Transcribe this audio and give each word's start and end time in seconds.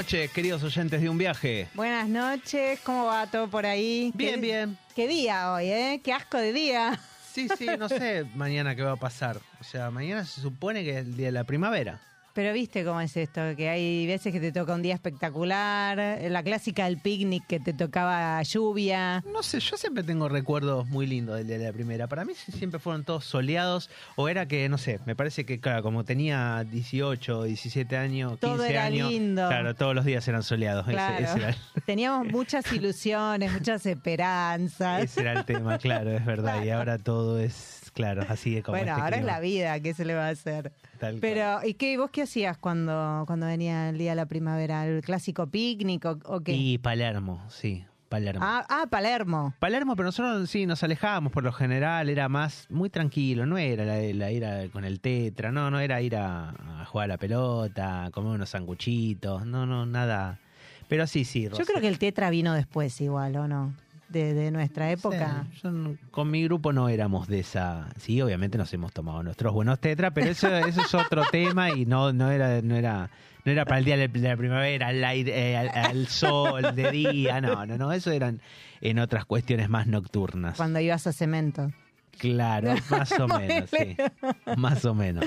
Noches, 0.00 0.30
queridos 0.30 0.62
oyentes 0.62 0.98
de 1.02 1.10
un 1.10 1.18
viaje. 1.18 1.68
Buenas 1.74 2.08
noches, 2.08 2.80
¿cómo 2.84 3.04
va 3.04 3.26
todo 3.26 3.48
por 3.50 3.66
ahí? 3.66 4.10
Bien, 4.14 4.36
¿Qué- 4.36 4.40
bien. 4.40 4.78
Qué 4.96 5.06
día 5.06 5.52
hoy, 5.52 5.66
¿eh? 5.66 6.00
Qué 6.02 6.10
asco 6.14 6.38
de 6.38 6.54
día. 6.54 6.98
Sí, 7.34 7.48
sí, 7.58 7.66
no 7.78 7.86
sé 7.86 8.24
mañana 8.34 8.74
qué 8.74 8.82
va 8.82 8.92
a 8.92 8.96
pasar. 8.96 9.38
O 9.60 9.64
sea, 9.64 9.90
mañana 9.90 10.24
se 10.24 10.40
supone 10.40 10.84
que 10.84 10.90
es 10.92 10.96
el 11.04 11.16
día 11.18 11.26
de 11.26 11.32
la 11.32 11.44
primavera. 11.44 12.00
Pero 12.32 12.52
viste 12.52 12.84
cómo 12.84 13.00
es 13.00 13.16
esto, 13.16 13.40
que 13.56 13.68
hay 13.68 14.06
veces 14.06 14.32
que 14.32 14.38
te 14.40 14.52
toca 14.52 14.72
un 14.74 14.82
día 14.82 14.94
espectacular, 14.94 15.98
la 16.30 16.42
clásica 16.44 16.84
del 16.84 16.98
picnic 16.98 17.44
que 17.46 17.58
te 17.58 17.72
tocaba 17.72 18.40
lluvia. 18.42 19.22
No 19.32 19.42
sé, 19.42 19.58
yo 19.58 19.76
siempre 19.76 20.04
tengo 20.04 20.28
recuerdos 20.28 20.86
muy 20.88 21.06
lindos 21.06 21.36
del 21.38 21.46
día 21.48 21.58
de 21.58 21.64
la 21.66 21.72
primera. 21.72 22.06
Para 22.06 22.24
mí 22.24 22.32
siempre 22.34 22.78
fueron 22.78 23.04
todos 23.04 23.24
soleados. 23.24 23.90
O 24.16 24.28
era 24.28 24.46
que, 24.46 24.68
no 24.68 24.78
sé, 24.78 25.00
me 25.06 25.16
parece 25.16 25.44
que, 25.44 25.58
claro, 25.60 25.82
como 25.82 26.04
tenía 26.04 26.64
18, 26.70 27.42
17 27.44 27.96
años, 27.96 28.32
15 28.38 28.46
Todo 28.46 28.64
era 28.64 28.84
años. 28.84 29.10
lindo. 29.10 29.48
Claro, 29.48 29.74
todos 29.74 29.94
los 29.94 30.04
días 30.04 30.26
eran 30.28 30.42
soleados. 30.42 30.84
Ese- 30.86 30.92
Claro. 30.94 31.24
Ese, 31.24 31.38
era, 31.38 31.56
Teníamos 31.86 32.26
muchas 32.28 32.72
ilusiones, 32.72 33.52
muchas 33.52 33.84
esperanzas. 33.86 35.02
ese 35.04 35.20
era 35.22 35.32
el 35.32 35.44
tema, 35.44 35.78
claro, 35.78 36.10
es 36.10 36.24
verdad. 36.24 36.62
Y 36.64 36.70
ahora 36.70 36.98
todo 36.98 37.40
es, 37.40 37.79
claro, 37.92 38.22
así 38.28 38.54
de 38.54 38.62
como 38.62 38.76
bueno, 38.78 38.92
este 38.92 39.02
ahora 39.02 39.16
es 39.18 39.24
la 39.24 39.40
vida, 39.40 39.78
¿qué 39.80 39.94
se 39.94 40.04
le 40.04 40.14
va 40.14 40.26
a 40.26 40.30
hacer? 40.30 40.72
tal 40.98 41.12
cual. 41.12 41.20
Pero, 41.20 41.60
¿y 41.64 41.74
qué? 41.74 41.96
¿Vos 41.98 42.10
qué 42.10 42.22
hacías 42.22 42.58
cuando, 42.58 43.24
cuando 43.26 43.46
venía 43.46 43.88
el 43.90 43.98
día 43.98 44.10
de 44.10 44.16
la 44.16 44.26
primavera? 44.26 44.86
¿El 44.86 45.02
clásico 45.02 45.46
picnic 45.46 46.04
o, 46.04 46.18
o 46.24 46.40
qué? 46.40 46.52
Y 46.52 46.78
Palermo, 46.78 47.44
sí, 47.50 47.84
Palermo. 48.08 48.40
Ah, 48.44 48.64
ah, 48.68 48.86
Palermo. 48.90 49.54
Palermo, 49.58 49.94
pero 49.96 50.06
nosotros 50.06 50.50
sí 50.50 50.66
nos 50.66 50.82
alejábamos 50.82 51.32
por 51.32 51.44
lo 51.44 51.52
general, 51.52 52.08
era 52.08 52.28
más 52.28 52.66
muy 52.70 52.90
tranquilo, 52.90 53.46
no 53.46 53.56
era 53.58 53.84
la, 53.84 53.96
la 54.00 54.30
ir 54.32 54.44
a- 54.44 54.68
con 54.68 54.84
el 54.84 55.00
tetra, 55.00 55.52
no, 55.52 55.70
no 55.70 55.78
era 55.80 56.00
ir 56.02 56.16
a, 56.16 56.50
a 56.50 56.84
jugar 56.86 57.04
a 57.04 57.14
la 57.14 57.18
pelota, 57.18 58.06
a 58.06 58.10
comer 58.10 58.32
unos 58.32 58.50
sanguchitos, 58.50 59.46
no, 59.46 59.66
no, 59.66 59.86
nada. 59.86 60.38
Pero 60.88 61.06
sí, 61.06 61.24
sí, 61.24 61.44
Yo 61.48 61.64
creo 61.64 61.80
que 61.80 61.86
el 61.86 61.98
tetra 62.00 62.30
vino 62.30 62.52
después 62.52 63.00
igual, 63.00 63.36
¿o 63.36 63.46
no? 63.46 63.72
De, 64.10 64.34
de 64.34 64.50
nuestra 64.50 64.90
época. 64.90 65.46
yo 65.62 65.70
no- 65.70 65.96
con 66.10 66.30
mi 66.30 66.42
grupo 66.44 66.72
no 66.72 66.88
éramos 66.88 67.28
de 67.28 67.40
esa. 67.40 67.88
Sí, 67.96 68.20
obviamente 68.20 68.58
nos 68.58 68.72
hemos 68.74 68.92
tomado 68.92 69.22
nuestros 69.22 69.52
buenos 69.54 69.78
tetra, 69.78 70.10
pero 70.10 70.30
eso, 70.30 70.48
eso 70.66 70.80
es 70.82 70.94
otro 70.94 71.22
tema 71.30 71.70
y 71.70 71.86
no, 71.86 72.12
no 72.12 72.30
era, 72.30 72.60
no 72.60 72.74
era, 72.74 73.08
no 73.44 73.52
era 73.52 73.64
para 73.64 73.78
el 73.78 73.84
día 73.84 73.96
de 73.96 74.08
la 74.08 74.36
primavera, 74.36 74.88
al 74.88 75.04
aire, 75.04 75.52
eh, 75.52 75.56
al, 75.56 75.68
al 75.68 76.06
sol, 76.08 76.74
de 76.74 76.90
día, 76.90 77.40
no, 77.40 77.64
no, 77.66 77.78
no, 77.78 77.92
eso 77.92 78.10
eran 78.10 78.40
en 78.80 78.98
otras 78.98 79.24
cuestiones 79.26 79.68
más 79.68 79.86
nocturnas. 79.86 80.56
Cuando 80.56 80.80
ibas 80.80 81.06
a 81.06 81.12
cemento. 81.12 81.70
Claro, 82.18 82.74
más 82.90 83.12
o 83.12 83.28
menos, 83.28 83.70
sí. 83.70 83.96
Más 84.56 84.84
o 84.84 84.94
menos. 84.94 85.24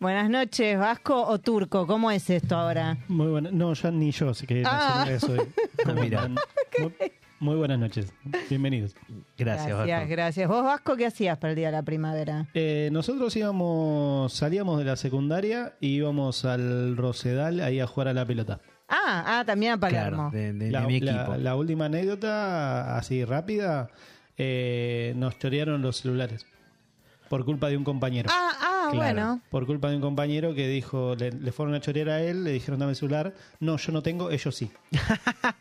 Buenas 0.00 0.28
noches, 0.30 0.78
Vasco 0.78 1.26
o 1.26 1.38
Turco, 1.40 1.86
¿cómo 1.86 2.10
es 2.12 2.28
esto 2.30 2.56
ahora? 2.56 2.98
Muy 3.08 3.26
buena, 3.28 3.50
no, 3.50 3.72
ya 3.72 3.90
ni 3.90 4.12
yo, 4.12 4.28
así 4.30 4.46
que 4.46 4.62
Ah. 4.64 4.98
no 5.00 5.06
sé 5.06 5.14
eso. 5.14 5.46
¿Cómo 5.84 6.00
Mira. 6.02 6.28
Muy, 6.28 6.92
muy 7.40 7.56
buenas 7.56 7.78
noches, 7.78 8.12
bienvenidos. 8.50 8.94
Gracias, 9.36 9.68
gracias. 9.68 9.98
Vasco. 9.98 10.10
gracias. 10.10 10.48
¿Vos, 10.48 10.64
Vasco, 10.64 10.96
qué 10.96 11.06
hacías 11.06 11.38
para 11.38 11.50
el 11.52 11.56
día 11.56 11.68
de 11.68 11.72
la 11.72 11.82
primavera? 11.82 12.46
Eh, 12.54 12.88
nosotros 12.92 13.34
íbamos, 13.36 14.32
salíamos 14.32 14.78
de 14.78 14.84
la 14.84 14.96
secundaria 14.96 15.74
y 15.80 15.88
íbamos 15.96 16.44
al 16.44 16.96
Rosedal 16.96 17.60
ahí 17.60 17.80
a 17.80 17.86
jugar 17.86 18.08
a 18.08 18.12
la 18.14 18.24
pelota. 18.26 18.60
Ah, 18.88 19.38
ah, 19.40 19.44
también 19.46 19.72
a 19.72 19.78
Claro, 19.78 19.94
Palermo. 20.16 20.30
de, 20.32 20.52
de- 20.52 20.64
de 20.66 20.70
la, 20.70 20.80
mi 20.82 21.00
la- 21.00 21.12
equipo. 21.22 21.36
la 21.36 21.54
última 21.56 21.84
anécdota, 21.86 22.96
así 22.96 23.24
rápida, 23.24 23.90
eh, 24.36 25.12
nos 25.16 25.38
chorearon 25.38 25.82
los 25.82 25.98
celulares 25.98 26.46
por 27.28 27.44
culpa 27.44 27.68
de 27.68 27.76
un 27.76 27.84
compañero. 27.84 28.30
Ah, 28.32 28.52
ah, 28.88 28.92
Claro, 28.92 29.14
bueno. 29.14 29.40
Por 29.50 29.66
culpa 29.66 29.88
de 29.90 29.96
un 29.96 30.02
compañero 30.02 30.54
que 30.54 30.66
dijo, 30.68 31.14
le, 31.16 31.30
le 31.32 31.52
fueron 31.52 31.74
a 31.74 31.80
chorear 31.80 32.08
a 32.10 32.20
él, 32.22 32.44
le 32.44 32.52
dijeron 32.52 32.78
dame 32.80 32.90
el 32.92 32.96
celular. 32.96 33.34
No, 33.60 33.76
yo 33.76 33.92
no 33.92 34.02
tengo, 34.02 34.30
ellos 34.30 34.54
sí. 34.54 34.70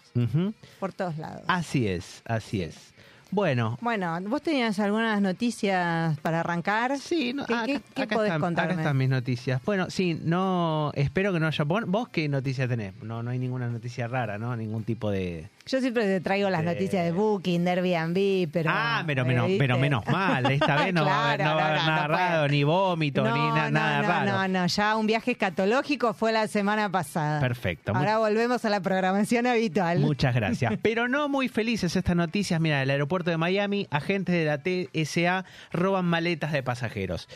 Por 0.79 0.93
todos 0.93 1.17
lados. 1.17 1.41
Así 1.47 1.87
es, 1.87 2.21
así 2.25 2.61
es. 2.61 2.93
Bueno, 3.31 3.77
Bueno, 3.81 4.17
¿vos 4.27 4.41
tenías 4.41 4.79
algunas 4.79 5.19
noticias 5.21 6.17
para 6.19 6.39
arrancar? 6.39 6.97
Sí, 6.99 7.33
no, 7.33 7.45
¿Qué, 7.45 7.53
acá, 7.53 7.65
qué- 7.65 7.81
qué 7.93 8.01
acá 8.03 8.15
podés 8.15 8.29
están, 8.29 8.41
contarme? 8.41 8.73
acá 8.73 8.81
están 8.83 8.97
mis 8.97 9.09
noticias. 9.09 9.61
Bueno, 9.65 9.89
sí, 9.89 10.17
no, 10.23 10.91
espero 10.95 11.33
que 11.33 11.39
no 11.41 11.47
haya... 11.47 11.63
¿Vos, 11.65 11.83
vos 11.87 12.07
qué 12.07 12.29
noticias 12.29 12.69
tenés? 12.69 12.93
No, 13.03 13.21
no 13.23 13.31
hay 13.31 13.39
ninguna 13.39 13.67
noticia 13.67 14.07
rara, 14.07 14.37
¿no? 14.37 14.55
Ningún 14.55 14.83
tipo 14.85 15.11
de... 15.11 15.49
Yo 15.67 15.81
siempre 15.81 16.03
te 16.05 16.21
traigo 16.21 16.47
las 16.51 16.63
noticias 16.63 17.03
de 17.03 17.11
Booking, 17.11 17.65
de 17.65 17.71
Airbnb, 17.71 18.51
pero... 18.53 18.69
ah, 18.71 19.01
pero, 19.07 19.25
¿me 19.25 19.33
menos, 19.33 19.49
pero 19.57 19.79
menos 19.79 20.05
mal. 20.05 20.51
Esta 20.51 20.75
vez 20.83 20.93
no 20.93 21.03
va 21.05 21.11
a 21.15 21.27
haber, 21.31 21.43
no 21.43 21.55
va 21.55 21.61
a 21.63 21.67
haber 21.69 21.79
no, 21.81 21.87
nada 21.87 22.07
raro, 22.07 22.47
ni 22.49 22.63
vómito, 22.63 23.23
ni 23.23 23.29
na- 23.49 23.71
nada 23.71 24.01
no, 24.03 24.07
raro. 24.07 24.31
No, 24.31 24.47
no, 24.47 24.67
ya 24.67 24.95
un 24.95 25.07
viaje 25.07 25.31
escatológico 25.31 26.13
fue 26.13 26.31
la 26.31 26.47
semana 26.47 26.91
pasada. 26.91 27.39
Perfecto. 27.39 27.93
Ahora 27.95 28.19
volvemos 28.19 28.63
a 28.63 28.69
la 28.69 28.79
programación 28.79 29.47
habitual. 29.47 30.01
Muchas 30.01 30.35
gracias. 30.35 30.71
Pero 30.83 31.07
no 31.07 31.29
muy 31.29 31.49
felices 31.49 31.95
estas 31.95 32.15
noticias. 32.15 32.61
Mira, 32.61 32.83
el 32.83 32.89
aeropuerto 32.91 33.31
de 33.31 33.37
Miami, 33.37 33.87
agentes 33.89 34.35
de 34.35 34.45
la 34.45 34.59
TSA 34.61 35.45
roban 35.71 36.05
maletas 36.05 36.51
de 36.51 36.61
pasajeros. 36.61 37.27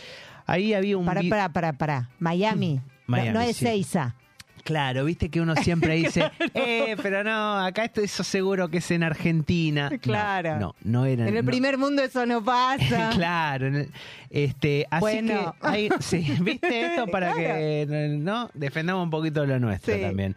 Ahí 0.46 0.76
había 0.76 1.00
un... 1.00 1.06
Para, 1.08 1.22
para, 1.24 1.50
para, 1.50 1.74
para. 1.74 2.10
Miami. 2.20 2.76
No- 2.76 2.84
Miami, 3.08 3.30
no, 3.32 3.42
es 3.42 3.58
sí. 3.58 3.66
Seiza. 3.66 4.14
Claro, 4.64 5.06
viste 5.06 5.30
que 5.30 5.42
uno 5.42 5.56
siempre 5.56 5.96
dice, 5.96 6.32
eh, 6.54 6.96
pero 7.02 7.24
no, 7.24 7.58
acá 7.60 7.86
esto 7.86 8.02
eso 8.02 8.24
seguro 8.24 8.70
que 8.70 8.78
es 8.80 8.92
en 8.92 9.04
Argentina. 9.04 9.90
No, 9.92 10.00
Claro. 10.00 10.60
No, 10.60 10.76
no, 10.84 11.06
era. 11.06 11.28
En 11.28 11.36
el 11.38 11.46
no. 11.46 11.50
primer 11.52 11.78
mundo 11.78 12.02
eso 12.04 12.26
no 12.26 12.44
pasa. 12.44 13.10
claro, 13.16 13.68
en 13.68 13.76
el- 13.76 13.92
este, 14.30 14.86
así 14.92 15.02
Bueno. 15.02 15.56
que 15.62 15.68
hay- 15.68 15.90
sí, 16.00 16.36
viste 16.42 16.86
esto 16.86 17.08
para 17.08 17.34
que 17.36 17.86
no 18.20 18.50
defendamos 18.54 19.04
un 19.04 19.10
poquito 19.10 19.46
lo 19.46 19.60
nuestro 19.60 19.96
Sí. 19.96 20.02
también. 20.02 20.36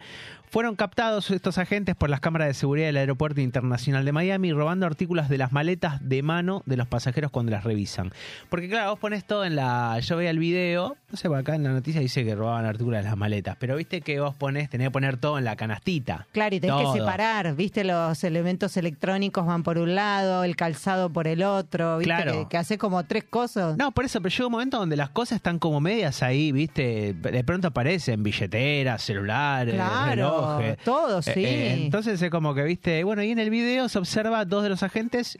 Fueron 0.53 0.75
captados 0.75 1.31
estos 1.31 1.57
agentes 1.57 1.95
por 1.95 2.11
las 2.11 2.19
cámaras 2.19 2.47
de 2.47 2.53
seguridad 2.53 2.85
del 2.85 2.97
Aeropuerto 2.97 3.41
Internacional 3.41 4.05
de 4.05 4.11
Miami 4.11 4.53
robando 4.53 4.85
artículos 4.85 5.27
de 5.27 5.39
las 5.39 5.51
maletas 5.51 6.07
de 6.07 6.21
mano 6.21 6.61
de 6.67 6.77
los 6.77 6.87
pasajeros 6.87 7.31
cuando 7.31 7.51
las 7.51 7.63
revisan. 7.63 8.11
Porque 8.49 8.69
claro, 8.69 8.91
vos 8.91 8.99
pones 8.99 9.25
todo 9.25 9.45
en 9.45 9.55
la... 9.55 9.99
Yo 10.01 10.15
veía 10.15 10.29
el 10.29 10.37
video, 10.37 10.95
no 11.09 11.17
sé, 11.17 11.27
acá 11.35 11.55
en 11.55 11.63
la 11.63 11.71
noticia 11.71 12.01
dice 12.01 12.23
que 12.23 12.35
robaban 12.35 12.65
artículos 12.65 12.99
de 12.99 13.03
las 13.03 13.17
maletas, 13.17 13.57
pero 13.59 13.75
viste 13.75 14.01
que 14.01 14.19
vos 14.19 14.35
pones, 14.35 14.69
tenés 14.69 14.89
que 14.89 14.91
poner 14.91 15.17
todo 15.17 15.39
en 15.39 15.45
la 15.45 15.55
canastita. 15.55 16.27
Claro, 16.33 16.55
y 16.55 16.59
tenés 16.59 16.75
Todo. 16.75 16.93
que 16.93 16.99
separar, 16.99 17.55
¿viste? 17.55 17.83
Los 17.83 18.23
elementos 18.23 18.77
electrónicos 18.77 19.47
van 19.47 19.63
por 19.63 19.79
un 19.79 19.95
lado, 19.95 20.43
el 20.43 20.55
calzado 20.55 21.09
por 21.09 21.27
el 21.27 21.41
otro, 21.41 21.97
¿viste? 21.97 22.13
Claro. 22.13 22.31
Que, 22.43 22.49
que 22.49 22.57
hace 22.57 22.77
como 22.77 23.03
tres 23.05 23.23
cosas. 23.23 23.75
No, 23.75 23.91
por 23.91 24.05
eso, 24.05 24.21
pero 24.21 24.31
llega 24.31 24.45
un 24.45 24.51
momento 24.51 24.77
donde 24.77 24.97
las 24.97 25.09
cosas 25.09 25.37
están 25.37 25.57
como 25.57 25.81
medias 25.81 26.21
ahí, 26.21 26.51
¿viste? 26.51 27.15
De 27.15 27.43
pronto 27.43 27.69
aparecen 27.69 28.21
billeteras, 28.21 29.01
celulares, 29.01 29.73
Claro, 29.73 30.42
relojes. 30.47 30.77
todo, 30.83 31.21
sí. 31.21 31.31
Eh, 31.31 31.43
eh, 31.43 31.73
entonces 31.85 32.21
es 32.21 32.29
como 32.29 32.53
que, 32.53 32.63
¿viste? 32.63 33.03
Bueno, 33.03 33.23
y 33.23 33.31
en 33.31 33.39
el 33.39 33.49
video 33.49 33.89
se 33.89 33.99
observa 33.99 34.45
dos 34.45 34.63
de 34.63 34.69
los 34.69 34.83
agentes 34.83 35.37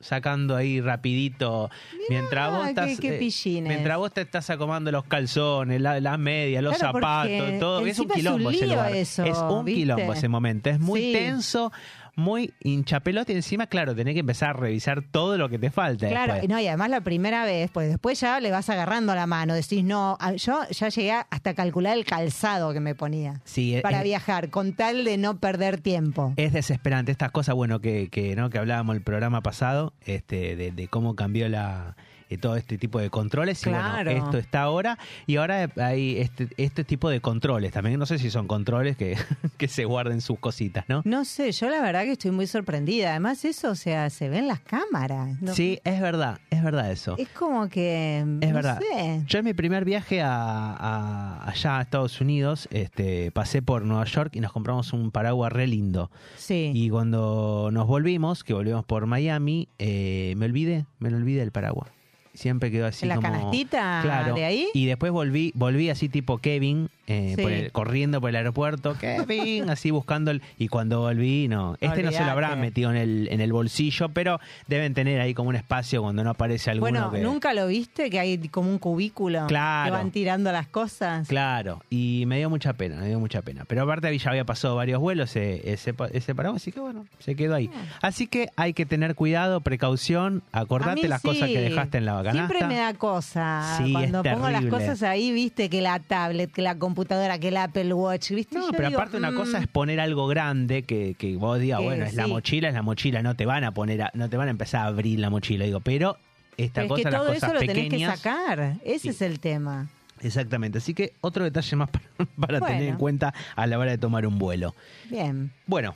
sacando 0.00 0.54
ahí 0.54 0.80
rapidito 0.80 1.68
mientras 2.08 2.52
vos 2.52 2.62
qué- 2.62 2.68
estás 2.68 3.00
qué 3.00 3.16
eh, 3.16 3.18
pillines. 3.18 3.68
mientras 3.68 3.98
vos 3.98 4.12
te 4.12 4.20
estás 4.20 4.48
acomodando 4.48 4.92
los 4.92 5.04
calzones, 5.04 5.80
la- 5.80 5.98
las 6.00 6.18
medias, 6.20 6.62
los 6.62 6.76
Claro, 6.78 6.92
zapatos, 6.98 7.58
todo, 7.58 7.78
es 7.80 7.82
un 7.82 7.88
encima 7.88 7.90
es 7.90 7.98
un 7.98 8.08
quilombo 8.14 8.50
ese 8.50 8.66
lío 8.66 8.74
lugar. 8.76 8.94
eso, 8.94 9.24
es 9.24 9.38
un 9.38 9.64
¿viste? 9.64 9.80
quilombo 9.80 10.12
ese 10.12 10.28
momento, 10.28 10.70
es 10.70 10.78
muy 10.78 11.00
Sí. 11.00 11.12
tenso, 11.14 11.72
muy 12.18 12.52
hinchapelote 12.60 13.32
y 13.32 13.36
encima, 13.36 13.68
claro, 13.68 13.94
tenés 13.94 14.14
que 14.14 14.20
empezar 14.20 14.50
a 14.50 14.52
revisar 14.54 15.02
todo 15.02 15.38
lo 15.38 15.48
que 15.48 15.58
te 15.58 15.70
falta 15.70 16.08
Claro, 16.08 16.34
después. 16.34 16.44
y 16.50 16.52
no, 16.52 16.60
y 16.60 16.66
además 16.66 16.90
la 16.90 17.00
primera 17.00 17.44
vez, 17.44 17.70
pues 17.72 17.88
después 17.88 18.20
ya 18.20 18.40
le 18.40 18.50
vas 18.50 18.68
agarrando 18.68 19.14
la 19.14 19.26
mano, 19.26 19.54
decís, 19.54 19.84
no, 19.84 20.18
yo 20.36 20.60
ya 20.70 20.88
llegué 20.88 21.12
hasta 21.12 21.54
calcular 21.54 21.96
el 21.96 22.04
calzado 22.04 22.72
que 22.72 22.80
me 22.80 22.94
ponía 22.94 23.40
Sí, 23.44 23.76
eh, 23.76 23.82
para 23.82 24.00
eh, 24.00 24.04
viajar, 24.04 24.50
con 24.50 24.72
tal 24.74 25.04
de 25.04 25.16
no 25.16 25.38
perder 25.38 25.80
tiempo. 25.80 26.32
Es 26.36 26.52
desesperante 26.52 27.12
estas 27.12 27.30
cosas, 27.30 27.54
bueno, 27.54 27.80
que, 27.80 28.08
que, 28.10 28.34
¿no? 28.34 28.50
que 28.50 28.58
hablábamos 28.58 28.96
el 28.96 29.02
programa 29.02 29.40
pasado, 29.40 29.94
este, 30.04 30.56
de, 30.56 30.72
de 30.72 30.88
cómo 30.88 31.14
cambió 31.14 31.48
la 31.48 31.96
todo 32.36 32.56
este 32.56 32.76
tipo 32.76 32.98
de 33.00 33.08
controles. 33.08 33.60
Y 33.62 33.70
Claro. 33.70 34.10
bueno, 34.10 34.24
esto 34.26 34.36
está 34.38 34.62
ahora. 34.62 34.98
Y 35.26 35.36
ahora 35.36 35.70
hay 35.76 36.18
este, 36.18 36.48
este 36.58 36.84
tipo 36.84 37.08
de 37.08 37.20
controles. 37.20 37.72
También 37.72 37.98
no 37.98 38.04
sé 38.04 38.18
si 38.18 38.28
son 38.30 38.46
controles 38.46 38.96
que, 38.98 39.16
que 39.56 39.68
se 39.68 39.86
guarden 39.86 40.20
sus 40.20 40.38
cositas, 40.38 40.84
¿no? 40.88 41.00
No 41.06 41.24
sé, 41.24 41.52
yo 41.52 41.70
la 41.70 41.80
verdad 41.80 42.02
que 42.02 42.12
estoy 42.12 42.30
muy 42.32 42.46
sorprendida. 42.46 43.10
Además 43.12 43.44
eso, 43.46 43.70
o 43.70 43.74
sea, 43.74 44.10
se 44.10 44.28
ve 44.28 44.38
en 44.38 44.48
las 44.48 44.60
cámaras. 44.60 45.40
No- 45.40 45.54
Sí, 45.54 45.78
es 45.84 46.00
verdad, 46.00 46.38
es 46.50 46.62
verdad 46.62 46.90
eso. 46.92 47.14
Es 47.16 47.28
como 47.30 47.68
que... 47.68 48.18
Es 48.40 48.48
no 48.50 48.54
verdad. 48.54 48.80
sé. 48.80 49.22
Yo 49.26 49.38
en 49.38 49.44
mi 49.44 49.54
primer 49.54 49.84
viaje 49.84 50.20
a, 50.20 50.72
a- 50.72 51.48
allá 51.48 51.78
a 51.78 51.82
Estados 51.82 52.20
Unidos, 52.20 52.68
este, 52.70 53.30
pasé 53.30 53.62
por 53.62 53.82
Nueva 53.84 54.04
York 54.04 54.34
y 54.36 54.40
nos 54.40 54.52
compramos 54.52 54.92
un 54.92 55.10
paraguas 55.10 55.52
re 55.52 55.66
lindo. 55.66 56.10
Sí. 56.36 56.72
Y 56.74 56.90
cuando 56.90 57.70
nos 57.72 57.86
volvimos, 57.86 58.44
que 58.44 58.52
volvimos 58.54 58.84
por 58.84 59.06
Miami, 59.06 59.68
eh, 59.78 60.34
me 60.36 60.46
olvidé, 60.46 60.86
me 60.98 61.10
lo 61.10 61.16
olvidé 61.16 61.40
del 61.40 61.52
paraguas. 61.52 61.90
Siempre 62.38 62.70
quedó 62.70 62.86
así 62.86 63.04
¿En 63.04 63.08
la 63.10 63.16
como... 63.16 63.28
canastita 63.28 64.00
claro. 64.02 64.34
de 64.34 64.44
ahí? 64.44 64.68
Y 64.74 64.86
después 64.86 65.10
volví, 65.12 65.52
volví 65.54 65.90
así 65.90 66.08
tipo 66.08 66.38
Kevin, 66.38 66.88
eh, 67.06 67.32
Sí. 67.36 67.42
por 67.42 67.50
el- 67.52 67.72
corriendo 67.72 68.20
por 68.20 68.30
el 68.30 68.36
aeropuerto, 68.36 68.96
Kevin, 68.98 69.68
así 69.70 69.90
buscando 69.90 70.30
el... 70.30 70.40
Y 70.58 70.68
cuando 70.68 71.00
volví, 71.00 71.48
no. 71.48 71.76
Este 71.80 72.02
no 72.02 72.12
se 72.12 72.24
lo 72.24 72.30
habrá 72.30 72.54
metido 72.56 72.90
en 72.90 72.96
el, 72.96 73.28
en 73.30 73.40
el 73.40 73.52
bolsillo, 73.52 74.08
pero 74.10 74.38
deben 74.68 74.94
tener 74.94 75.20
ahí 75.20 75.34
como 75.34 75.48
un 75.48 75.56
espacio 75.56 76.00
cuando 76.02 76.22
no 76.22 76.30
aparece 76.30 76.70
alguno 76.70 76.90
Bueno, 76.92 77.10
que... 77.10 77.18
¿nunca 77.20 77.54
lo 77.54 77.66
viste? 77.66 78.08
Que 78.10 78.20
hay 78.20 78.38
como 78.48 78.70
un 78.70 78.78
cubículo 78.78 79.46
Claro. 79.48 79.86
que 79.86 79.90
van 79.98 80.10
tirando 80.10 80.52
las 80.52 80.68
cosas. 80.68 81.26
Claro, 81.28 81.82
y 81.90 82.24
me 82.26 82.38
dio 82.38 82.48
mucha 82.50 82.72
pena, 82.74 82.96
me 83.00 83.08
dio 83.08 83.18
mucha 83.18 83.42
pena. 83.42 83.64
Pero 83.66 83.82
aparte 83.82 84.16
ya 84.16 84.30
había 84.30 84.44
pasado 84.44 84.76
varios 84.76 85.00
vuelos 85.00 85.30
ese, 85.34 85.72
ese, 85.72 85.94
ese 86.12 86.34
paraguas, 86.34 86.62
así 86.62 86.72
que 86.72 86.80
bueno, 86.80 87.06
se 87.18 87.34
quedó 87.34 87.54
ahí. 87.56 87.68
Así 88.00 88.26
que 88.26 88.48
hay 88.56 88.74
que 88.74 88.86
tener 88.86 89.14
cuidado, 89.14 89.60
precaución, 89.60 90.42
acordate 90.52 91.08
las 91.08 91.22
sí. 91.22 91.28
cosas 91.28 91.48
que 91.48 91.60
dejaste 91.60 91.98
en 91.98 92.04
la 92.04 92.14
canasta. 92.30 92.48
Siempre 92.54 92.74
me 92.74 92.80
da 92.80 92.94
cosa. 92.94 93.76
Sí, 93.78 93.92
Cuando 93.92 94.22
pongo 94.22 94.48
las 94.50 94.64
cosas 94.66 95.02
ahí, 95.02 95.32
viste, 95.32 95.68
que 95.68 95.80
la 95.82 95.98
tablet, 96.00 96.50
que 96.50 96.62
la 96.62 96.76
computadora, 96.76 97.38
que 97.38 97.48
el 97.48 97.56
Apple 97.56 97.92
Watch, 97.94 98.30
viste. 98.30 98.56
No, 98.58 98.66
Yo 98.66 98.72
pero 98.72 98.88
digo, 98.88 98.98
aparte 99.00 99.16
una 99.16 99.30
mm, 99.30 99.34
cosa 99.36 99.58
es 99.58 99.66
poner 99.66 100.00
algo 100.00 100.26
grande 100.28 100.82
que, 100.82 101.14
que 101.18 101.36
vos 101.36 101.58
digas, 101.58 101.80
Que 101.80 101.84
bueno, 101.86 102.04
es 102.04 102.14
la 102.14 102.26
mochila, 102.26 102.68
es 102.68 102.74
la 102.74 102.82
mochila, 102.82 103.22
no 103.22 103.34
te 103.34 103.46
van 103.46 103.64
a 103.64 103.72
poner, 103.72 104.02
a- 104.02 104.10
no 104.14 104.28
te 104.28 104.36
van 104.36 104.48
a 104.48 104.50
empezar 104.50 104.82
a 104.82 104.86
abrir 104.86 105.18
la 105.18 105.30
mochila, 105.30 105.64
digo, 105.64 105.80
pero 105.80 106.16
esta 106.56 106.82
pero 106.82 106.88
cosa, 106.88 107.00
es 107.00 107.04
que 107.06 107.10
las 107.10 107.20
todo 107.20 107.34
cosas 107.34 107.42
eso 107.50 107.54
lo 107.54 107.60
tenés 107.60 107.88
que 107.90 108.06
sacar. 108.06 108.74
Ese 108.84 108.98
Sí. 108.98 109.08
es 109.10 109.22
el 109.22 109.40
tema. 109.40 109.88
Exactamente, 110.20 110.78
así 110.78 110.94
que 110.94 111.12
otro 111.20 111.44
detalle 111.44 111.76
más 111.76 111.88
para, 112.38 112.58
para 112.58 112.60
tener 112.66 112.82
en 112.88 112.96
cuenta 112.96 113.32
a 113.54 113.66
la 113.68 113.78
hora 113.78 113.92
de 113.92 113.98
tomar 113.98 114.26
un 114.26 114.38
vuelo. 114.38 114.74
Bien. 115.08 115.52
Bueno, 115.66 115.94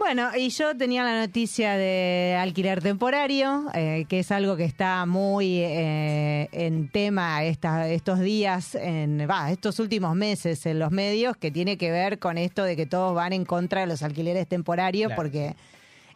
Bueno, 0.00 0.30
y 0.34 0.48
yo 0.48 0.74
tenía 0.74 1.04
la 1.04 1.20
noticia 1.20 1.76
de 1.76 2.34
alquiler 2.40 2.80
temporario, 2.82 3.66
eh, 3.74 4.06
que 4.08 4.20
es 4.20 4.32
algo 4.32 4.56
que 4.56 4.64
está 4.64 5.04
muy 5.04 5.58
eh, 5.58 6.48
en 6.52 6.88
tema 6.88 7.44
esta- 7.44 7.86
estos 7.86 8.18
días, 8.20 8.74
en, 8.76 9.28
va, 9.30 9.50
estos 9.52 9.78
últimos 9.78 10.14
meses 10.16 10.64
en 10.64 10.78
los 10.78 10.90
medios, 10.90 11.36
que 11.36 11.50
tiene 11.50 11.76
que 11.76 11.90
ver 11.90 12.18
con 12.18 12.38
esto 12.38 12.64
de 12.64 12.76
que 12.76 12.86
todos 12.86 13.14
van 13.14 13.34
en 13.34 13.44
contra 13.44 13.82
de 13.82 13.88
los 13.88 14.02
alquileres 14.02 14.48
temporarios, 14.48 15.08
Claro. 15.08 15.20
porque 15.22 15.54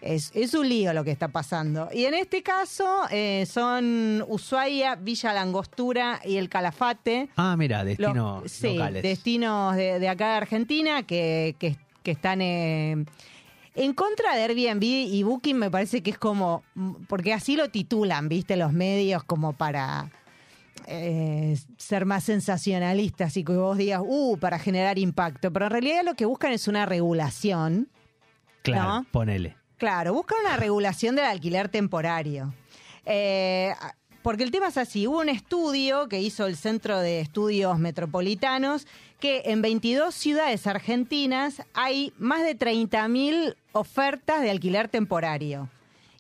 es, 0.00 0.32
es 0.34 0.54
un 0.54 0.66
lío 0.66 0.94
lo 0.94 1.04
que 1.04 1.10
está 1.10 1.28
pasando. 1.28 1.90
Y 1.92 2.06
en 2.06 2.14
este 2.14 2.42
caso 2.42 3.02
eh, 3.10 3.44
son 3.46 4.24
Ushuaia, 4.26 4.94
Villa 4.94 5.34
Langostura 5.34 6.20
y 6.24 6.38
el 6.38 6.48
Calafate. 6.48 7.28
ah, 7.36 7.54
mira, 7.58 7.84
Los- 7.84 7.98
destinos 7.98 8.42
sí, 8.50 8.72
locales. 8.78 9.02
destinos 9.02 9.76
de, 9.76 9.98
de 9.98 10.08
acá 10.08 10.30
de 10.30 10.36
Argentina 10.38 11.02
que, 11.02 11.54
que, 11.58 11.76
que 12.02 12.10
están 12.12 12.40
eh, 12.40 13.04
en 13.74 13.92
contra 13.92 14.36
de 14.36 14.42
Airbnb 14.42 14.82
y 14.82 15.22
Booking 15.22 15.58
me 15.58 15.70
parece 15.70 16.02
que 16.02 16.10
es 16.10 16.18
como, 16.18 16.62
porque 17.08 17.32
así 17.32 17.56
lo 17.56 17.70
titulan, 17.70 18.28
viste, 18.28 18.56
los 18.56 18.72
medios 18.72 19.24
como 19.24 19.52
para 19.52 20.10
eh, 20.86 21.56
ser 21.76 22.06
más 22.06 22.24
sensacionalistas 22.24 23.36
y 23.36 23.44
que 23.44 23.52
vos 23.52 23.76
digas, 23.76 24.02
uh, 24.04 24.38
para 24.38 24.58
generar 24.58 24.98
impacto, 24.98 25.52
pero 25.52 25.66
en 25.66 25.72
realidad 25.72 26.02
lo 26.04 26.14
que 26.14 26.24
buscan 26.24 26.52
es 26.52 26.68
una 26.68 26.86
regulación. 26.86 27.88
claro, 28.62 29.00
¿no? 29.00 29.06
ponele. 29.10 29.56
Claro, 29.76 30.14
buscan 30.14 30.38
una 30.44 30.56
regulación 30.56 31.16
del 31.16 31.24
alquiler 31.24 31.68
temporario. 31.68 32.54
Eh, 33.04 33.74
porque 34.22 34.44
el 34.44 34.50
tema 34.50 34.68
es 34.68 34.78
así, 34.78 35.06
hubo 35.06 35.20
un 35.20 35.28
estudio 35.28 36.08
que 36.08 36.20
hizo 36.20 36.46
el 36.46 36.56
Centro 36.56 36.98
de 37.00 37.20
Estudios 37.20 37.78
Metropolitanos 37.78 38.86
que 39.20 39.42
en 39.46 39.60
22 39.62 40.14
ciudades 40.14 40.66
argentinas 40.66 41.62
hay 41.74 42.12
más 42.18 42.42
de 42.42 42.58
30.000 42.58 43.56
ofertas 43.74 44.40
de 44.40 44.50
alquiler 44.50 44.88
temporario. 44.88 45.68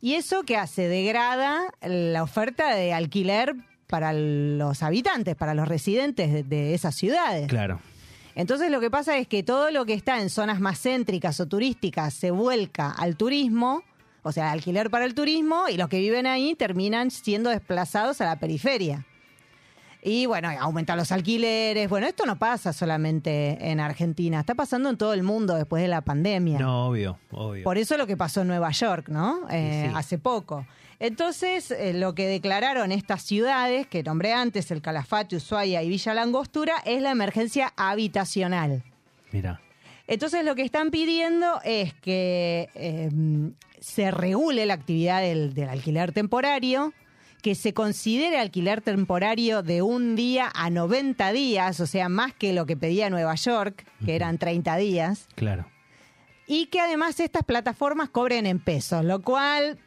¿Y 0.00 0.14
eso 0.14 0.42
qué 0.42 0.58
hace? 0.58 0.88
Degrada 0.88 1.72
la 1.80 2.22
oferta 2.22 2.74
de 2.74 2.92
alquiler 2.92 3.56
para 3.86 4.12
los 4.12 4.82
habitantes, 4.82 5.34
para 5.34 5.54
los 5.54 5.66
residentes 5.66 6.32
de, 6.32 6.42
de 6.42 6.74
esas 6.74 6.94
ciudades. 6.94 7.48
Claro. 7.48 7.80
Entonces 8.34 8.70
lo 8.70 8.80
que 8.80 8.90
pasa 8.90 9.16
es 9.16 9.28
que 9.28 9.42
todo 9.42 9.70
lo 9.70 9.86
que 9.86 9.94
está 9.94 10.20
en 10.20 10.28
zonas 10.28 10.60
más 10.60 10.80
céntricas 10.80 11.38
o 11.40 11.46
turísticas 11.46 12.12
se 12.12 12.30
vuelca 12.30 12.90
al 12.90 13.16
turismo, 13.16 13.82
o 14.22 14.32
sea, 14.32 14.50
alquiler 14.50 14.90
para 14.90 15.04
el 15.04 15.14
turismo, 15.14 15.68
y 15.68 15.76
los 15.76 15.88
que 15.88 16.00
viven 16.00 16.26
ahí 16.26 16.54
terminan 16.54 17.10
siendo 17.10 17.50
desplazados 17.50 18.20
a 18.20 18.24
la 18.24 18.36
periferia. 18.38 19.06
Y 20.06 20.26
bueno, 20.26 20.50
aumentan 20.60 20.98
los 20.98 21.10
alquileres. 21.12 21.88
Bueno, 21.88 22.06
esto 22.06 22.26
no 22.26 22.38
pasa 22.38 22.74
solamente 22.74 23.56
en 23.70 23.80
Argentina, 23.80 24.40
está 24.40 24.54
pasando 24.54 24.90
en 24.90 24.98
todo 24.98 25.14
el 25.14 25.22
mundo 25.22 25.54
después 25.54 25.82
de 25.82 25.88
la 25.88 26.02
pandemia. 26.02 26.58
No, 26.58 26.88
obvio, 26.88 27.18
obvio. 27.30 27.64
Por 27.64 27.78
eso 27.78 27.96
lo 27.96 28.06
que 28.06 28.14
pasó 28.14 28.42
en 28.42 28.48
Nueva 28.48 28.70
York, 28.70 29.08
¿no? 29.08 29.48
Eh, 29.50 29.86
sí. 29.88 29.94
Hace 29.96 30.18
poco. 30.18 30.66
Entonces, 31.00 31.70
eh, 31.70 31.94
lo 31.94 32.14
que 32.14 32.26
declararon 32.26 32.92
estas 32.92 33.22
ciudades, 33.22 33.86
que 33.86 34.02
nombré 34.02 34.34
antes, 34.34 34.70
el 34.70 34.82
Calafate, 34.82 35.36
Ushuaia 35.36 35.82
y 35.82 35.88
Villa 35.88 36.12
Langostura, 36.12 36.74
es 36.84 37.00
la 37.00 37.10
emergencia 37.10 37.72
habitacional. 37.74 38.82
Mira. 39.32 39.62
Entonces, 40.06 40.44
lo 40.44 40.54
que 40.54 40.62
están 40.62 40.90
pidiendo 40.90 41.62
es 41.64 41.94
que 41.94 42.68
eh, 42.74 43.08
se 43.80 44.10
regule 44.10 44.66
la 44.66 44.74
actividad 44.74 45.22
del, 45.22 45.54
del 45.54 45.70
alquiler 45.70 46.12
temporario, 46.12 46.92
que 47.44 47.54
se 47.54 47.74
considere 47.74 48.38
alquiler 48.38 48.80
temporario 48.80 49.62
de 49.62 49.82
un 49.82 50.16
día 50.16 50.50
a 50.54 50.70
90 50.70 51.30
días, 51.32 51.78
o 51.78 51.86
sea, 51.86 52.08
más 52.08 52.32
que 52.32 52.54
lo 52.54 52.64
que 52.64 52.74
pedía 52.74 53.10
Nueva 53.10 53.34
York, 53.34 53.84
que 54.02 54.16
eran 54.16 54.38
30 54.38 54.76
días 54.76 55.28
Claro. 55.34 55.66
y 56.46 56.66
que 56.66 56.80
además 56.80 57.20
estas 57.20 57.42
plataformas 57.44 58.08
cobren 58.08 58.46
en 58.46 58.60
pesos, 58.60 59.04
lo 59.04 59.20
cual 59.20 59.78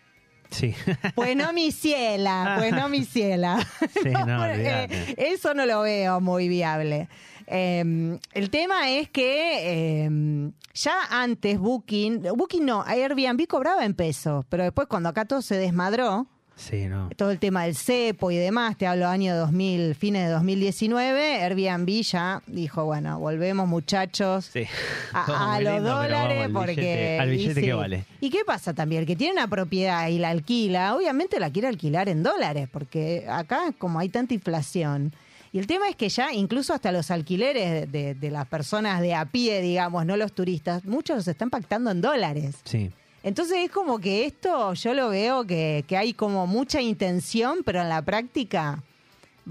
Sí. 0.51 0.75
Pues 1.15 1.35
no 1.35 1.51
mi 1.51 1.71
ciela, 1.71 2.57
pues 2.59 2.71
no 2.73 2.89
mi 2.89 3.03
ciela. 3.05 3.57
Sí, 4.03 4.11
no, 4.11 4.45
Eh, 4.53 5.15
eso 5.17 5.55
no 5.55 5.65
lo 5.65 5.81
veo 5.81 6.21
muy 6.21 6.47
viable. 6.47 7.09
Eh, 7.47 8.19
el 8.33 8.49
tema 8.51 8.87
es 8.91 9.09
que 9.09 10.03
eh, 10.05 10.51
ya 10.75 10.93
antes 11.09 11.57
Booking, 11.57 12.21
Booking 12.35 12.65
no, 12.65 12.83
Airbnb 12.85 13.47
cobraba 13.47 13.83
en 13.83 13.95
pesos, 13.95 14.45
pero 14.47 14.63
después 14.63 14.87
cuando 14.87 15.09
acá 15.09 15.25
todo 15.25 15.41
se 15.41 15.57
desmadró, 15.57 16.27
Sí, 16.57 16.85
no. 16.87 17.09
todo 17.15 17.31
el 17.31 17.39
tema 17.39 17.63
del 17.65 17.75
cepo 17.75 18.31
y 18.31 18.35
demás, 18.35 18.77
te 18.77 18.87
hablo 18.87 19.07
año 19.07 19.35
2000, 19.37 19.95
fines 19.95 20.25
de 20.27 20.31
2019, 20.33 21.43
Airbnb 21.43 22.01
ya 22.01 22.41
dijo, 22.47 22.83
bueno, 22.85 23.19
volvemos 23.19 23.67
muchachos 23.67 24.49
Sí. 24.51 24.63
a, 25.13 25.59
los 25.61 25.75
lindo, 25.75 25.89
dólares 25.95 26.45
al 26.45 26.51
porque 26.51 26.75
billete- 26.75 27.19
al 27.21 27.33
y 27.33 27.53
sí. 27.53 27.61
que 27.61 27.73
vale. 27.73 28.03
¿Y 28.21 28.29
qué 28.29 28.39
pasa 28.45 28.73
también? 28.73 29.01
El 29.01 29.07
que 29.07 29.15
tiene 29.15 29.33
una 29.33 29.47
propiedad 29.47 30.07
y 30.09 30.17
la 30.17 30.29
alquila, 30.29 30.95
obviamente 30.95 31.39
la 31.39 31.49
quiere 31.51 31.67
alquilar 31.67 32.09
en 32.09 32.23
dólares, 32.23 32.67
porque 32.71 33.25
acá 33.29 33.71
como 33.77 33.99
hay 33.99 34.09
tanta 34.09 34.33
inflación. 34.33 35.13
Y 35.53 35.59
el 35.59 35.67
tema 35.67 35.87
es 35.87 35.95
que 35.95 36.09
ya 36.09 36.33
incluso 36.33 36.73
hasta 36.73 36.91
los 36.91 37.09
alquileres 37.09 37.89
de, 37.91 38.13
de 38.15 38.31
las 38.31 38.47
personas 38.47 38.99
de 39.01 39.13
a 39.15 39.25
pie, 39.25 39.61
digamos, 39.61 40.05
no 40.05 40.17
los 40.17 40.33
turistas, 40.33 40.83
muchos 40.85 41.15
los 41.17 41.27
están 41.27 41.49
pactando 41.49 41.89
en 41.91 42.01
dólares. 42.01 42.55
Sí. 42.65 42.91
Entonces 43.27 43.57
es 43.65 43.71
como 43.71 43.99
que 43.99 44.25
esto 44.25 44.73
yo 44.73 44.93
lo 44.93 45.09
veo 45.09 45.45
que, 45.45 45.83
que 45.85 45.97
hay 45.97 46.13
como 46.13 46.47
mucha 46.47 46.81
intención, 46.81 47.57
pero 47.65 47.81
en 47.81 47.89
la 47.89 48.01
práctica 48.01 48.81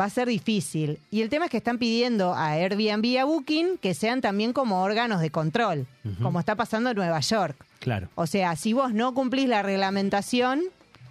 va 0.01 0.07
a 0.07 0.11
ser 0.11 0.29
difícil. 0.29 0.99
Y 1.11 1.21
el 1.21 1.29
tema 1.29 1.45
es 1.45 1.51
que 1.51 1.59
están 1.59 1.77
pidiendo 1.77 2.33
a 2.33 2.53
Airbnb 2.53 3.05
y 3.05 3.19
a 3.19 3.27
Booking 3.27 3.77
que 3.77 3.93
sean 3.93 4.23
también 4.23 4.55
como 4.55 4.83
órganos 4.83 5.21
de 5.21 5.29
control, 5.29 5.87
como 6.23 6.41
está 6.41 6.55
pasando 6.55 6.89
en 6.89 6.97
Nueva 6.97 7.21
York. 7.21 7.55
Claro. 7.81 8.09
O 8.15 8.27
sea, 8.27 8.57
si 8.57 8.73
vos 8.73 8.95
no 8.95 9.13
cumplís 9.13 9.47
la 9.47 9.63
reglamentación, 9.63 10.63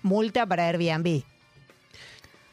multa 0.02 0.48
para 0.48 0.68
Airbnb. 0.68 1.22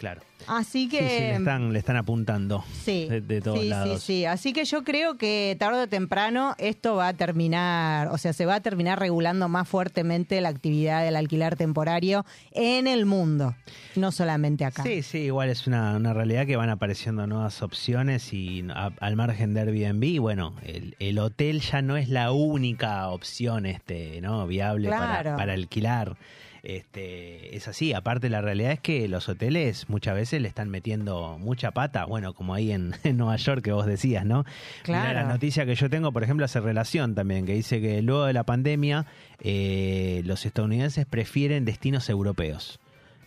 Claro. 0.02 0.20
Así 0.48 0.88
Sí, 0.90 0.96
sí, 0.96 0.96
le 0.96 1.06
que... 1.08 1.32
están, 1.36 1.72
le 1.72 1.78
están 1.78 1.96
apuntando 1.96 2.64
Sí, 2.84 3.06
de, 3.08 3.20
de 3.20 3.40
todos 3.40 3.60
sí, 3.60 3.68
lados. 3.68 4.02
sí, 4.02 4.12
sí. 4.18 4.24
Así 4.24 4.52
que 4.52 4.64
yo 4.64 4.82
creo 4.82 5.16
que 5.16 5.56
tarde 5.60 5.82
o 5.82 5.86
temprano 5.86 6.56
esto 6.58 6.96
va 6.96 7.06
a 7.06 7.14
terminar, 7.14 8.08
o 8.08 8.18
sea, 8.18 8.32
se 8.32 8.44
va 8.44 8.56
a 8.56 8.60
terminar 8.60 8.98
regulando 8.98 9.48
más 9.48 9.68
fuertemente 9.68 10.40
la 10.40 10.48
actividad 10.48 11.04
del 11.04 11.14
alquiler 11.14 11.54
temporario 11.54 12.26
en 12.50 12.88
el 12.88 13.06
mundo, 13.06 13.54
no 13.94 14.10
solamente 14.10 14.64
acá. 14.64 14.82
Sí, 14.82 15.02
sí, 15.04 15.18
igual 15.18 15.50
es 15.50 15.68
una, 15.68 15.94
una 15.94 16.12
realidad 16.12 16.46
que 16.48 16.56
van 16.56 16.70
apareciendo 16.70 17.24
nuevas 17.28 17.62
opciones 17.62 18.32
y 18.32 18.64
a- 18.74 18.90
al 18.98 19.14
margen 19.14 19.54
de 19.54 19.60
Airbnb, 19.60 20.18
bueno, 20.20 20.56
el, 20.64 20.96
el 20.98 21.20
hotel 21.20 21.60
ya 21.60 21.80
no 21.80 21.96
es 21.96 22.08
la 22.08 22.32
única 22.32 23.06
opción 23.10 23.66
este, 23.66 24.20
¿no? 24.20 24.48
viable 24.48 24.88
para, 24.88 25.20
Claro. 25.22 25.36
para 25.36 25.52
alquilar. 25.52 26.16
Este, 26.62 27.56
es 27.56 27.66
así, 27.66 27.92
aparte 27.92 28.30
la 28.30 28.40
realidad 28.40 28.70
es 28.70 28.80
que 28.80 29.08
los 29.08 29.28
hoteles 29.28 29.88
muchas 29.88 30.14
veces 30.14 30.40
le 30.40 30.46
están 30.46 30.70
metiendo 30.70 31.36
mucha 31.40 31.72
pata, 31.72 32.04
bueno, 32.04 32.34
como 32.34 32.54
ahí 32.54 32.70
en, 32.70 32.94
en 33.04 33.16
Nueva 33.16 33.36
York 33.36 33.62
que 33.62 33.72
vos 33.72 33.84
decías, 33.86 34.24
¿no? 34.24 34.44
Claro. 34.82 35.14
la 35.14 35.24
noticia 35.24 35.66
que 35.66 35.74
yo 35.74 35.90
tengo, 35.90 36.12
por 36.12 36.22
ejemplo, 36.22 36.44
hace 36.44 36.60
relación 36.60 37.14
también, 37.14 37.46
que 37.46 37.54
dice 37.54 37.80
que 37.80 38.00
luego 38.02 38.26
de 38.26 38.32
la 38.32 38.44
pandemia 38.44 39.06
eh, 39.40 40.22
los 40.24 40.46
estadounidenses 40.46 41.04
prefieren 41.06 41.64
destinos 41.64 42.08
europeos. 42.08 42.78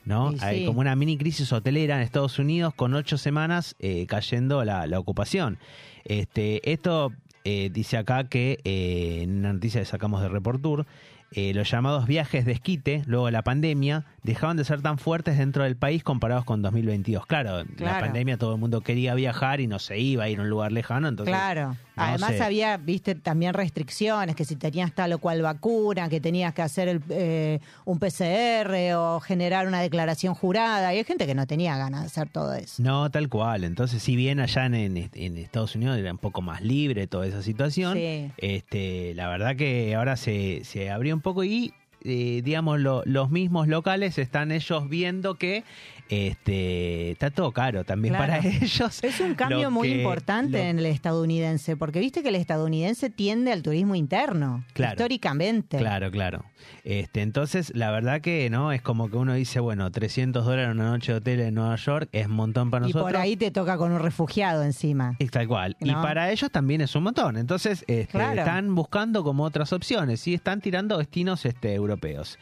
¿no? 0.06 0.34
Hay 0.42 0.68
como 0.68 0.82
una 0.82 0.96
mini 0.96 1.18
crisis 1.18 1.52
hotelera 1.52 1.96
en 1.96 2.04
Estados 2.04 2.38
Unidos 2.38 2.76
con 2.76 2.94
ocho 2.94 3.18
semanas 3.18 3.76
eh, 3.80 4.06
cayendo 4.06 4.64
la, 4.64 4.86
la 4.86 5.00
ocupación. 5.00 5.58
Este, 6.04 6.72
esto 6.72 7.12
eh, 7.48 7.70
dice 7.72 7.96
acá 7.98 8.24
que 8.24 8.60
eh, 8.64 9.20
en 9.22 9.38
una 9.38 9.54
noticia 9.54 9.80
que 9.80 9.86
sacamos 9.86 10.20
de 10.24 10.30
Reportur, 10.30 10.88
eh, 11.36 11.54
los 11.54 11.70
llamados 11.70 12.08
viajes 12.08 12.46
de 12.46 12.54
esquite, 12.54 13.04
luego 13.06 13.26
de 13.28 13.32
la 13.34 13.44
pandemia, 13.44 14.06
dejaban 14.24 14.58
de 14.58 14.64
ser 14.64 14.82
tan 14.82 14.98
fuertes 14.98 15.38
dentro 15.38 15.64
del 15.64 15.76
país 15.76 16.04
comparados 16.04 16.46
con 16.46 16.62
2022. 16.62 17.26
Claro, 17.26 17.60
en 17.60 17.68
la 17.72 17.76
Claro. 17.76 18.06
pandemia 18.06 18.38
todo 18.38 18.54
el 18.56 18.60
mundo 18.60 18.82
quería 18.82 19.14
viajar 19.16 19.60
y 19.60 19.68
no 19.68 19.80
se 19.80 20.00
iba 20.00 20.24
a 20.24 20.30
ir 20.30 20.40
a 20.40 20.44
un 20.44 20.50
lugar 20.50 20.72
lejano, 20.72 21.08
entonces... 21.08 21.34
Claro. 21.36 21.76
No 21.96 22.04
Además 22.04 22.32
sé. 22.38 22.44
había, 22.44 22.78
viste, 22.78 23.16
también 23.16 23.54
restricciones, 23.54 24.36
que 24.36 24.46
si 24.46 24.56
tenías 24.56 24.94
tal 24.94 25.14
o 25.14 25.20
cual 25.20 25.42
vacuna, 25.42 26.10
que 26.10 26.20
tenías 26.20 26.54
que 26.54 26.62
hacer 26.62 26.88
el, 26.88 27.02
eh, 27.10 27.60
un 27.86 28.00
PCR 28.00 28.94
o 28.96 29.20
generar 29.20 29.68
una 29.68 29.82
declaración 29.82 30.34
jurada. 30.34 30.94
Y 30.94 30.98
hay 30.98 31.04
gente 31.04 31.26
que 31.26 31.36
no 31.36 31.48
tenía 31.48 31.78
ganas 31.78 32.02
de 32.02 32.08
hacer 32.08 32.30
todo 32.30 32.54
eso. 32.54 32.82
No, 32.84 33.10
tal 33.12 33.30
cual. 33.30 33.64
Entonces, 33.64 34.02
si 34.04 34.16
bien 34.16 34.40
allá 34.40 34.66
en, 34.66 34.76
en- 34.76 35.10
en 35.14 35.38
Estados 35.38 35.76
Unidos 35.76 35.98
era 35.98 36.12
un 36.12 36.18
poco 36.18 36.42
más 36.42 36.62
libre 36.62 37.08
toda 37.08 37.28
esa 37.28 37.42
situación, 37.42 37.94
Sí. 37.98 38.32
este, 38.38 39.14
la 39.16 39.28
verdad 39.28 39.56
que 39.56 39.96
ahora 39.96 40.16
se, 40.18 40.62
se 40.64 40.90
abrió 40.90 41.16
un 41.16 41.22
poco 41.22 41.44
y, 41.44 41.74
eh, 42.04 42.42
digamos, 42.44 42.80
lo- 42.80 43.02
los 43.06 43.32
mismos 43.32 43.68
locales 43.68 44.18
están 44.18 44.52
ellos 44.52 44.90
viendo 44.90 45.36
que 45.36 45.64
este, 46.10 47.12
está 47.12 47.32
todo 47.32 47.52
caro 47.52 47.84
también 47.84 48.14
Claro. 48.16 48.34
para 48.34 48.48
ellos. 48.48 49.04
Es 49.04 49.20
un 49.20 49.36
cambio 49.36 49.72
muy 49.72 49.90
que- 49.90 49.98
importante 49.98 50.58
lo- 50.58 50.64
en 50.64 50.80
el 50.80 50.86
estadounidense, 50.86 51.76
porque 51.78 52.00
viste 52.00 52.22
que 52.24 52.30
el 52.30 52.36
estadounidense 52.36 53.10
tiende 53.10 53.52
al 53.52 53.62
turismo 53.64 53.96
interno, 53.96 54.64
Claro. 54.74 54.94
históricamente. 54.94 55.78
Claro, 55.78 56.12
claro. 56.12 56.46
Este, 56.84 57.22
entonces, 57.22 57.72
la 57.76 57.92
verdad 57.92 58.22
que 58.22 58.50
no 58.50 58.72
es 58.72 58.82
como 58.82 59.10
que 59.10 59.18
uno 59.18 59.34
dice, 59.34 59.60
bueno, 59.60 59.92
300 59.92 60.46
dólares 60.46 60.72
una 60.74 60.90
noche 60.90 61.12
de 61.12 61.18
hotel 61.20 61.40
en 61.42 61.54
Nueva 61.56 61.76
York 61.76 62.10
es 62.12 62.28
un 62.28 62.34
montón 62.34 62.72
para 62.72 62.86
Y 62.86 62.90
nosotros. 62.90 63.12
por 63.12 63.22
ahí 63.22 63.36
te 63.36 63.52
toca 63.52 63.78
con 63.78 63.92
un 63.92 64.00
refugiado 64.00 64.64
encima. 64.64 65.16
Y 65.20 65.28
Tal 65.28 65.48
cual. 65.48 65.76
Y 65.80 65.92
¿No? 65.92 66.02
para 66.02 66.32
ellos 66.32 66.50
también 66.52 66.82
es 66.82 66.96
un 66.96 67.04
montón. 67.04 67.38
Entonces, 67.38 67.84
este, 67.88 68.08
Claro. 68.08 68.40
están 68.40 68.74
buscando 68.74 69.24
como 69.24 69.44
otras 69.44 69.74
opciones 69.74 70.26
y 70.28 70.34
están 70.34 70.62
tirando 70.62 70.98
destinos 70.98 71.46
este, 71.46 71.74
europeos. 71.74 72.38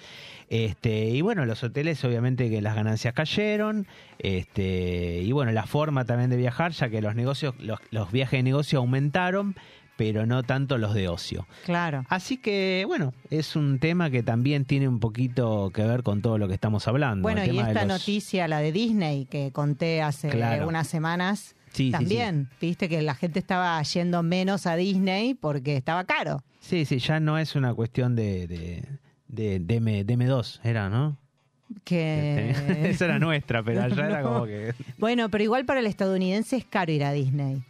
Este, 0.56 1.10
y 1.10 1.22
bueno, 1.22 1.46
los 1.46 1.64
hoteles 1.64 2.04
obviamente 2.06 2.48
que 2.48 2.62
las 2.62 2.76
ganancias 2.76 3.16
cayeron. 3.16 3.88
Este, 4.20 5.22
y 5.24 5.32
bueno, 5.32 5.52
la 5.52 5.66
forma 5.66 6.06
también 6.06 6.30
de 6.30 6.38
viajar, 6.38 6.72
ya 6.74 6.90
que 6.90 7.02
los 7.02 7.16
negocios, 7.16 7.56
los, 7.60 7.80
los 7.90 8.12
viajes 8.12 8.38
de 8.38 8.44
negocio 8.44 8.78
aumentaron, 8.78 9.56
pero 9.98 10.28
no 10.28 10.44
tanto 10.44 10.78
los 10.78 10.94
de 10.94 11.08
ocio. 11.08 11.48
Claro. 11.66 12.06
Así 12.08 12.38
que, 12.38 12.84
bueno, 12.88 13.14
es 13.32 13.56
un 13.56 13.80
tema 13.80 14.12
que 14.12 14.22
también 14.22 14.66
tiene 14.66 14.88
un 14.88 15.00
poquito 15.00 15.72
que 15.74 15.84
ver 15.88 16.04
con 16.04 16.22
todo 16.22 16.38
lo 16.38 16.48
que 16.48 16.54
estamos 16.54 16.88
hablando. 16.88 17.24
Bueno, 17.24 17.42
el 17.42 17.52
y 17.54 17.58
de 17.58 17.64
esta 17.64 17.86
los- 17.86 18.00
noticia, 18.00 18.48
la 18.48 18.60
de 18.60 18.72
Disney, 18.72 19.26
que 19.26 19.52
conté 19.52 20.04
hace 20.04 20.30
Claro. 20.30 20.68
unas 20.68 20.88
semanas, 20.88 21.56
Sí, 21.72 21.86
sí, 21.86 21.92
también, 21.92 22.50
viste 22.62 22.88
que 22.88 23.02
la 23.02 23.16
gente 23.16 23.40
estaba 23.40 23.82
yendo 23.82 24.22
menos 24.22 24.68
a 24.68 24.76
Disney 24.76 25.34
porque 25.34 25.76
estaba 25.78 26.04
caro. 26.04 26.44
Sí, 26.60 26.86
sí, 26.86 27.00
ya 27.00 27.20
no 27.20 27.40
es 27.40 27.56
una 27.56 27.74
cuestión 27.74 28.16
de, 28.16 28.46
de, 28.48 28.84
de, 29.34 29.60
de 29.60 29.76
M, 29.76 30.04
de 30.04 30.18
M2, 30.18 30.60
era, 30.64 30.90
¿no? 30.90 31.18
Que... 31.84 32.52
Esa 32.90 33.06
era 33.06 33.20
nuestra, 33.20 33.64
pero 33.64 33.84
allá 33.84 34.06
era 34.08 34.22
como 34.24 34.46
que... 34.46 34.74
Bueno, 34.98 35.30
pero 35.30 35.44
igual 35.44 35.66
para 35.66 35.80
el 35.80 35.88
estadounidense 35.88 36.58
es 36.58 36.66
caro 36.66 36.92
ir 36.92 37.04
a 37.04 37.12
Disney. 37.12 37.64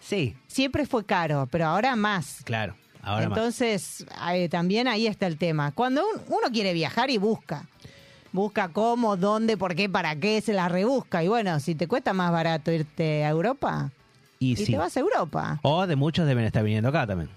Sí, 0.00 0.34
Siempre 0.46 0.86
fue 0.86 1.04
caro, 1.04 1.46
pero 1.50 1.66
ahora 1.66 1.94
más. 1.96 2.42
claro, 2.44 2.74
ahora 3.02 3.28
más. 3.28 3.38
Entonces, 3.38 4.06
eh, 4.32 4.48
también 4.48 4.88
ahí 4.88 5.06
está 5.06 5.26
el 5.26 5.36
tema. 5.38 5.72
Cuando 5.72 6.02
un- 6.02 6.22
uno 6.28 6.48
quiere 6.52 6.72
viajar 6.72 7.10
y 7.10 7.18
busca, 7.18 7.66
busca 8.32 8.68
cómo, 8.70 9.16
dónde, 9.16 9.56
por 9.56 9.74
qué, 9.74 9.88
para 9.88 10.16
qué, 10.16 10.40
se 10.40 10.52
la 10.52 10.68
rebusca. 10.68 11.22
Y 11.22 11.28
bueno, 11.28 11.60
si 11.60 11.74
te 11.74 11.86
cuesta 11.88 12.12
más 12.12 12.30
barato 12.32 12.72
irte 12.72 13.24
a 13.24 13.28
Europa, 13.30 13.90
Y 14.40 14.52
y 14.52 14.56
sí. 14.56 14.72
te 14.72 14.78
vas 14.78 14.96
a 14.96 15.00
Europa. 15.00 15.58
O 15.62 15.86
de 15.86 15.96
muchos 15.96 16.26
deben 16.26 16.44
estar 16.44 16.62
viniendo 16.64 16.88
acá 16.88 17.06
también. 17.06 17.28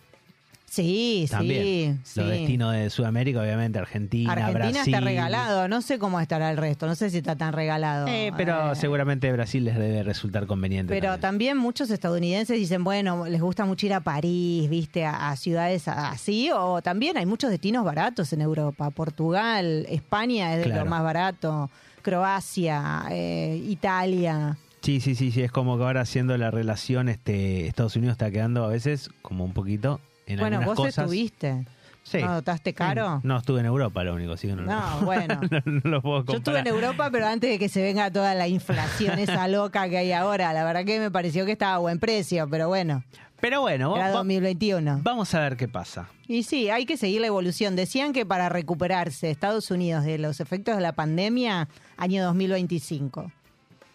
Sí, 0.74 1.28
También. 1.30 2.00
sí. 2.06 2.22
Los 2.22 2.30
sí. 2.32 2.38
destinos 2.40 2.74
de 2.74 2.90
Sudamérica, 2.90 3.42
obviamente, 3.42 3.78
Argentina, 3.78 4.32
Argentina 4.32 4.70
Brasil. 4.70 4.94
está 4.94 5.06
regalado, 5.06 5.68
no 5.68 5.82
sé 5.82 6.00
cómo 6.00 6.18
estará 6.22 6.50
el 6.50 6.56
resto, 6.56 6.88
no 6.88 6.96
sé 6.96 7.10
si 7.10 7.18
está 7.18 7.36
tan 7.36 7.51
regalado. 7.51 8.08
Eh, 8.08 8.32
pero 8.38 8.72
Eh, 8.72 8.75
seguramente 8.78 9.30
Brasil 9.34 9.66
les 9.66 9.75
debe 9.78 10.01
resultar 10.04 10.48
conveniente. 10.48 10.94
Pero 10.94 11.08
también. 11.20 11.22
también 11.22 11.58
muchos 11.58 11.90
estadounidenses 11.92 12.58
dicen, 12.58 12.86
bueno, 12.86 13.25
les 13.28 13.42
gusta 13.42 13.66
mucho 13.66 13.86
ir 13.86 13.94
a 13.94 14.00
París, 14.00 14.70
viste, 14.70 15.04
a, 15.04 15.32
a 15.32 15.36
ciudades 15.36 15.90
así, 15.90 16.50
o 16.56 16.82
también 16.82 17.18
hay 17.18 17.25
muchos 17.25 17.50
destinos 17.50 17.84
baratos 17.84 18.32
en 18.32 18.40
Europa. 18.40 18.92
Portugal, 18.92 19.86
España 19.90 20.56
es 20.56 20.63
de 20.66 20.74
lo 20.74 20.86
más 20.86 21.04
barato, 21.04 21.70
Croacia, 22.01 23.04
eh, 23.12 23.62
Italia. 23.68 24.56
Sí, 24.82 25.01
sí, 25.01 25.16
sí, 25.16 25.32
sí, 25.32 25.42
es 25.42 25.51
como 25.51 25.78
que 25.78 25.84
ahora 25.84 26.00
haciendo 26.00 26.38
la 26.38 26.50
relación, 26.50 27.10
este, 27.10 27.68
Estados 27.68 27.98
Unidos 27.98 28.13
está 28.13 28.32
quedando 28.32 28.63
a 28.63 28.68
veces 28.70 29.10
como 29.22 29.44
un 29.44 29.51
poquito 29.54 30.00
en 30.34 30.40
bueno, 30.40 30.58
algunas 30.58 30.78
vos 30.78 30.86
cosas. 30.88 31.04
estuviste. 31.06 31.66
Sí. 32.04 32.18
¿No 32.20 32.30
notaste 32.30 32.74
caro? 32.74 33.22
No, 33.24 33.38
estuve 33.38 33.60
en 33.60 33.68
Europa, 33.68 34.04
lo 34.04 34.16
único, 34.16 34.34
así 34.34 34.48
que 34.48 34.56
no, 34.56 34.64
No, 34.64 35.02
bueno. 35.06 35.40
no, 35.52 35.62
no 35.66 35.82
lo 35.90 36.02
puedo 36.02 36.16
Yo 36.26 36.34
estuve 36.34 36.36
comparar. 36.56 36.68
en 36.68 36.74
Europa, 36.74 37.10
pero 37.12 37.28
antes 37.28 37.50
de 37.52 37.60
que 37.60 37.70
se 37.70 37.82
venga 37.84 38.10
toda 38.12 38.34
la 38.34 38.48
inflación 38.48 39.20
esa 39.20 39.48
loca 39.48 39.88
que 39.88 39.98
hay 40.00 40.12
ahora, 40.12 40.52
la 40.54 40.64
verdad 40.64 40.84
que 40.84 41.00
me 41.00 41.12
pareció 41.12 41.46
que 41.46 41.52
estaba 41.52 41.76
a 41.76 41.78
buen 41.78 42.00
precio, 42.00 42.48
pero 42.50 42.68
bueno, 42.68 43.04
Pero 43.40 43.62
bueno, 43.62 43.96
era 43.96 44.08
va- 44.08 44.12
2021. 44.14 45.00
vamos 45.04 45.34
a 45.36 45.40
ver 45.42 45.58
qué 45.58 45.68
pasa. 45.68 46.10
Y 46.28 46.42
sí, 46.44 46.70
hay 46.72 46.86
que 46.88 46.98
seguir 46.98 47.22
la 47.22 47.28
evolución. 47.28 47.76
Decían 47.76 48.14
que 48.14 48.26
para 48.26 48.50
recuperarse 48.50 49.30
Estados 49.30 49.70
Unidos 49.70 50.04
de 50.04 50.18
los 50.18 50.40
efectos 50.40 50.76
de 50.76 50.82
la 50.82 50.94
pandemia, 50.94 51.68
año 51.98 52.24
2025. 52.26 53.32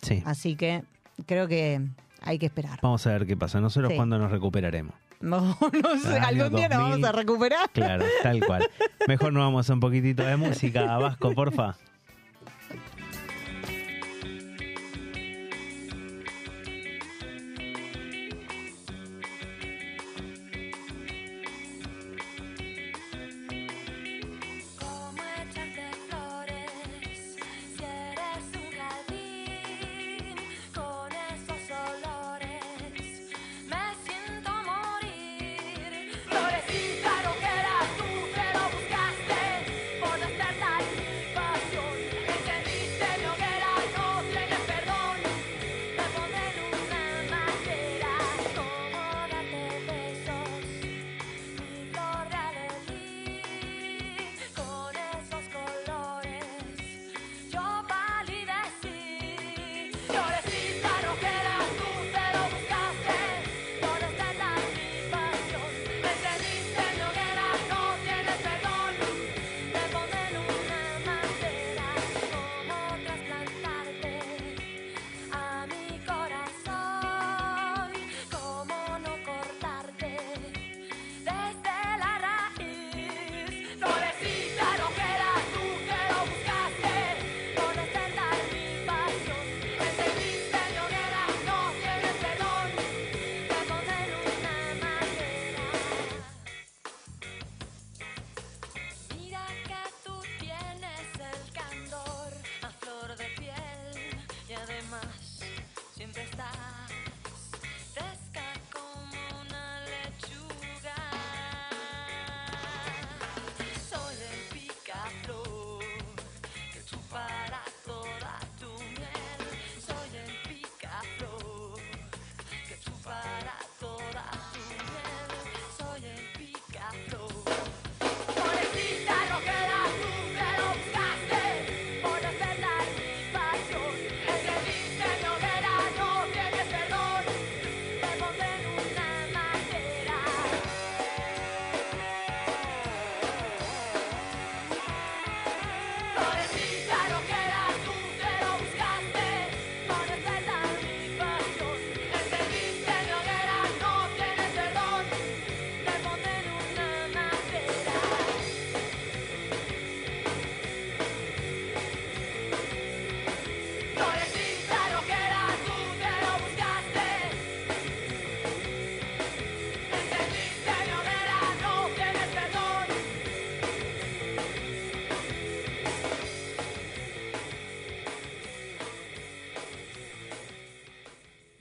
Sí. 0.02 0.22
Así 0.24 0.54
que 0.54 0.84
creo 1.26 1.48
que 1.48 1.80
hay 2.22 2.38
que 2.38 2.46
esperar. 2.46 2.78
Vamos 2.82 3.04
a 3.06 3.10
ver 3.10 3.26
qué 3.26 3.36
pasa. 3.36 3.60
Nosotros 3.60 3.90
Sí. 3.90 3.96
cuándo 3.96 4.16
nos 4.18 4.30
recuperaremos. 4.30 4.94
No, 5.20 5.56
no 5.82 5.98
sé, 5.98 6.18
algún 6.18 6.54
día 6.56 6.68
nos 6.68 6.78
2000. 6.78 6.90
vamos 6.90 7.04
a 7.04 7.12
recuperar. 7.12 7.70
Claro, 7.72 8.04
tal 8.22 8.44
cual. 8.44 8.68
Mejor 9.08 9.32
nos 9.32 9.42
vamos 9.44 9.70
a 9.70 9.72
un 9.72 9.80
poquitito 9.80 10.22
de 10.24 10.36
música, 10.36 10.98
Vasco, 10.98 11.32
porfa. 11.34 11.76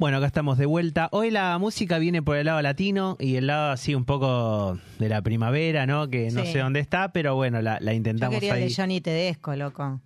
Bueno, 0.06 0.20
acá 0.20 0.28
estamos 0.28 0.60
de 0.60 0.68
vuelta. 0.68 1.10
Hoy 1.14 1.32
la 1.32 1.58
música 1.58 1.98
viene 1.98 2.22
por 2.22 2.38
el 2.38 2.46
lado 2.46 2.62
latino 2.62 3.18
y 3.20 3.38
el 3.38 3.48
lado 3.48 3.72
así 3.72 3.96
un 3.96 4.06
poco 4.06 4.78
de 5.00 5.10
la 5.10 5.24
primavera, 5.24 5.88
¿no? 5.88 6.12
Que 6.12 6.30
no 6.30 6.46
Sí. 6.46 6.52
sé 6.52 6.60
dónde 6.60 6.80
está, 6.80 7.12
pero 7.12 7.34
bueno, 7.34 7.60
la, 7.64 7.80
la 7.82 7.92
Yo 7.92 7.98
intentamos 7.98 8.36
quería 8.36 8.56
el 8.56 8.62
ahí. 8.62 8.70
de 8.70 8.76
Johnny 8.76 9.02
Tedesco, 9.02 9.56
loco. 9.56 10.00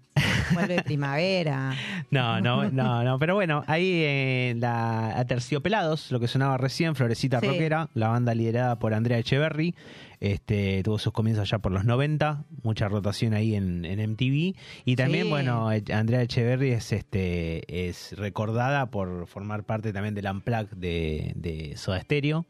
Vuelve 0.54 0.84
primavera. 0.84 1.74
No, 2.12 2.42
no, 2.42 2.70
no, 2.72 3.04
no, 3.04 3.20
pero 3.20 3.36
bueno, 3.36 3.64
ahí 3.68 4.02
eh, 4.04 4.56
la 4.58 5.18
Aterciopelados, 5.20 6.12
lo 6.12 6.20
que 6.20 6.28
sonaba 6.28 6.58
recién, 6.58 6.96
Florecita 6.96 7.40
Sí. 7.40 7.48
Rockera, 7.48 7.90
la 7.94 8.08
banda 8.10 8.34
liderada 8.34 8.80
por 8.80 8.94
Andrea 8.96 9.20
Echeverry, 9.20 9.76
este, 10.20 10.82
tuvo 10.84 10.98
sus 10.98 11.14
comienzos 11.14 11.48
ya 11.50 11.60
por 11.60 11.72
los 11.72 11.86
90, 11.86 12.46
mucha 12.64 12.88
rotación 12.88 13.34
ahí 13.36 13.54
en, 13.56 13.86
en 13.86 14.00
MTV, 14.12 14.56
y 14.86 14.96
también, 14.96 15.26
Sí. 15.26 15.30
bueno, 15.30 15.72
eh, 15.72 15.84
Andrea 15.94 16.24
Echeverry 16.24 16.72
es, 16.72 16.92
este, 16.92 17.88
es 17.90 18.14
recordada 18.18 18.88
por 18.90 19.28
formar 19.28 19.64
parte 19.66 19.94
también 19.94 20.16
del 20.16 20.26
Unplugged 20.26 20.76
de, 20.76 21.34
de 21.36 21.78
Soda 21.78 22.02
Stereo, 22.02 22.48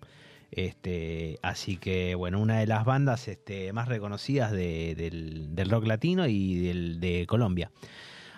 este, 0.51 1.39
así 1.41 1.77
que, 1.77 2.15
bueno, 2.15 2.39
una 2.39 2.59
de 2.59 2.67
las 2.67 2.85
bandas 2.85 3.27
este, 3.27 3.71
más 3.73 3.87
reconocidas 3.87 4.51
de- 4.51 4.95
del, 4.95 5.55
del 5.55 5.69
rock 5.69 5.85
latino 5.87 6.27
y 6.27 6.59
del, 6.59 6.99
de 6.99 7.25
Colombia. 7.27 7.71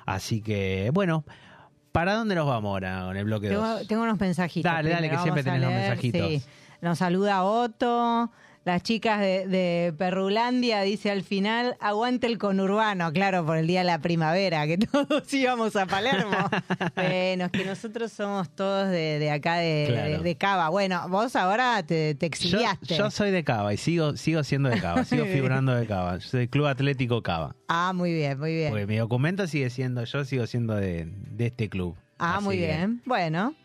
Así 0.05 0.41
que, 0.41 0.89
bueno, 0.93 1.23
¿para 1.91 2.15
dónde 2.15 2.35
nos 2.35 2.47
vamos 2.47 2.69
ahora 2.71 3.03
con 3.05 3.17
el 3.17 3.25
bloque 3.25 3.49
Tengo, 3.49 3.67
2? 3.67 3.87
tengo 3.87 4.03
unos 4.03 4.19
mensajitos. 4.19 4.71
Dale, 4.71 4.89
dale, 4.89 5.09
que 5.09 5.17
siempre 5.19 5.43
los 5.43 5.59
leer, 5.59 5.71
mensajitos. 5.89 6.27
sí. 6.29 6.41
Nos 6.81 6.97
saluda 6.97 7.43
Otto. 7.43 8.31
Las 8.63 8.83
chicas 8.83 9.19
de, 9.19 9.47
de 9.47 9.91
Perrulandia 9.97 10.81
dice 10.81 11.09
al 11.09 11.23
final, 11.23 11.77
aguante 11.79 12.27
el 12.27 12.37
conurbano, 12.37 13.11
claro, 13.11 13.43
por 13.43 13.57
el 13.57 13.65
día 13.65 13.79
de 13.79 13.85
la 13.85 13.97
primavera, 13.99 14.67
que 14.67 14.77
todos 14.91 15.33
íbamos 15.33 15.75
a 15.75 15.87
Palermo. 15.87 16.37
bueno, 16.95 17.45
es 17.45 17.51
que 17.51 17.65
nosotros 17.65 18.11
somos 18.11 18.49
todos 18.55 18.89
de, 18.89 19.17
de 19.17 19.31
acá 19.31 19.55
de, 19.55 19.85
Claro. 19.89 20.09
de- 20.11 20.17
de 20.19 20.35
Cava. 20.35 20.69
Bueno, 20.69 21.03
vos 21.09 21.35
ahora 21.35 21.81
te, 21.83 22.13
te 22.13 22.27
exiliaste. 22.27 22.95
yo 22.95 23.09
soy 23.09 23.31
de 23.31 23.43
Cava 23.43 23.73
y 23.73 23.77
sigo, 23.77 24.15
sigo 24.15 24.43
siendo 24.43 24.69
de 24.69 24.79
Cava, 24.79 25.05
sigo 25.05 25.25
figurando 25.33 25.73
de 25.73 25.87
Cava. 25.87 26.17
Yo 26.19 26.27
soy 26.29 26.47
Club 26.47 26.67
Atlético 26.67 27.23
Cava. 27.23 27.55
Ah, 27.67 27.93
muy 27.95 28.13
bien, 28.13 28.37
muy 28.39 28.53
bien. 28.53 28.69
Porque 28.69 28.85
mi 28.85 28.97
documento 28.97 29.47
sigue 29.47 29.71
siendo, 29.71 30.03
yo 30.03 30.23
sigo 30.23 30.45
siendo 30.45 30.75
de, 30.75 31.11
este 31.39 31.67
club. 31.67 31.95
Ah, 32.19 32.35
Así 32.35 32.45
muy 32.45 32.57
bien. 32.57 33.01
Bueno. 33.05 33.55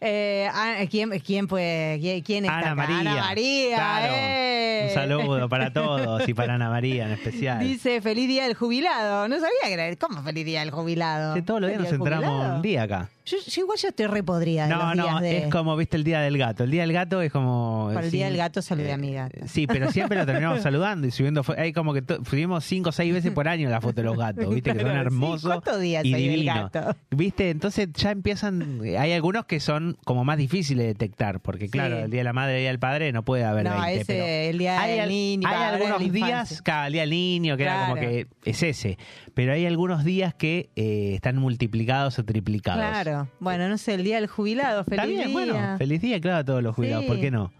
Eh, 0.00 0.48
ah, 0.52 0.76
¿quién, 0.88 1.10
quién, 1.20 1.48
puede, 1.48 1.98
quién, 2.24 2.44
está 2.44 2.58
Ana 2.58 2.66
acá? 2.66 2.74
María. 2.76 3.00
Ana 3.00 3.20
María. 3.20 3.76
Claro. 3.76 4.14
eh. 4.16 4.84
Un 4.88 4.94
saludo 4.94 5.48
para 5.48 5.72
todos 5.72 6.28
y 6.28 6.34
para 6.34 6.54
Ana 6.54 6.70
María 6.70 7.06
en 7.06 7.12
especial. 7.12 7.58
Dice 7.58 8.00
feliz 8.00 8.28
día 8.28 8.44
del 8.44 8.54
jubilado. 8.54 9.26
No 9.28 9.34
sabía 9.36 9.50
que 9.64 9.72
era. 9.72 9.96
¿Cómo 9.96 10.22
feliz 10.22 10.44
día 10.44 10.60
del 10.60 10.70
jubilado? 10.70 11.42
Todos 11.42 11.60
los 11.60 11.70
días 11.70 11.80
nos 11.80 11.88
¿Feliz 11.90 11.98
día 12.04 12.10
del 12.10 12.14
enteramos 12.14 12.30
jubilado? 12.36 12.56
un 12.56 12.62
día 12.62 12.82
acá. 12.84 13.08
Yo, 13.26 13.36
yo 13.46 13.60
igual 13.62 13.76
yo 13.78 13.88
estoy 13.88 14.06
repodrida 14.06 14.62
de 14.68 14.70
No, 14.74 14.78
los 14.78 14.92
días 14.94 15.06
no, 15.14 15.20
de... 15.20 15.36
es 15.38 15.48
como, 15.52 15.76
viste, 15.76 15.96
el 15.98 16.04
día 16.04 16.20
del 16.20 16.38
gato. 16.38 16.64
El 16.64 16.70
día 16.70 16.80
del 16.82 16.94
gato 16.94 17.20
es 17.20 17.30
como... 17.30 17.90
Para 17.92 18.06
el 18.06 18.10
sí, 18.10 18.16
día 18.16 18.26
del 18.26 18.38
gato 18.38 18.62
saludé 18.62 18.92
a 18.92 18.96
mi 18.96 19.12
gata. 19.12 19.46
Sí, 19.46 19.66
pero 19.66 19.90
siempre 19.92 20.16
lo 20.16 20.24
terminamos 20.26 20.62
saludando 20.62 21.06
y 21.06 21.10
subiendo. 21.10 21.44
Hay 21.58 21.74
como 21.74 21.92
que 21.92 22.02
subimos 22.24 22.64
cinco 22.64 22.88
o 22.88 22.92
seis 22.92 23.12
veces 23.12 23.32
por 23.32 23.46
año 23.46 23.68
la 23.68 23.82
foto 23.82 23.96
de 23.96 24.04
los 24.04 24.16
gatos, 24.16 24.48
viste, 24.54 24.72
que 24.72 24.78
son 24.80 24.88
Claro, 24.88 25.00
sí. 25.02 25.06
hermosos 25.06 25.50
¿Cuántos 25.50 25.78
días 25.80 26.04
y 26.06 26.12
del 26.12 26.22
divinos. 26.22 26.70
gato? 26.72 26.96
Viste, 27.10 27.50
entonces 27.50 27.88
ya 27.92 28.12
empiezan. 28.12 28.80
Hay 28.98 29.12
algunos 29.12 29.44
que 29.44 29.60
son 29.60 29.87
son 29.94 29.98
como 30.04 30.24
más 30.24 30.38
difíciles 30.38 30.84
de 30.84 30.88
detectar, 30.88 31.40
porque 31.40 31.68
claro, 31.68 31.96
Sí. 31.96 32.02
el 32.04 32.10
Día 32.10 32.20
de 32.20 32.24
la 32.24 32.32
Madre 32.32 32.52
y 32.54 32.56
el 32.56 32.60
Día 32.62 32.70
del 32.70 32.78
Padre 32.78 33.12
no 33.12 33.24
puede 33.24 33.44
haber 33.44 33.64
No, 33.66 33.80
20, 33.80 33.94
ese, 34.00 34.04
pero 34.12 34.24
el 34.26 34.58
día 34.58 34.80
hay, 34.80 34.98
del 34.98 35.08
niño. 35.08 35.48
hay 35.48 35.62
algunos 35.74 36.12
días, 36.12 36.62
cada 36.62 36.86
el 36.86 36.92
Día 36.92 37.02
del 37.02 37.10
Niño, 37.10 37.56
que 37.56 37.62
era 37.62 37.86
como 37.86 37.94
que 38.00 38.26
es 38.44 38.62
ese, 38.62 38.98
pero 39.34 39.52
hay 39.52 39.66
algunos 39.66 40.04
días 40.04 40.34
que 40.34 40.70
eh, 40.76 41.12
están 41.14 41.36
multiplicados 41.38 42.18
o 42.18 42.24
triplicados. 42.24 42.80
Claro. 42.80 43.28
Bueno, 43.40 43.68
no 43.68 43.78
sé, 43.78 43.94
el 43.94 44.04
día 44.04 44.16
del 44.16 44.26
jubilado. 44.26 44.84
Feliz 44.84 44.98
Está 45.00 45.06
bien, 45.06 45.24
día. 45.28 45.32
bueno, 45.32 45.78
feliz 45.78 46.00
día, 46.00 46.20
claro, 46.20 46.38
a 46.38 46.44
todos 46.44 46.62
los 46.62 46.74
jubilados, 46.74 47.04
Sí. 47.04 47.08
¿por 47.10 47.20
qué 47.20 47.30
no? 47.30 47.52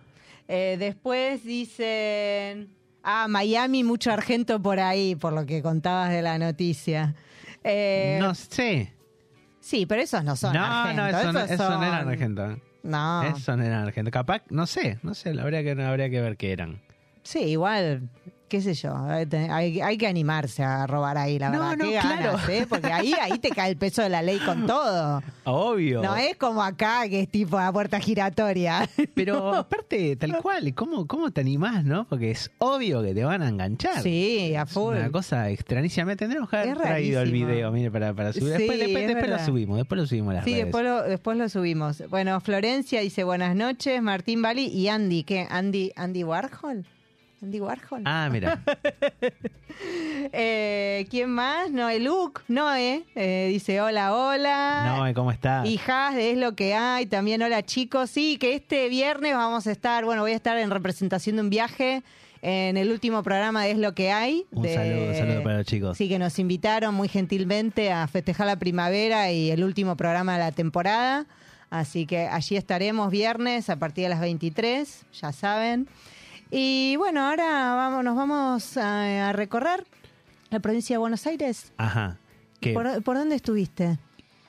Eh, 0.48 0.76
después 0.78 1.44
dicen. 1.44 2.68
Ah, 3.02 3.26
Miami, 3.28 3.84
mucho 3.84 4.10
argento 4.12 4.60
por 4.60 4.80
ahí, 4.80 5.14
por 5.14 5.32
lo 5.32 5.46
que 5.46 5.62
contabas 5.62 6.10
de 6.10 6.20
la 6.20 6.38
noticia. 6.38 7.14
Eh, 7.64 8.18
no 8.20 8.34
sé. 8.34 8.92
Sí, 9.68 9.84
pero 9.84 10.00
esos 10.00 10.24
no 10.24 10.34
son 10.34 10.54
no, 10.54 10.64
argentos. 10.64 10.96
no, 10.96 11.18
eso, 11.18 11.32
no, 11.34 11.40
esos 11.40 11.50
eso 11.50 11.78
no 11.78 11.84
eran 11.84 12.08
argentos. 12.08 12.58
No. 12.82 13.22
Eso 13.24 13.54
no 13.54 13.62
eran 13.62 13.82
argentos. 13.86 14.12
Capaz, 14.12 14.40
no 14.48 14.66
sé, 14.66 14.98
no 15.02 15.12
sé, 15.12 15.38
habría 15.38 15.62
que, 15.62 15.72
habría 15.82 16.08
que 16.08 16.22
ver 16.22 16.38
qué 16.38 16.52
eran. 16.52 16.80
Sí, 17.22 17.40
igual, 17.40 18.08
qué 18.48 18.62
sé 18.62 18.72
yo, 18.72 18.96
hay, 18.96 19.80
hay- 19.82 19.98
que 19.98 20.06
animarse 20.06 20.62
a 20.64 20.86
robar 20.86 21.18
ahí, 21.18 21.38
la 21.38 21.50
No, 21.50 21.58
verdad. 21.60 21.76
no, 21.76 21.84
qué 21.84 21.90
claro. 22.00 22.22
ganas, 22.32 22.48
¿eh? 22.48 22.66
Porque 22.66 22.86
ahí, 22.90 23.12
ahí 23.20 23.38
te 23.38 23.50
cae 23.50 23.70
el 23.70 23.76
peso 23.76 24.00
de 24.00 24.08
la 24.08 24.22
ley 24.22 24.38
con 24.38 24.66
todo. 24.66 25.22
Obvio. 25.44 26.02
No 26.02 26.16
es 26.16 26.36
como 26.36 26.62
acá, 26.62 27.06
que 27.10 27.20
es 27.20 27.28
tipo 27.28 27.58
la 27.58 27.70
puerta 27.72 28.00
giratoria. 28.00 28.88
Pero 29.14 29.54
aparte, 29.54 30.16
tal 30.16 30.38
cual, 30.40 30.72
¿cómo, 30.74 31.06
¿cómo 31.06 31.30
te 31.30 31.42
animás, 31.42 31.84
no? 31.84 32.06
Porque 32.08 32.30
es 32.30 32.50
obvio 32.58 33.02
que 33.02 33.12
te 33.14 33.22
van 33.24 33.42
a 33.42 33.48
enganchar. 33.48 34.02
Sí, 34.02 34.54
a 34.54 34.62
Es 34.62 34.70
full. 34.70 34.94
una 34.96 35.10
cosa 35.10 35.50
extrañísima. 35.50 36.16
Tendremos 36.16 36.48
que 36.48 36.56
haber 36.56 36.68
Es 36.70 36.78
traído 36.78 37.20
el 37.20 37.32
video, 37.32 37.70
mire, 37.70 37.90
para, 37.90 38.14
para 38.14 38.32
subir. 38.32 38.54
Sí, 38.56 38.58
después 38.66 38.78
después, 38.78 39.02
es 39.02 39.08
después 39.08 39.30
lo 39.30 39.38
subimos, 39.44 39.76
después 39.76 40.00
lo 40.00 40.06
subimos 40.06 40.30
a 40.30 40.34
las 40.36 40.44
Sí, 40.44 40.52
redes. 40.52 40.64
después 40.64 40.84
lo, 40.84 41.02
después 41.02 41.36
lo 41.36 41.48
subimos. 41.50 42.02
Bueno, 42.08 42.40
Florencia 42.40 43.00
dice 43.02 43.24
buenas 43.24 43.54
noches, 43.54 44.00
Martín 44.00 44.40
Bali 44.40 44.66
y 44.68 44.88
Andy. 44.88 45.24
¿Qué? 45.24 45.46
¿Andy, 45.50 45.92
Andy 45.96 46.24
Warhol? 46.24 46.86
¿Andy 47.42 47.60
Warhol? 47.60 48.02
Ah, 48.04 48.28
mira. 48.30 48.60
Eh, 50.32 51.06
¿Quién 51.10 51.30
más? 51.30 51.70
Noé 51.70 52.00
Luke. 52.00 52.42
Noé 52.48 53.04
eh, 53.14 53.48
dice 53.50 53.80
hola, 53.80 54.12
hola. 54.14 54.84
No, 55.06 55.14
¿cómo 55.14 55.30
está? 55.30 55.62
Y 55.64 55.80
Has, 55.86 56.14
de 56.16 56.32
es 56.32 56.36
lo 56.38 56.54
que 56.56 56.74
hay. 56.74 57.06
También, 57.06 57.40
hola 57.42 57.62
chicos. 57.62 58.10
Sí, 58.10 58.36
que 58.38 58.54
este 58.54 58.88
viernes 58.88 59.34
vamos 59.34 59.66
a 59.68 59.72
estar, 59.72 60.04
bueno, 60.04 60.22
voy 60.22 60.32
a 60.32 60.36
estar 60.36 60.58
en 60.58 60.70
representación 60.70 61.36
de 61.36 61.42
un 61.42 61.50
viaje 61.50 62.02
en 62.42 62.76
el 62.76 62.90
último 62.90 63.22
programa 63.22 63.62
de 63.64 63.70
Es 63.72 63.78
lo 63.78 63.94
que 63.94 64.10
hay. 64.10 64.44
Un 64.50 64.62
de- 64.64 64.74
saludo, 64.74 65.08
un 65.10 65.14
saludo 65.14 65.42
para 65.44 65.56
los 65.58 65.66
chicos. 65.66 65.96
Sí, 65.96 66.08
que 66.08 66.18
nos 66.18 66.38
invitaron 66.40 66.94
muy 66.94 67.08
gentilmente 67.08 67.92
a 67.92 68.06
festejar 68.08 68.46
la 68.48 68.58
primavera 68.58 69.30
y 69.30 69.50
el 69.50 69.62
último 69.62 69.96
programa 69.96 70.32
de 70.34 70.38
la 70.40 70.52
temporada. 70.52 71.26
Así 71.70 72.04
que 72.06 72.26
allí 72.26 72.56
estaremos 72.56 73.10
viernes 73.10 73.70
a 73.70 73.76
partir 73.78 74.04
de 74.04 74.10
las 74.10 74.20
23, 74.20 75.04
ya 75.20 75.32
saben. 75.32 75.86
Y 76.50 76.96
bueno, 76.96 77.20
ahora 77.28 77.74
vamos, 77.74 78.04
nos 78.04 78.16
vamos 78.16 78.76
a, 78.76 79.28
a 79.28 79.32
recorrer 79.32 79.84
la 80.50 80.60
provincia 80.60 80.94
de 80.94 80.98
Buenos 80.98 81.26
Aires. 81.26 81.72
Ajá. 81.76 82.16
¿Qué? 82.60 82.72
¿Por, 82.72 83.02
por 83.02 83.16
dónde 83.16 83.36
estuviste? 83.36 83.98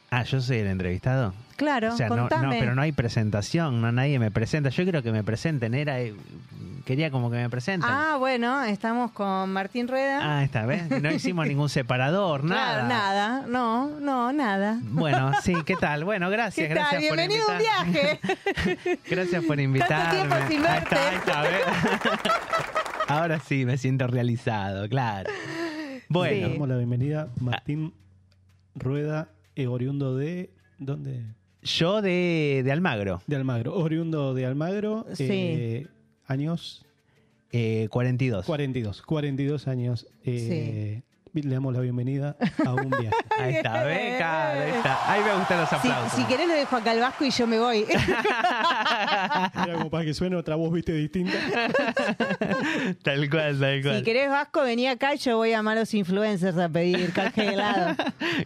Ah, 0.10 0.24
yo 0.24 0.40
soy 0.42 0.58
el 0.60 0.68
entrevistado. 0.68 1.34
Claro, 1.60 1.94
o 1.94 1.98
sea, 1.98 2.08
no, 2.08 2.16
no, 2.16 2.22
contame. 2.30 2.58
pero 2.58 2.74
no 2.74 2.82
hay 2.82 2.94
presentación, 2.94 3.82
no 3.82 3.92
nadie 3.92 4.18
me 4.18 4.32
presenta. 4.32 4.70
Yo 4.70 4.84
quiero 4.84 5.04
que 5.04 5.12
me 5.12 5.26
presenten, 5.26 5.74
era 5.74 6.00
eh, 6.00 6.16
quería 6.86 7.12
como 7.12 7.30
que 7.30 7.36
me 7.36 7.50
presenten. 7.50 7.90
Ah, 7.92 8.16
bueno, 8.18 8.64
estamos 8.64 9.12
con 9.12 9.52
Martín 9.52 9.90
Rueda. 9.90 10.20
Ah, 10.40 10.44
está, 10.46 10.66
¿ves? 10.66 10.90
No 11.02 11.12
hicimos 11.14 11.46
ningún 11.48 11.68
separador, 11.68 12.46
nada. 12.46 12.86
Claro, 12.86 12.88
nada, 12.88 13.46
no, 13.48 13.90
no, 14.00 14.32
nada. 14.32 14.80
Bueno, 14.84 15.34
sí, 15.44 15.54
¿qué 15.66 15.76
tal? 15.76 16.06
Bueno, 16.06 16.30
gracias, 16.30 16.70
¿Qué 16.70 16.74
tal? 16.76 16.86
gracias 16.92 17.02
Bienvenido 17.02 17.44
a 17.44 17.46
por 17.48 17.56
un 17.56 17.60
viaje. 17.62 18.20
Gracias 19.10 19.44
por 19.44 19.60
invitarme. 19.60 20.16
tiempo 20.30 20.36
sin 20.48 20.66
Ahí 20.66 20.78
está, 20.78 20.80
verte. 20.80 20.96
ahí 20.96 21.16
está, 21.18 21.42
¿ves? 21.42 22.32
Ahora 23.10 23.40
sí 23.42 23.66
me 23.66 23.78
siento 23.78 24.08
realizado, 24.08 24.88
claro. 24.88 25.30
Bueno, 26.08 26.48
Sí. 26.48 26.54
Damos 26.54 26.70
la 26.70 26.78
bienvenida 26.78 27.28
Martín 27.42 27.94
Rueda, 28.76 29.28
eh, 29.56 29.68
oriundo 29.68 30.16
de... 30.16 30.54
¿Dónde? 30.78 31.24
Yo 31.64 32.02
de, 32.02 32.62
de 32.64 32.72
Almagro, 32.72 33.22
De 33.28 33.36
Almagro. 33.36 33.76
Oriundo 33.76 34.34
de 34.34 34.46
Almagro. 34.46 35.06
Sí. 35.14 35.28
eh, 35.30 35.88
años 36.26 36.86
eh, 37.52 37.88
42. 37.90 38.46
42. 38.46 39.02
42 39.02 39.68
años. 39.68 40.08
eh, 40.24 41.02
Le 41.34 41.54
damos 41.54 41.74
la 41.74 41.80
bienvenida 41.82 42.36
a 42.66 42.74
un 42.74 42.90
viaje. 42.90 43.12
Ahí 43.40 43.56
está, 43.56 43.84
¿ves? 43.84 44.18
Claro, 44.18 44.60
ahí 44.62 44.70
está. 44.72 45.12
Ahí 45.12 45.22
me 45.24 45.34
gustan 45.36 45.60
los 45.62 45.70
Si, 45.70 45.76
aplausos. 45.76 46.12
si 46.20 46.26
querés 46.26 46.48
lo 46.48 46.54
dejo 46.56 46.76
acá 46.76 46.92
al 46.92 47.00
Vasco 47.00 47.24
y 47.26 47.30
yo 47.32 47.48
me 47.48 47.60
voy. 47.60 47.86
Como 49.74 49.90
para 49.90 50.04
que 50.06 50.14
suene 50.14 50.36
otra 50.36 50.56
voz, 50.56 50.74
viste, 50.74 50.92
distinta. 50.94 51.34
Tal 53.04 53.30
cual, 53.30 53.60
tal 53.60 53.82
cual. 53.82 53.98
si 53.98 54.04
querés 54.04 54.30
Vasco, 54.30 54.62
vení 54.64 54.88
acá 54.88 55.14
y 55.14 55.18
yo 55.20 55.38
voy 55.38 55.54
a 55.54 55.62
malos 55.62 55.94
influencers 55.94 56.58
a 56.58 56.68
pedir 56.68 57.14
canje 57.14 57.42
de 57.44 57.48
helado. 57.54 57.96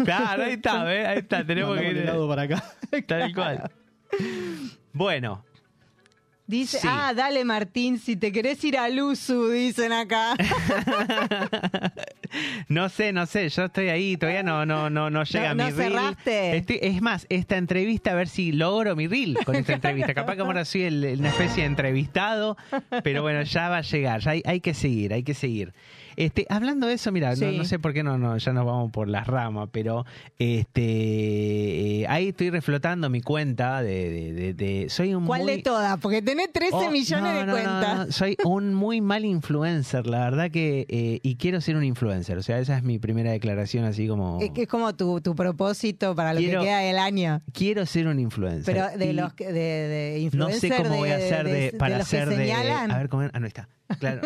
Claro, 0.04 0.44
ahí 0.44 0.54
está, 0.54 0.84
¿ves? 0.84 1.08
Ahí 1.08 1.18
está, 1.20 1.46
tenemos 1.46 1.76
que 1.78 1.84
Mandamos 1.86 2.02
ir. 2.04 2.10
helado 2.10 2.28
para 2.28 2.42
acá. 2.44 2.64
Tal 3.08 3.34
cual. 3.34 3.72
Bueno, 4.92 5.44
Dice, 6.46 6.80
Sí. 6.80 6.88
ah, 6.92 7.14
dale 7.16 7.46
Martín, 7.46 7.98
si 8.00 8.18
te 8.18 8.32
querés 8.34 8.62
ir 8.66 8.78
a 8.78 8.90
Luzu, 8.90 9.48
dicen 9.50 9.94
acá. 9.94 10.36
no 12.68 12.90
sé, 12.90 13.14
no 13.14 13.26
sé, 13.26 13.50
yo 13.50 13.66
estoy 13.66 13.90
ahí, 13.90 14.18
todavía 14.18 14.44
no, 14.44 14.66
no, 14.66 14.90
no, 14.90 15.10
no 15.10 15.24
llega 15.24 15.54
no 15.54 15.66
mi 15.66 15.72
reel. 15.72 15.92
cerraste. 15.94 16.58
Estoy- 16.58 16.80
es 16.82 17.02
más, 17.02 17.26
esta 17.30 17.58
entrevista, 17.58 18.12
a 18.12 18.16
ver 18.16 18.28
si 18.28 18.52
logro 18.52 18.96
mi 18.96 19.08
reel 19.08 19.38
con 19.46 19.56
esta 19.56 19.74
entrevista. 19.74 20.14
Capaz 20.14 20.36
que 20.36 20.42
ahora 20.42 20.66
soy 20.66 20.84
el- 20.84 21.16
una 21.20 21.30
especie 21.30 21.64
de 21.64 21.68
entrevistado, 21.68 22.58
pero 23.04 23.22
bueno, 23.22 23.42
ya 23.44 23.70
va 23.70 23.78
a 23.78 23.82
llegar, 23.82 24.22
ya 24.22 24.32
hay, 24.32 24.42
hay 24.46 24.60
que 24.62 24.74
seguir, 24.74 25.14
hay 25.14 25.24
que 25.24 25.34
seguir. 25.34 25.74
Este, 26.16 26.46
hablando 26.50 26.88
de 26.88 26.94
eso, 26.94 27.12
mira, 27.12 27.32
no, 27.32 27.36
Sí. 27.36 27.58
no 27.58 27.66
sé 27.66 27.80
por 27.80 27.94
qué 27.94 28.04
no, 28.04 28.18
no, 28.18 28.38
ya 28.38 28.54
nos 28.54 28.66
vamos 28.66 28.92
por 28.92 29.08
las 29.08 29.28
ramas, 29.28 29.70
pero 29.72 30.06
este 30.38 32.02
eh, 32.02 32.06
ahí 32.08 32.30
estoy 32.30 32.50
reflotando 32.50 33.10
mi 33.10 33.22
cuenta 33.22 33.82
de, 33.82 34.10
de- 34.10 34.34
de- 34.34 34.54
de- 34.54 34.90
soy 34.90 35.14
un 35.14 35.26
¿Cuál 35.26 35.44
muy- 35.44 35.58
de 35.58 35.62
todas? 35.64 35.98
Porque 36.00 36.22
tenés 36.22 36.52
13 36.52 36.76
Oh, 36.76 36.92
millones 36.92 37.46
no, 37.46 37.56
de 37.56 37.62
cuentas. 37.64 38.16
Soy 38.16 38.38
un 38.44 38.74
muy 38.74 39.02
mal 39.02 39.26
influencer, 39.26 40.08
la 40.08 40.20
verdad 40.20 40.52
que. 40.52 40.86
eh, 40.90 41.20
y 41.24 41.36
quiero 41.36 41.62
ser 41.62 41.76
un 41.76 41.84
influencer. 41.84 42.38
O 42.38 42.44
sea, 42.44 42.60
esa 42.60 42.78
es 42.78 42.84
mi 42.84 43.00
primera 43.00 43.32
declaración, 43.32 43.86
así 43.86 44.08
como. 44.08 44.40
Es, 44.42 44.52
que 44.52 44.64
es 44.64 44.68
como 44.68 44.94
tu, 44.96 45.22
tu 45.22 45.36
propósito 45.36 46.16
para 46.16 46.34
lo 46.34 46.40
Quiero- 46.40 46.62
que 46.62 46.68
queda 46.68 46.80
del 46.80 46.98
año. 46.98 47.42
Quiero 47.54 47.86
ser 47.86 48.08
un 48.08 48.20
influencer. 48.20 48.64
Pero 48.66 48.98
de 48.98 49.06
Y 49.12 49.14
los 49.14 49.36
de, 49.36 49.46
de 49.54 50.30
No 50.34 50.50
sé 50.50 50.56
influencer 50.68 50.84
cómo 50.84 50.98
voy 50.98 51.10
a 51.10 51.16
hacer 51.18 51.48
de, 51.48 51.74
para 51.78 51.98
hacer 51.98 52.30
de. 52.30 52.52
A 52.54 52.98
ver 52.98 53.10
cómo. 53.10 53.24
Ah, 53.34 53.40
no 53.40 53.48
está. 53.48 53.68
Claro. 54.00 54.22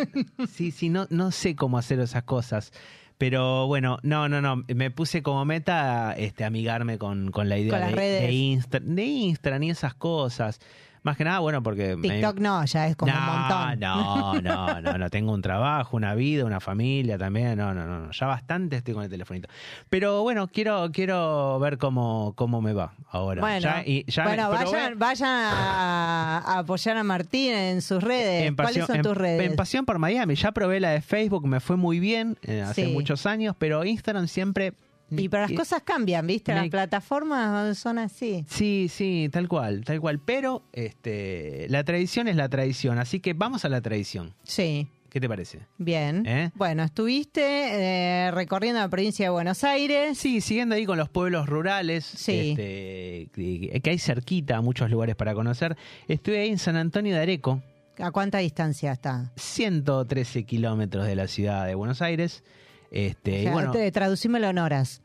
Sí, 0.50 0.72
sí, 0.72 0.90
no, 0.90 1.08
no 1.10 1.32
sé 1.32 1.56
cómo 1.56 1.78
hacer 1.78 2.00
esas 2.00 2.24
cosas. 2.24 2.72
Pero 3.18 3.66
bueno, 3.68 3.98
no, 4.04 4.30
no, 4.30 4.42
no. 4.42 4.64
Me 4.68 4.92
puse 4.92 5.24
como 5.24 5.44
meta 5.46 6.14
este, 6.18 6.44
amigarme 6.44 6.98
con, 6.98 7.32
con 7.32 7.50
la 7.50 7.58
idea 7.58 7.80
Con 7.80 7.96
de, 7.96 8.02
de, 8.02 8.32
Insta, 8.32 8.80
de 8.80 9.04
Instagram 9.04 9.64
y 9.64 9.70
esas 9.72 9.96
cosas. 9.96 10.60
Más 11.08 11.16
que 11.18 11.24
nada, 11.24 11.40
bueno, 11.40 11.64
porque. 11.64 11.96
me- 11.96 12.10
TikTok 12.10 12.40
no, 12.40 12.66
ya 12.66 12.88
es 12.88 12.96
como 12.98 13.12
no, 13.14 13.18
un 13.18 13.26
montón. 13.26 13.80
No, 13.80 14.42
no, 14.42 14.82
no, 14.82 14.98
no. 14.98 15.10
Tengo 15.10 15.32
un 15.34 15.42
trabajo, 15.42 15.96
una 15.96 16.14
vida, 16.16 16.44
una 16.44 16.60
familia 16.60 17.18
también. 17.18 17.58
No, 17.58 17.74
no, 17.74 17.86
no, 17.86 18.00
no. 18.00 18.12
Ya 18.12 18.28
bastante 18.28 18.76
estoy 18.76 18.94
con 18.94 19.04
el 19.04 19.10
telefonito. 19.10 19.48
Pero 19.90 20.22
bueno, 20.24 20.48
quiero, 20.50 20.90
quiero 20.92 21.58
ver 21.60 21.78
cómo, 21.78 22.34
cómo 22.36 22.62
me 22.62 22.74
va 22.74 22.92
ahora. 23.10 23.40
Bueno, 23.40 23.60
Ya- 23.62 23.84
y 23.86 24.04
ya 24.12 24.24
me- 24.26 24.30
bueno 24.36 24.50
pero 24.52 24.72
vayan, 24.72 24.90
voy- 24.92 25.00
vayan 25.00 25.30
a, 25.30 26.38
a 26.46 26.60
apoyar 26.60 26.98
a 26.98 27.04
Martín 27.04 27.54
en 27.54 27.82
sus 27.82 28.04
redes. 28.04 28.44
en 28.48 28.56
¿Cuáles 28.56 28.72
pasión, 28.74 28.88
son 28.88 28.96
en- 28.98 29.02
tus 29.04 29.16
redes? 29.18 29.50
en 29.50 29.56
Pasión 29.56 29.86
por 29.86 29.98
Miami. 30.00 30.36
Ya 30.36 30.52
probé 30.52 30.80
la 30.82 30.90
de 30.90 31.02
Facebook, 31.02 31.48
me 31.48 31.60
fue 31.62 31.78
muy 31.78 32.00
bien 32.02 32.38
eh, 32.44 32.62
hace 32.62 32.86
Sí. 32.86 32.92
muchos 32.92 33.26
años, 33.26 33.56
pero 33.58 33.86
Instagram 33.86 34.28
siempre. 34.28 34.74
Y 35.10 35.30
pero 35.30 35.44
las 35.44 35.52
cosas 35.54 35.82
cambian, 35.84 36.26
¿viste? 36.28 36.54
me- 36.54 36.62
Las 36.62 36.70
plataformas 36.70 37.78
son 37.78 37.98
así. 38.00 38.44
Sí, 38.50 38.88
sí, 38.90 39.30
tal 39.32 39.48
cual, 39.48 39.84
tal 39.86 40.00
cual. 40.02 40.20
Pero 40.20 40.64
este, 40.74 41.68
la 41.70 41.84
tradición 41.84 42.28
es 42.28 42.36
la 42.36 42.50
tradición. 42.50 43.00
Así 43.00 43.20
que 43.20 43.34
vamos 43.34 43.64
a 43.66 43.70
la 43.70 43.82
tradición. 43.82 44.34
Sí. 44.44 44.88
¿Qué 45.10 45.22
te 45.22 45.30
parece? 45.30 45.62
Bien. 45.78 46.26
¿Eh? 46.28 46.52
Bueno, 46.54 46.84
estuviste 46.84 47.42
eh, 47.42 48.32
recorriendo 48.32 48.82
la 48.82 48.90
provincia 48.90 49.26
de 49.26 49.30
Buenos 49.30 49.64
Aires. 49.64 50.18
Sí, 50.18 50.42
siguiendo 50.42 50.76
ahí 50.76 50.86
con 50.86 50.98
los 50.98 51.08
pueblos 51.10 51.48
rurales, 51.48 52.04
Sí. 52.06 52.50
este, 52.52 53.30
que 53.34 53.80
que 53.82 53.90
hay 53.90 54.00
cerquita 54.00 54.60
muchos 54.62 54.92
lugares 54.92 55.16
para 55.16 55.34
conocer. 55.34 55.78
Estuve 56.10 56.40
ahí 56.42 56.50
en 56.50 56.58
San 56.58 56.76
Antonio 56.76 57.16
de 57.16 57.22
Areco, 57.22 57.62
¿A 58.00 58.12
cuánta 58.12 58.38
distancia 58.40 58.92
está? 58.92 59.32
113 59.38 60.44
kilómetros 60.44 61.08
de 61.08 61.16
la 61.16 61.28
ciudad 61.28 61.66
de 61.66 61.74
Buenos 61.74 62.02
Aires. 62.04 62.44
Este, 62.92 63.32
O 63.32 63.40
y 63.40 63.44
sea, 63.44 63.52
bueno, 63.54 63.72
te- 63.72 63.92
traducímelo 63.92 64.48
en 64.50 64.58
horas. 64.60 65.02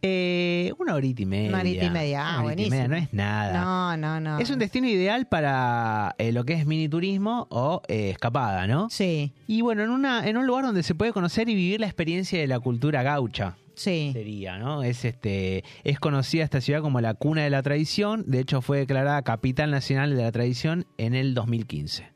eh, 0.00 0.72
una 0.78 0.94
horita 0.94 1.22
y 1.22 1.26
media. 1.26 1.48
Una 1.48 1.58
horita 1.60 1.84
y 1.84 1.90
media, 1.90 2.20
ah, 2.20 2.38
Una 2.38 2.46
horita 2.46 2.62
y 2.62 2.64
buenísimo. 2.68 2.76
media, 2.76 2.88
no 2.88 2.96
es 2.96 3.12
nada. 3.12 3.60
No, 3.64 3.96
no, 3.96 4.20
no. 4.20 4.38
Es 4.38 4.50
un 4.50 4.58
destino 4.60 4.86
ideal 4.86 5.26
para 5.26 6.14
eh, 6.18 6.30
lo 6.32 6.44
que 6.44 6.52
es 6.54 6.66
mini 6.66 6.88
turismo 6.88 7.46
o 7.50 7.82
eh, 7.88 8.10
escapada, 8.10 8.66
¿no? 8.68 8.88
Sí, 8.90 9.32
Y 9.48 9.60
bueno, 9.62 9.82
en, 9.82 9.90
una, 9.90 10.26
en 10.28 10.36
un 10.36 10.46
lugar 10.46 10.64
donde 10.64 10.82
se 10.84 10.94
puede 10.94 11.12
conocer 11.12 11.48
y 11.48 11.54
vivir 11.56 11.80
la 11.80 11.86
experiencia 11.86 12.38
de 12.38 12.46
la 12.46 12.60
cultura 12.60 13.02
gaucha. 13.02 13.56
Sí. 13.74 14.10
sería, 14.12 14.58
¿no? 14.58 14.82
Es 14.82 15.04
este 15.04 15.62
es 15.84 16.00
conocida 16.00 16.42
esta 16.42 16.60
ciudad 16.60 16.80
como 16.82 17.00
la 17.00 17.14
cuna 17.14 17.42
de 17.44 17.50
la 17.50 17.62
tradición, 17.62 18.24
de 18.26 18.40
hecho 18.40 18.60
fue 18.60 18.78
declarada 18.78 19.22
capital 19.22 19.70
nacional 19.70 20.16
de 20.16 20.22
la 20.24 20.32
tradición 20.32 20.84
en 20.96 21.14
el 21.14 21.32
2015. 21.32 22.08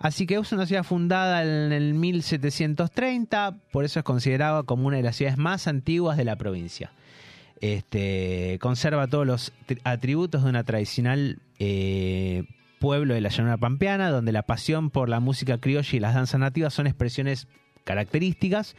Así 0.00 0.26
que 0.26 0.36
es 0.36 0.52
una 0.52 0.66
ciudad 0.66 0.84
fundada 0.84 1.42
en 1.42 1.72
el 1.72 1.94
1730, 1.94 3.56
por 3.72 3.84
eso 3.84 3.98
es 3.98 4.04
considerada 4.04 4.62
como 4.62 4.86
una 4.86 4.96
de 4.98 5.02
las 5.02 5.16
ciudades 5.16 5.38
más 5.38 5.66
antiguas 5.66 6.16
de 6.16 6.24
la 6.24 6.36
provincia. 6.36 6.92
Este, 7.60 8.58
conserva 8.60 9.08
todos 9.08 9.26
los 9.26 9.52
tri- 9.66 9.80
atributos 9.84 10.44
de 10.44 10.50
una 10.50 10.62
tradicional 10.62 11.40
eh, 11.58 12.44
pueblo 12.78 13.14
de 13.14 13.20
la 13.20 13.30
llanura 13.30 13.56
pampeana, 13.56 14.10
donde 14.10 14.30
la 14.30 14.42
pasión 14.42 14.90
por 14.90 15.08
la 15.08 15.18
música 15.18 15.58
criolla 15.58 15.96
y 15.96 15.98
las 16.00 16.14
danzas 16.14 16.38
nativas 16.40 16.72
son 16.74 16.86
expresiones 16.86 17.48
características. 17.82 18.76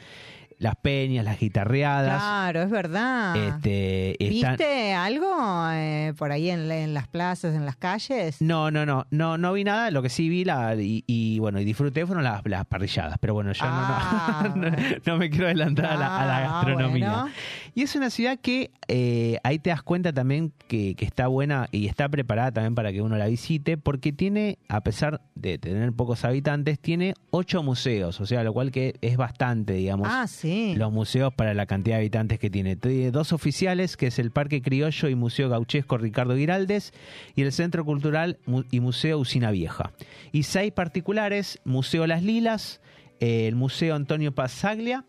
Las 0.60 0.76
peñas, 0.76 1.24
las 1.24 1.40
guitarreadas. 1.40 2.22
Claro, 2.22 2.62
es 2.64 2.70
verdad. 2.70 3.34
Este, 3.38 4.12
están- 4.22 4.58
¿Viste 4.58 4.94
algo 4.94 5.26
eh, 5.72 6.14
por 6.18 6.34
ahí 6.34 6.50
en, 6.50 6.70
en 6.70 6.94
las 6.94 7.08
plazas, 7.08 7.56
en 7.56 7.66
las 7.66 7.78
calles? 7.78 8.42
No, 8.42 8.70
no, 8.70 8.86
no, 8.86 9.08
no, 9.10 9.38
no 9.38 9.54
vi 9.54 9.64
nada. 9.64 9.90
Lo 9.90 10.02
que 10.02 10.10
sí 10.10 10.28
vi 10.28 10.44
la, 10.44 10.76
y, 10.76 11.06
y, 11.08 11.40
bueno, 11.40 11.62
y 11.62 11.64
disfruté 11.64 12.06
fueron 12.06 12.26
las, 12.26 12.42
las 12.46 12.66
parrilladas. 12.66 13.18
Pero 13.22 13.34
bueno, 13.36 13.54
yo 13.54 13.64
no- 13.64 13.72
Ah, 13.72 14.52
no, 14.54 14.70
no, 14.70 14.78
no 15.06 15.18
me 15.18 15.30
quiero 15.30 15.46
adelantar 15.46 15.86
a, 15.86 15.96
la, 15.96 16.18
a 16.22 16.26
la 16.26 16.38
Ah, 16.38 16.42
gastronomía. 16.66 17.10
bueno. 17.10 17.30
Y 17.76 17.84
es 17.84 17.96
una 17.96 18.10
ciudad 18.10 18.40
que 18.40 18.72
eh, 18.88 19.38
ahí 19.44 19.60
te 19.60 19.70
das 19.70 19.84
cuenta 19.84 20.14
también 20.14 20.52
que, 20.68 20.96
que 20.96 21.06
está 21.06 21.28
buena 21.28 21.68
y 21.72 21.88
está 21.88 22.10
preparada 22.10 22.52
también 22.52 22.76
para 22.76 22.92
que 22.92 23.02
uno 23.02 23.18
la 23.18 23.28
visite, 23.28 23.78
porque 23.78 24.12
tiene, 24.12 24.58
a 24.68 24.82
pesar 24.82 25.22
de 25.36 25.58
tener 25.58 25.94
pocos 25.94 26.26
habitantes, 26.26 26.80
tiene 26.80 27.14
ocho 27.32 27.64
museos, 27.64 28.20
o 28.20 28.26
sea, 28.26 28.44
lo 28.44 28.54
cual 28.54 28.72
que 28.72 28.96
es 29.02 29.18
bastante, 29.18 29.74
digamos. 29.74 30.08
Ah, 30.10 30.28
sí. 30.28 30.74
Los 30.76 30.92
museos 30.92 31.34
para 31.34 31.54
la 31.54 31.66
cantidad 31.66 31.96
de 31.96 32.02
habitantes 32.02 32.40
que 32.40 32.50
tiene. 32.50 32.76
Tiene 32.76 33.12
dos 33.12 33.34
oficiales, 33.34 33.98
que 33.98 34.08
es 34.08 34.20
el 34.20 34.32
Parque 34.32 34.62
Criollo 34.62 35.10
y 35.10 35.16
Museo 35.16 35.50
Gauchesco 35.50 35.98
Ricardo 35.98 36.36
Giraldes, 36.36 36.94
y 37.36 37.44
el 37.44 37.52
Centro 37.52 37.86
Cultural 37.86 38.38
y 38.72 38.80
Museo 38.80 39.20
Usina 39.20 39.52
Vieja. 39.52 39.92
Y 40.32 40.44
seis 40.44 40.72
particulares, 40.72 41.60
Museo 41.64 42.08
Las 42.08 42.24
Lilas, 42.24 42.82
eh, 43.20 43.48
el 43.48 43.56
Museo 43.56 43.96
Antonio 43.96 44.34
Pazaglia, 44.34 45.06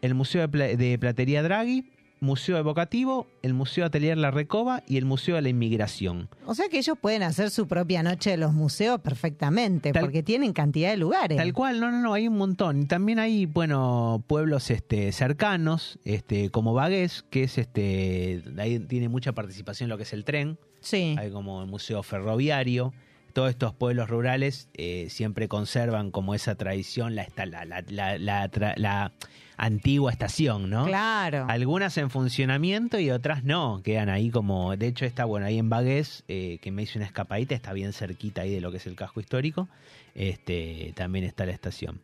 el 0.00 0.14
Museo 0.14 0.46
de 0.48 0.98
Platería 0.98 1.42
Draghi, 1.42 1.91
Museo 2.22 2.56
Evocativo, 2.56 3.26
el 3.42 3.52
Museo 3.52 3.84
Atelier 3.84 4.16
La 4.16 4.30
Recoba 4.30 4.84
y 4.86 4.96
el 4.96 5.04
Museo 5.04 5.34
de 5.34 5.42
la 5.42 5.48
Inmigración. 5.48 6.28
O 6.46 6.54
sea 6.54 6.68
que 6.68 6.78
ellos 6.78 6.96
pueden 7.00 7.24
hacer 7.24 7.50
su 7.50 7.66
propia 7.66 8.04
noche 8.04 8.30
de 8.30 8.36
los 8.36 8.52
museos 8.52 9.00
perfectamente, 9.00 9.90
Tal- 9.92 10.02
porque 10.04 10.22
tienen 10.22 10.52
cantidad 10.52 10.90
de 10.92 10.98
lugares. 10.98 11.36
Tal 11.36 11.52
cual, 11.52 11.80
no, 11.80 11.90
no, 11.90 12.00
no, 12.00 12.14
hay 12.14 12.28
un 12.28 12.38
montón. 12.38 12.82
Y 12.82 12.86
también 12.86 13.18
hay, 13.18 13.46
bueno, 13.46 14.22
pueblos 14.28 14.70
este, 14.70 15.10
cercanos, 15.10 15.98
este, 16.04 16.50
como 16.50 16.74
Bagués, 16.74 17.24
que 17.28 17.42
es 17.42 17.58
este, 17.58 18.44
ahí 18.56 18.78
tiene 18.78 19.08
mucha 19.08 19.32
participación 19.32 19.86
en 19.86 19.90
lo 19.90 19.96
que 19.96 20.04
es 20.04 20.12
el 20.12 20.24
tren. 20.24 20.58
Sí. 20.80 21.16
Hay 21.18 21.30
como 21.32 21.60
el 21.60 21.68
museo 21.68 22.02
ferroviario. 22.04 22.92
Todos 23.32 23.50
estos 23.50 23.74
pueblos 23.74 24.10
rurales 24.10 24.68
eh, 24.74 25.08
siempre 25.10 25.48
conservan 25.48 26.10
como 26.10 26.34
esa 26.34 26.54
tradición, 26.54 27.14
la, 27.16 27.26
la, 27.36 27.64
la, 27.64 27.82
la, 27.88 28.18
la 28.18 28.50
tra- 28.50 28.76
la 28.76 29.12
antigua 29.62 30.10
estación, 30.10 30.68
¿no? 30.70 30.86
Claro. 30.86 31.46
Algunas 31.48 31.96
en 31.96 32.10
funcionamiento 32.10 32.98
y 32.98 33.10
otras 33.10 33.44
no, 33.44 33.80
quedan 33.84 34.08
ahí 34.08 34.28
como, 34.28 34.76
de 34.76 34.88
hecho 34.88 35.04
está 35.04 35.24
bueno 35.24 35.46
ahí 35.46 35.56
en 35.58 35.70
Bagués, 35.70 36.24
eh, 36.26 36.58
que 36.60 36.72
me 36.72 36.82
hice 36.82 36.98
una 36.98 37.06
escapadita, 37.06 37.54
está 37.54 37.72
bien 37.72 37.92
cerquita 37.92 38.42
ahí 38.42 38.52
de 38.52 38.60
lo 38.60 38.72
que 38.72 38.78
es 38.78 38.86
el 38.88 38.96
casco 38.96 39.20
histórico, 39.20 39.68
este, 40.16 40.92
también 40.96 41.24
está 41.24 41.46
la 41.46 41.52
estación. 41.52 42.00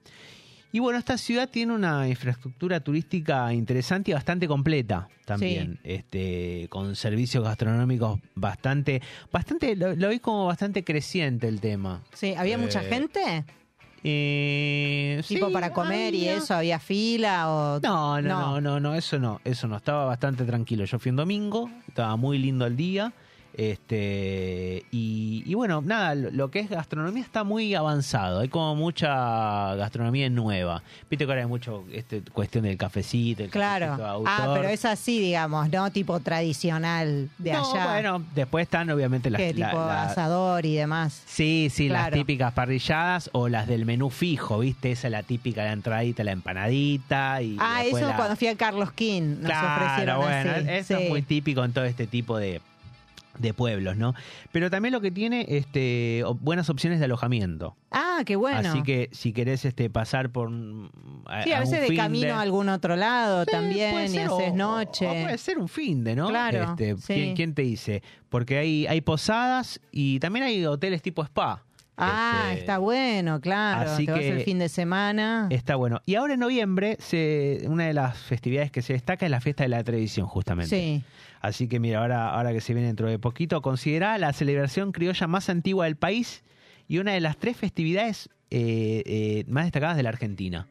Y 0.70 0.78
bueno, 0.78 0.98
esta 0.98 1.18
ciudad 1.18 1.48
tiene 1.48 1.72
una 1.72 2.08
infraestructura 2.08 2.78
turística 2.80 3.52
interesante 3.54 4.10
y 4.10 4.14
bastante 4.14 4.46
completa 4.46 5.08
también, 5.24 5.80
este, 5.82 6.66
con 6.68 6.94
servicios 6.94 7.42
gastronómicos 7.42 8.20
bastante, 8.34 9.02
bastante, 9.32 9.74
lo, 9.74 9.96
lo 9.96 10.10
vi 10.10 10.20
como 10.20 10.46
bastante 10.46 10.84
creciente 10.84 11.48
el 11.48 11.60
tema. 11.60 12.02
Sí, 12.12 12.34
¿había 12.36 12.56
mucha 12.58 12.82
Eh, 12.82 12.88
gente? 12.88 13.44
Eh, 14.04 15.22
Tipo 15.26 15.46
sí, 15.48 15.52
para 15.52 15.72
comer 15.72 16.14
y 16.14 16.28
eso, 16.28 16.54
¿había 16.54 16.78
fila 16.78 17.50
o...? 17.50 17.80
no, 17.80 18.20
no, 18.22 18.60
no, 18.60 18.60
no, 18.60 18.80
no, 18.80 18.94
eso 18.94 19.18
no, 19.18 19.40
eso 19.44 19.66
no, 19.68 19.76
estaba 19.76 20.04
bastante 20.04 20.44
tranquilo. 20.44 20.84
Yo 20.84 20.98
fui 20.98 21.10
un 21.10 21.16
domingo, 21.16 21.70
estaba 21.86 22.16
muy 22.16 22.38
lindo 22.38 22.66
el 22.66 22.76
día, 22.76 23.12
este, 23.58 24.84
y, 24.92 25.42
y 25.44 25.54
bueno, 25.54 25.82
nada, 25.84 26.14
lo, 26.14 26.30
lo 26.30 26.50
que 26.50 26.60
es 26.60 26.70
gastronomía 26.70 27.22
está 27.22 27.44
muy 27.44 27.74
avanzado, 27.74 28.40
hay 28.40 28.48
como 28.48 28.74
mucha 28.76 29.74
gastronomía 29.74 30.30
nueva. 30.30 30.82
Viste 31.10 31.24
que 31.26 31.30
ahora 31.32 31.42
hay 31.42 31.48
mucho 31.48 31.84
este, 31.92 32.22
cuestión 32.32 32.64
del 32.64 32.76
cafecito, 32.76 33.42
el 33.44 33.50
Claro. 33.50 33.86
cafecito 33.86 34.22
de 34.22 34.28
Ah, 34.28 34.36
autor. 34.44 34.56
pero 34.60 34.68
es 34.72 34.84
así, 34.84 35.18
digamos, 35.20 35.68
¿no? 35.70 35.90
Tipo 35.90 36.20
tradicional 36.20 37.28
de 37.38 37.52
No, 37.52 37.70
allá. 37.74 37.92
bueno, 37.92 38.24
después 38.34 38.62
están 38.62 38.90
obviamente 38.90 39.30
las... 39.30 39.40
la- 39.40 39.48
tipo 39.70 39.78
la- 39.86 40.04
asador 40.04 40.64
y 40.64 40.74
demás. 40.76 41.22
Sí, 41.26 41.68
sí, 41.72 41.88
las 41.88 42.10
típicas 42.10 42.52
parrilladas 42.52 43.30
o 43.32 43.48
las 43.48 43.66
del 43.66 43.84
menú 43.86 44.10
fijo, 44.10 44.60
¿viste? 44.60 44.92
Esa 44.92 45.08
es 45.08 45.12
la 45.12 45.22
típica 45.22 45.64
de 45.64 45.70
entradita, 45.72 46.24
la 46.24 46.32
empanadita 46.32 47.42
y 47.42 47.56
Ah, 47.58 47.82
eso 47.84 48.00
la- 48.00 48.16
cuando 48.16 48.36
fui 48.36 48.48
a 48.48 48.56
Carlos 48.56 48.92
King 48.92 49.36
nos 49.40 49.50
Claro, 49.50 49.84
ofrecieron 49.84 50.16
bueno, 50.20 50.50
así. 50.52 50.64
eso 50.70 50.96
sí. 50.96 51.02
es 51.04 51.08
muy 51.10 51.22
típico 51.22 51.64
en 51.64 51.72
todo 51.72 51.84
este 51.84 52.06
tipo 52.06 52.36
de, 52.38 52.60
de 53.38 53.54
pueblos, 53.54 53.96
¿no? 53.96 54.14
Pero 54.52 54.70
también 54.70 54.92
lo 54.92 55.00
que 55.00 55.10
tiene 55.10 55.46
este 55.48 56.24
buenas 56.40 56.68
opciones 56.70 56.98
de 56.98 57.04
alojamiento. 57.06 57.76
Ah, 57.90 58.22
qué 58.26 58.36
bueno. 58.36 58.70
Así 58.70 58.82
que 58.82 59.08
si 59.12 59.32
querés 59.32 59.64
este 59.64 59.88
pasar 59.90 60.30
por 60.30 60.48
un- 60.48 60.90
sí, 61.44 61.52
a 61.52 61.60
veces 61.60 61.88
de 61.88 61.96
camino 61.96 62.34
a 62.34 62.40
algún 62.40 62.68
otro 62.68 62.96
lado 62.96 63.44
Sí, 63.44 63.50
también 63.50 63.94
y 64.14 64.18
haces 64.18 64.28
o- 64.30 64.54
noche. 64.54 65.06
o 65.06 65.12
puede 65.22 65.38
ser 65.38 65.58
un 65.58 65.68
fin 65.68 66.04
de, 66.04 66.16
¿no? 66.16 66.28
Claro, 66.28 66.62
Este, 66.70 66.96
sí. 66.96 67.14
¿quién, 67.14 67.34
quién 67.36 67.54
te 67.54 67.62
dice? 67.62 68.02
Porque 68.28 68.58
hay, 68.58 68.86
hay 68.86 69.00
posadas 69.00 69.80
y 69.90 70.18
también 70.20 70.44
hay 70.44 70.64
hoteles 70.66 71.00
tipo 71.02 71.22
spa. 71.24 71.64
Ah, 72.00 72.46
Este, 72.50 72.60
está 72.60 72.78
bueno, 72.78 73.40
claro. 73.40 73.90
así 73.90 74.06
Te 74.06 74.12
vas 74.12 74.20
que- 74.20 74.28
el 74.28 74.40
fin 74.42 74.58
de 74.58 74.68
semana. 74.68 75.48
Está 75.50 75.74
bueno. 75.76 76.00
Y 76.06 76.14
ahora 76.14 76.34
en 76.34 76.40
noviembre, 76.40 76.96
se, 77.00 77.62
una 77.66 77.86
de 77.86 77.92
las 77.94 78.16
festividades 78.18 78.70
que 78.70 78.82
se 78.82 78.92
destaca 78.92 79.26
es 79.26 79.30
la 79.30 79.40
fiesta 79.40 79.64
de 79.64 79.68
la 79.70 79.82
televisión, 79.82 80.26
justamente. 80.28 80.70
Sí. 80.70 81.02
Así 81.40 81.68
que 81.68 81.78
mira, 81.80 82.00
ahora, 82.00 82.30
ahora 82.30 82.52
que 82.52 82.60
se 82.60 82.72
viene 82.74 82.86
dentro 82.88 83.08
de 83.08 83.18
poquito, 83.18 83.60
considerada 83.62 84.16
la 84.18 84.32
celebración 84.32 84.92
criolla 84.92 85.26
más 85.26 85.48
antigua 85.50 85.84
del 85.86 85.96
país 85.96 86.42
y 86.88 86.98
una 86.98 87.12
de 87.12 87.20
las 87.20 87.36
tres 87.36 87.56
festividades 87.56 88.28
eh, 88.50 89.02
eh, 89.04 89.44
más 89.48 89.64
destacadas 89.64 89.96
de 89.96 90.02
la 90.04 90.08
Argentina. 90.08 90.66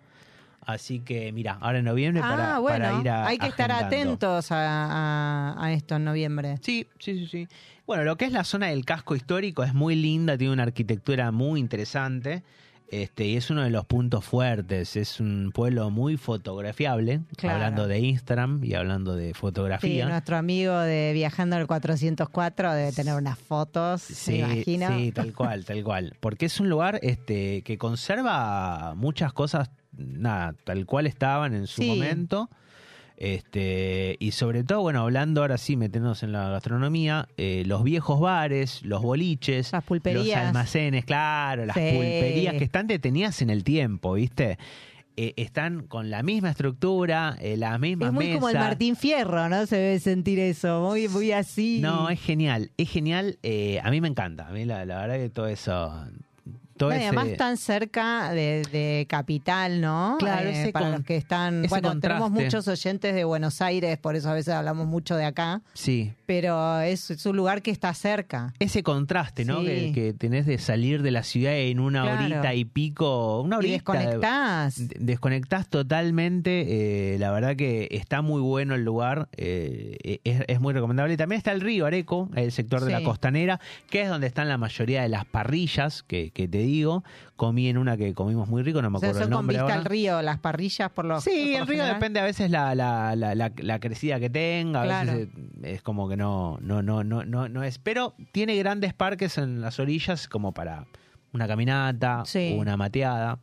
Así 0.61 0.99
que 0.99 1.31
mira, 1.31 1.57
ahora 1.61 1.79
en 1.79 1.85
noviembre 1.85 2.21
para, 2.21 2.55
ah, 2.55 2.59
bueno, 2.59 2.85
para 2.85 2.99
ir 2.99 3.09
a, 3.09 3.25
hay 3.27 3.37
que 3.37 3.47
estar 3.47 3.71
atentos 3.71 4.51
a, 4.51 5.53
a- 5.53 5.65
a 5.65 5.71
esto 5.71 5.95
en 5.95 6.03
noviembre. 6.03 6.57
Sí, 6.61 6.85
sí, 6.99 7.19
sí, 7.19 7.27
sí. 7.27 7.47
Bueno, 7.87 8.03
lo 8.03 8.17
que 8.17 8.25
es 8.25 8.31
la 8.33 8.43
zona 8.43 8.67
del 8.67 8.83
casco 8.85 9.15
histórico 9.15 9.63
es 9.63 9.73
muy 9.73 9.95
linda, 9.95 10.37
tiene 10.37 10.53
una 10.53 10.63
arquitectura 10.63 11.31
muy 11.31 11.59
interesante. 11.59 12.43
Este, 12.89 13.25
y 13.25 13.35
es 13.35 13.49
uno 13.49 13.63
de 13.63 13.69
los 13.69 13.85
puntos 13.85 14.23
fuertes, 14.23 14.95
es 14.95 15.19
un 15.19 15.51
pueblo 15.53 15.89
muy 15.89 16.15
fotografiable, 16.15 17.19
Claro. 17.35 17.55
hablando 17.55 17.85
de 17.87 17.99
Instagram 17.99 18.63
y 18.63 18.75
hablando 18.75 19.13
de 19.15 19.27
Sí, 19.29 19.33
fotografía. 19.33 20.07
nuestro 20.07 20.37
amigo 20.37 20.77
de 20.79 21.11
Viajando 21.13 21.57
al 21.57 21.67
404 21.67 22.73
debe 22.73 22.93
tener 22.93 23.15
unas 23.15 23.37
fotos, 23.37 24.01
Sí, 24.03 24.31
me 24.33 24.37
imagino. 24.53 24.87
sí, 24.97 25.11
tal 25.11 25.33
cual, 25.33 25.65
tal 25.65 25.83
cual. 25.83 26.15
Porque 26.21 26.45
es 26.45 26.59
un 26.61 26.69
lugar 26.69 26.99
este, 27.03 27.61
que 27.63 27.77
conserva 27.77 28.93
muchas 28.95 29.33
cosas, 29.33 29.69
nada, 29.91 30.55
tal 30.63 30.85
cual 30.85 31.07
estaban 31.07 31.53
en 31.55 31.67
su 31.67 31.81
Sí. 31.81 31.87
momento. 31.89 32.49
Este, 33.17 34.15
y 34.19 34.31
sobre 34.31 34.63
todo, 34.63 34.81
bueno, 34.81 35.01
hablando 35.01 35.41
ahora 35.41 35.57
sí, 35.57 35.75
meternos 35.75 36.21
en 36.23 36.31
la 36.31 36.49
gastronomía, 36.49 37.27
eh, 37.37 37.63
los 37.65 37.83
viejos 37.83 38.19
bares, 38.19 38.83
los 38.83 39.01
boliches, 39.01 39.71
Las 39.71 39.83
pulperías. 39.83 40.25
los 40.25 40.35
almacenes, 40.47 41.03
claro, 41.03 41.65
las 41.65 41.75
Sí. 41.75 41.81
pulperías 41.93 42.53
que 42.55 42.63
están 42.63 42.85
detenidas 42.87 43.41
en 43.41 43.49
el 43.49 43.63
tiempo, 43.63 44.13
¿viste? 44.13 44.57
Eh, 45.19 45.33
están 45.35 45.87
con 45.87 46.11
la 46.11 46.21
misma 46.21 46.51
estructura, 46.51 47.35
eh, 47.41 47.57
las 47.57 47.79
mismas 47.79 48.09
Es 48.09 48.13
muy 48.13 48.33
como 48.33 48.49
el. 48.49 48.55
Martín 48.55 48.95
Fierro, 48.95 49.49
¿no? 49.49 49.65
Se 49.65 49.75
debe 49.75 49.99
sentir 49.99 50.37
eso, 50.37 50.81
muy, 50.87 51.07
muy 51.07 51.31
así. 51.31 51.79
No, 51.81 52.09
es 52.11 52.21
genial, 52.21 52.69
es 52.77 52.87
genial. 52.89 53.39
eh, 53.41 53.79
a 53.83 53.89
mí 53.89 53.99
me 53.99 54.09
encanta. 54.09 54.47
A 54.47 54.51
mí 54.51 54.63
la, 54.63 54.85
la 54.85 54.97
verdad 55.01 55.15
que 55.17 55.29
todo 55.29 55.47
eso. 55.47 55.91
Todo 56.77 56.89
No, 56.89 56.95
y 56.95 56.99
ese- 56.99 57.07
además 57.07 57.27
tan 57.37 57.57
cerca 57.57 58.31
de, 58.31 58.63
de 58.71 59.05
Capital, 59.09 59.81
¿no? 59.81 60.15
Claro, 60.19 60.49
Eh, 60.49 60.69
para 60.71 60.85
con- 60.85 60.91
los 60.95 61.03
que 61.05 61.15
están... 61.17 61.63
Bueno, 61.69 61.99
tenemos 61.99 62.31
muchos 62.31 62.67
oyentes 62.67 63.13
de 63.15 63.23
Buenos 63.23 63.61
Aires, 63.61 63.97
por 63.97 64.15
eso 64.15 64.29
a 64.29 64.33
veces 64.33 64.53
hablamos 64.53 64.87
mucho 64.87 65.15
de 65.15 65.25
acá, 65.25 65.61
Sí. 65.73 66.13
pero 66.25 66.79
es, 66.81 67.09
es 67.11 67.25
un 67.25 67.35
lugar 67.35 67.61
que 67.61 67.71
está 67.71 67.93
cerca. 67.93 68.53
Ese 68.59 68.83
contraste, 68.83 69.43
¿no? 69.45 69.59
Sí. 69.61 69.65
Que, 69.65 69.91
que 69.93 70.13
tenés 70.13 70.45
de 70.45 70.57
salir 70.57 71.01
de 71.01 71.11
la 71.11 71.23
ciudad 71.23 71.55
en 71.57 71.79
una 71.79 72.03
Claro. 72.03 72.23
horita 72.23 72.53
y 72.53 72.65
pico. 72.65 73.41
Una 73.41 73.55
Y 73.55 73.59
horita. 73.59 73.73
desconectás. 73.73 74.87
de- 74.87 74.95
Desconectás 74.99 75.67
totalmente. 75.69 77.13
eh, 77.13 77.17
la 77.19 77.31
verdad 77.31 77.55
que 77.55 77.87
está 77.91 78.21
muy 78.21 78.41
bueno 78.41 78.75
el 78.75 78.83
lugar. 78.83 79.29
eh, 79.37 80.19
es, 80.23 80.43
es 80.47 80.59
muy 80.59 80.73
recomendable. 80.73 81.13
Y 81.13 81.17
también 81.17 81.37
está 81.37 81.51
el 81.51 81.61
río 81.61 81.85
Areco, 81.85 82.29
el 82.35 82.51
sector 82.51 82.83
de 82.83 82.91
la 82.91 83.03
costanera, 83.03 83.59
que 83.89 84.01
es 84.01 84.09
donde 84.09 84.27
están 84.27 84.47
la 84.47 84.57
mayoría 84.57 85.01
de 85.01 85.09
las 85.09 85.25
parrillas 85.25 86.03
que, 86.03 86.31
que 86.31 86.47
te 86.47 86.57
digo. 86.67 87.03
Comí 87.35 87.67
en 87.69 87.77
una 87.77 87.97
que 87.97 88.13
comimos 88.13 88.47
muy 88.47 88.61
rico, 88.63 88.81
no 88.81 88.89
me 88.89 88.97
O 88.97 88.99
sea, 88.99 89.09
acuerdo 89.09 89.25
el 89.25 89.29
con 89.29 89.37
nombre 89.39 89.55
vista 89.55 89.63
ahora. 89.63 89.75
al 89.75 89.85
río, 89.85 90.21
las 90.21 90.37
parrillas 90.39 90.89
por 90.91 91.05
los. 91.05 91.23
Sí, 91.23 91.29
por 91.53 91.61
el 91.61 91.67
río 91.67 91.77
general. 91.77 91.93
depende 91.95 92.19
a 92.19 92.23
veces 92.23 92.51
la, 92.51 92.75
la, 92.75 93.15
la, 93.15 93.35
la, 93.35 93.51
la 93.57 93.79
crecida 93.79 94.19
que 94.19 94.29
tenga, 94.29 94.81
a 94.81 94.85
Claro. 94.85 95.11
veces 95.13 95.29
es, 95.63 95.73
es 95.75 95.81
como 95.81 96.07
que 96.07 96.17
no, 96.17 96.57
no, 96.61 96.81
no, 96.81 97.03
no, 97.03 97.25
no, 97.25 97.49
no 97.49 97.63
es. 97.63 97.79
Pero 97.79 98.13
tiene 98.31 98.55
grandes 98.57 98.93
parques 98.93 99.37
en 99.37 99.61
las 99.61 99.79
orillas 99.79 100.27
como 100.27 100.53
para 100.53 100.85
una 101.33 101.47
caminata 101.47 102.23
Sí. 102.25 102.53
o 102.55 102.61
una 102.61 102.77
mateada. 102.77 103.39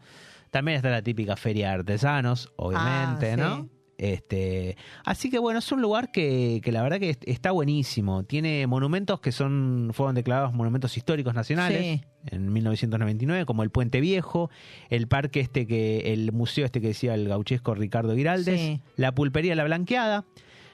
También 0.51 0.77
está 0.77 0.89
la 0.91 1.03
típica 1.03 1.37
feria 1.37 1.69
de 1.69 1.75
artesanos, 1.75 2.53
obviamente, 2.57 3.33
Ah, 3.33 3.37
¿no? 3.37 3.69
Este, 3.99 4.77
así 5.05 5.31
que 5.31 5.39
bueno, 5.39 5.59
es 5.61 5.71
un 5.73 5.81
lugar 5.81 6.11
que, 6.11 6.61
que 6.65 6.73
la 6.73 6.83
verdad 6.83 6.99
que 6.99 7.11
est- 7.11 7.23
está 7.27 7.51
buenísimo. 7.53 8.25
Tiene 8.25 8.67
monumentos 8.67 9.21
que 9.21 9.33
son 9.33 9.91
fueron 9.93 10.15
declarados 10.15 10.53
monumentos 10.53 10.97
históricos 10.97 11.35
nacionales 11.35 11.81
Sí. 11.81 12.01
en 12.31 12.53
1999, 12.53 13.45
como 13.47 13.63
el 13.63 13.71
Puente 13.71 14.01
Viejo, 14.01 14.51
el 14.91 15.07
parque 15.09 15.41
este 15.41 15.67
que, 15.67 16.13
el 16.13 16.33
museo 16.33 16.65
este 16.65 16.81
que 16.81 16.89
decía 16.89 17.15
el 17.15 17.29
gauchesco 17.29 17.75
Ricardo 17.75 18.15
Giraldes, 18.17 18.61
Sí. 18.61 18.81
la 18.97 19.13
pulpería 19.15 19.55
La 19.55 19.65
Blanqueada, 19.65 20.25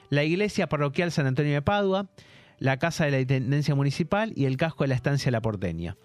la 0.09 0.23
iglesia 0.23 0.67
parroquial 0.67 1.11
San 1.11 1.27
Antonio 1.27 1.53
de 1.53 1.61
Padua, 1.61 2.09
la 2.59 2.77
casa 2.77 3.05
de 3.05 3.11
la 3.11 3.19
Intendencia 3.19 3.75
Municipal 3.75 4.33
y 4.35 4.45
el 4.45 4.57
casco 4.57 4.83
de 4.83 4.89
la 4.89 4.95
estancia 4.95 5.31
La 5.31 5.41
Porteña. 5.41 5.95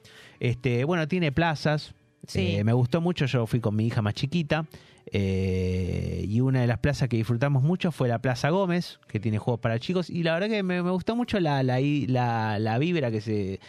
Este, 0.40 0.85
bueno, 0.85 1.09
tiene 1.09 1.33
plazas. 1.33 1.94
Sí. 2.26 2.57
eh, 2.57 2.64
me 2.64 2.72
gustó 2.72 3.00
mucho, 3.00 3.26
yo 3.26 3.46
fui 3.46 3.61
con 3.61 3.76
mi 3.76 3.87
hija 3.87 4.02
más 4.02 4.14
chiquita. 4.14 4.66
Eh, 5.12 6.25
y 6.29 6.40
una 6.40 6.61
de 6.61 6.66
las 6.66 6.79
plazas 6.79 7.09
que 7.09 7.16
disfrutamos 7.16 7.62
mucho 7.62 7.92
fue 7.92 8.09
la 8.09 8.19
Plaza 8.19 8.51
Gómez, 8.51 8.99
que 9.07 9.21
tiene 9.21 9.38
juegos 9.38 9.61
para 9.61 9.79
chicos. 9.79 10.11
Y 10.11 10.23
la 10.23 10.35
verdad 10.35 10.49
que 10.49 10.62
me, 10.62 10.81
gustó 10.81 11.14
mucho 11.14 11.38
la, 11.40 11.62
la, 11.62 11.79
la, 11.81 12.59
la 12.59 12.79
vibra 12.79 13.11
que 13.11 13.21
se. 13.21 13.61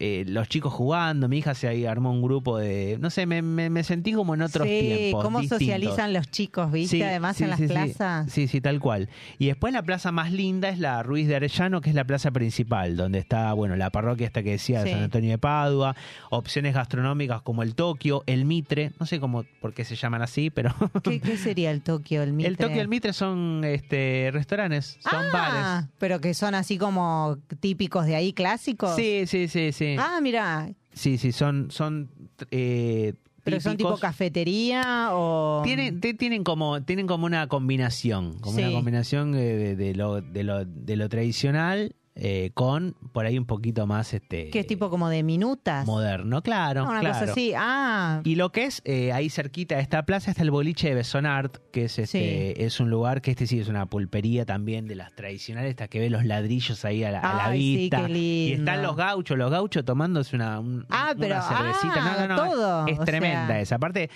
Eh, 0.00 0.24
los 0.26 0.48
chicos 0.48 0.72
jugando. 0.72 1.28
Mi 1.28 1.38
hija 1.38 1.54
se 1.54 1.68
ahí 1.68 1.86
armó 1.86 2.10
un 2.10 2.22
grupo 2.22 2.58
de. 2.58 2.98
No 3.00 3.10
sé, 3.10 3.26
me, 3.26 3.42
me, 3.42 3.70
me 3.70 3.84
sentí 3.84 4.12
como 4.12 4.34
en 4.34 4.42
otros 4.42 4.66
sí, 4.66 4.80
tiempos. 4.80 5.24
cómo 5.24 5.40
distintos. 5.40 5.66
socializan 5.66 6.12
los 6.12 6.30
chicos, 6.30 6.72
¿viste? 6.72 6.96
Sí, 6.96 7.02
Además 7.02 7.36
sí, 7.36 7.44
en 7.44 7.50
las 7.50 7.60
plazas. 7.60 8.32
Sí, 8.32 8.48
sí, 8.48 8.60
tal 8.60 8.80
cual. 8.80 9.08
Y 9.38 9.46
después 9.46 9.72
la 9.72 9.82
plaza 9.82 10.10
más 10.10 10.32
linda 10.32 10.68
es 10.68 10.78
la 10.80 11.02
Ruiz 11.02 11.28
de 11.28 11.36
Arellano, 11.36 11.80
que 11.80 11.90
es 11.90 11.94
la 11.94 12.04
plaza 12.04 12.32
principal, 12.32 12.96
donde 12.96 13.20
está, 13.20 13.52
bueno, 13.52 13.76
la 13.76 13.90
parroquia 13.90 14.26
esta 14.26 14.42
que 14.42 14.50
decía. 14.50 14.82
San 14.82 15.02
Antonio 15.02 15.30
de 15.30 15.38
Padua, 15.38 15.94
opciones 16.30 16.74
gastronómicas 16.74 17.42
como 17.42 17.62
el 17.62 17.74
Tokio, 17.74 18.22
el 18.26 18.44
Mitre, 18.44 18.92
no 18.98 19.06
sé 19.06 19.20
cómo, 19.20 19.44
por 19.60 19.74
qué 19.74 19.84
se 19.84 19.96
llaman 19.96 20.22
así, 20.22 20.50
pero 20.50 20.74
¿Qué, 21.02 21.20
qué 21.20 21.36
sería 21.36 21.70
el 21.70 21.82
Tokio, 21.82 22.22
el 22.22 22.32
Mitre? 22.32 22.50
el 22.50 22.56
Tokio 22.56 22.76
y 22.76 22.80
el 22.80 22.88
Mitre 22.88 23.12
son 23.12 23.62
este 23.64 24.30
restaurantes, 24.32 24.98
son 25.00 25.26
ah, 25.26 25.30
bares. 25.32 25.90
pero 25.98 26.20
que 26.20 26.34
son 26.34 26.54
así 26.54 26.78
como 26.78 27.38
típicos 27.60 28.06
de 28.06 28.16
ahí, 28.16 28.32
clásicos. 28.32 28.96
Sí, 28.96 29.24
sí, 29.26 29.48
sí, 29.48 29.67
sí. 29.72 29.96
Ah, 29.98 30.18
mira, 30.22 30.70
Sí, 30.92 31.16
sí, 31.18 31.32
son, 31.32 31.70
son 31.70 32.10
eh, 32.50 33.14
pero 33.44 33.60
son 33.60 33.76
tipo 33.76 33.96
cafetería 33.98 35.10
o... 35.12 35.62
Tienen, 35.64 36.00
te- 36.00 36.12
tienen 36.14 36.44
como 36.44 36.82
tienen 36.82 37.06
como 37.06 37.24
una 37.26 37.46
combinación, 37.46 38.38
como 38.40 38.56
Sí. 38.56 38.62
una 38.64 38.72
combinación 38.72 39.32
de, 39.32 39.56
de- 39.56 39.76
de 39.76 39.94
lo, 39.94 40.20
de, 40.20 40.44
lo, 40.44 40.64
de 40.64 40.96
lo 40.96 41.08
tradicional 41.08 41.94
eh, 42.20 42.50
con 42.54 42.96
por 43.12 43.26
ahí 43.26 43.38
un 43.38 43.44
poquito 43.46 43.86
más 43.86 44.12
este 44.12 44.50
que 44.50 44.58
es 44.60 44.66
tipo 44.66 44.90
como 44.90 45.08
de 45.08 45.22
minutas. 45.22 45.86
moderno, 45.86 46.42
claro, 46.42 46.82
una 46.84 46.98
claro. 47.00 47.18
cosa 47.20 47.30
así. 47.32 47.52
Ah, 47.56 48.20
Y 48.24 48.34
lo 48.34 48.50
que 48.50 48.64
es 48.64 48.82
eh, 48.84 49.12
ahí 49.12 49.30
cerquita 49.30 49.76
de 49.76 49.82
esta 49.82 50.04
plaza 50.04 50.30
está 50.32 50.42
el 50.42 50.50
boliche 50.50 50.88
de 50.88 50.94
Besonart, 50.96 51.58
que 51.70 51.84
es 51.84 51.98
este 51.98 52.64
es 52.64 52.80
un 52.80 52.90
lugar 52.90 53.22
que 53.22 53.30
este 53.30 53.46
sí 53.46 53.60
es 53.60 53.68
una 53.68 53.86
pulpería 53.86 54.44
también 54.44 54.88
de 54.88 54.96
las 54.96 55.14
tradicionales, 55.14 55.70
estas 55.70 55.88
que 55.88 56.00
ve 56.00 56.10
los 56.10 56.24
ladrillos 56.24 56.84
ahí 56.84 57.04
a 57.04 57.10
la, 57.12 57.20
a 57.20 57.34
la 57.36 57.44
Ay, 57.46 57.60
sí, 57.60 57.76
vista. 57.76 58.06
qué 58.06 58.12
Y 58.18 58.52
están 58.54 58.76
lindo. 58.76 58.88
los 58.88 58.96
gauchos, 58.96 59.38
los 59.38 59.50
gauchos 59.50 59.84
tomándose 59.84 60.34
una, 60.34 60.58
un- 60.58 60.84
Ah, 60.90 61.12
una 61.16 61.20
pero- 61.20 61.42
cervecita. 61.42 61.94
ah, 61.96 62.16
no, 62.20 62.26
no, 62.28 62.34
no, 62.44 62.50
todo, 62.50 62.86
es 62.88 62.98
tremenda 63.00 63.46
sea. 63.46 63.60
esa. 63.60 63.76
Aparte, 63.76 64.10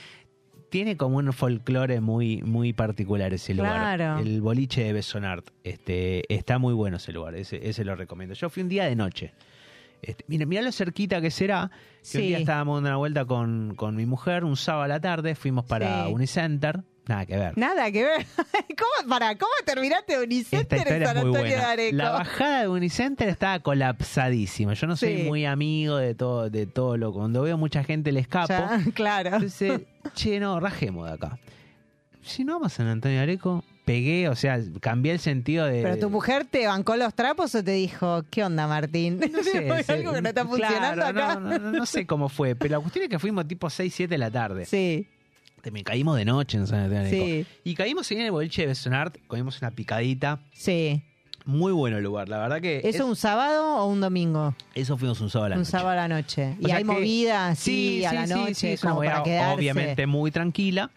tiene 0.73 0.97
como 0.97 1.19
un 1.19 1.33
folclore 1.35 2.01
muy, 2.01 2.41
muy 2.43 2.73
particular 2.73 3.35
ese 3.35 3.53
lugar. 3.53 3.97
Claro. 3.99 4.19
El 4.21 4.41
boliche 4.41 4.83
de 4.85 4.95
Besonart. 4.95 5.47
Este, 5.65 6.23
está 6.35 6.59
muy 6.59 6.73
bueno 6.73 6.97
ese 6.97 7.13
lugar, 7.13 7.35
ese, 7.35 7.69
ese 7.69 7.85
lo 7.85 7.95
recomiendo. 7.95 8.35
Yo 8.35 8.49
fui 8.49 8.63
un 8.63 8.71
día 8.71 8.87
de 8.87 8.97
noche. 8.97 9.35
Este, 10.01 10.25
mira, 10.29 10.47
mira 10.47 10.63
lo 10.63 10.73
cerquita 10.73 11.21
que 11.21 11.31
será. 11.31 11.71
Que 11.71 11.77
un 11.77 12.01
Sí. 12.03 12.19
día 12.23 12.39
estábamos 12.39 12.77
dando 12.79 12.89
una 12.89 12.97
vuelta 12.97 13.25
con, 13.27 13.75
con 13.77 13.95
mi 13.95 14.07
mujer, 14.07 14.45
un 14.45 14.57
sábado 14.57 14.85
a 14.85 14.89
la 14.89 14.99
tarde, 15.01 15.35
fuimos 15.35 15.67
para 15.67 16.07
Sí. 16.07 16.13
Unicenter. 16.13 16.81
Nada 17.09 17.27
que 17.27 17.37
ver. 17.37 17.59
nada 17.59 17.91
que 17.91 18.05
ver. 18.05 18.27
¿Cómo, 18.79 19.09
para, 19.09 19.37
¿Cómo 19.37 19.51
terminaste 19.67 20.12
Esta 20.12 20.25
Unicenter 20.25 20.87
en 20.88 21.05
San 21.07 21.17
muy 21.17 21.27
Antonio 21.27 21.57
de. 21.57 21.62
Areco? 21.62 21.97
La 21.97 22.11
bajada 22.11 22.61
de 22.62 22.69
Unicenter 22.69 23.29
estaba 23.29 23.59
colapsadísima. 23.61 24.75
Yo 24.75 24.87
no 24.87 24.97
soy 24.97 25.17
Sí. 25.19 25.23
muy 25.25 25.45
amigo 25.45 25.97
de 25.97 26.15
todo, 26.15 26.49
de 26.49 26.67
todo 26.67 26.97
lo. 26.97 27.12
Cuando 27.12 27.43
veo 27.43 27.57
mucha 27.59 27.83
gente 27.85 28.12
le 28.12 28.21
escapo. 28.21 28.49
Ya, 28.53 28.81
claro. 28.95 29.31
Entonces, 29.35 29.81
che, 30.15 30.38
no, 30.41 30.61
rajemos 30.61 31.09
de 31.09 31.15
acá. 31.15 31.38
Si 32.23 32.45
no 32.45 32.55
vamos 32.55 32.73
a 32.73 32.77
San 32.77 32.87
Antonio 32.87 33.17
de 33.19 33.23
Areco, 33.25 33.65
pegué, 33.85 34.29
o 34.29 34.37
sea, 34.37 34.61
cambié 34.81 35.11
el 35.11 35.19
sentido 35.19 35.67
de. 35.67 35.83
¿Pero 35.83 35.99
tu 35.99 36.09
mujer 36.09 36.45
te 36.49 36.69
bancó 36.69 36.95
los 36.97 37.12
trapos 37.15 37.53
o 37.57 37.65
te 37.65 37.73
dijo, 37.73 38.23
qué 38.31 38.45
onda, 38.45 38.69
Martín? 38.69 39.19
No 39.33 39.43
sé, 39.43 39.69
¿Hay 39.73 39.83
se- 39.83 39.93
algo 39.93 40.12
que 40.12 40.23
no 40.23 40.29
está 40.29 40.45
funcionando 40.47 41.03
claro, 41.03 41.21
acá? 41.25 41.41
No, 41.41 41.59
no, 41.59 41.73
no 41.73 41.85
sé 41.87 42.07
cómo 42.07 42.29
fue, 42.29 42.55
pero 42.55 42.77
la 42.77 42.81
cuestión 42.81 43.03
es 43.05 43.09
que 43.11 43.19
fuimos 43.19 43.49
tipo 43.49 43.69
6, 43.69 43.93
7 43.93 44.15
de 44.15 44.19
la 44.19 44.31
tarde. 44.31 44.67
Sí, 44.67 45.09
Me 45.70 45.85
caímos 45.85 46.16
de 46.16 46.25
noche 46.25 46.57
en 46.59 46.66
San 46.66 46.81
Antonio 46.81 47.09
sí, 47.11 47.46
Y 47.62 47.75
caímos 47.75 48.11
en 48.11 48.20
el 48.22 48.31
boliche 48.33 48.62
de 48.62 48.68
Besonart, 48.68 49.16
comimos 49.29 49.61
una 49.61 49.70
picadita. 49.70 50.40
sí. 50.53 51.03
Muy 51.44 51.72
bueno 51.72 51.96
el 51.98 52.05
lugar, 52.05 52.29
la 52.29 52.38
verdad 52.38 52.61
que. 52.61 52.79
¿Eso 52.79 52.88
es- 52.88 53.01
un 53.01 53.16
sábado 53.16 53.79
o 53.79 53.87
un 53.87 54.01
domingo? 54.01 54.55
eso 54.77 54.96
fuimos 54.96 55.20
un 55.20 55.29
sábado 55.29 55.46
a 55.46 55.48
la 55.48 55.55
un 55.57 55.62
noche. 55.62 55.70
sábado 55.72 55.90
a 55.90 55.94
la 55.96 56.07
noche. 56.07 56.55
O 56.62 56.68
y 56.68 56.70
hay 56.70 56.79
que- 56.79 56.85
movida 56.85 57.48
así 57.48 58.05
a 58.05 58.12
la 58.12 58.27
noche, 58.29 58.79
como 58.79 58.98
para 59.01 59.25
quedarse. 59.25 59.53
obviamente 59.57 60.07
muy 60.07 60.31
tranquila. 60.31 60.92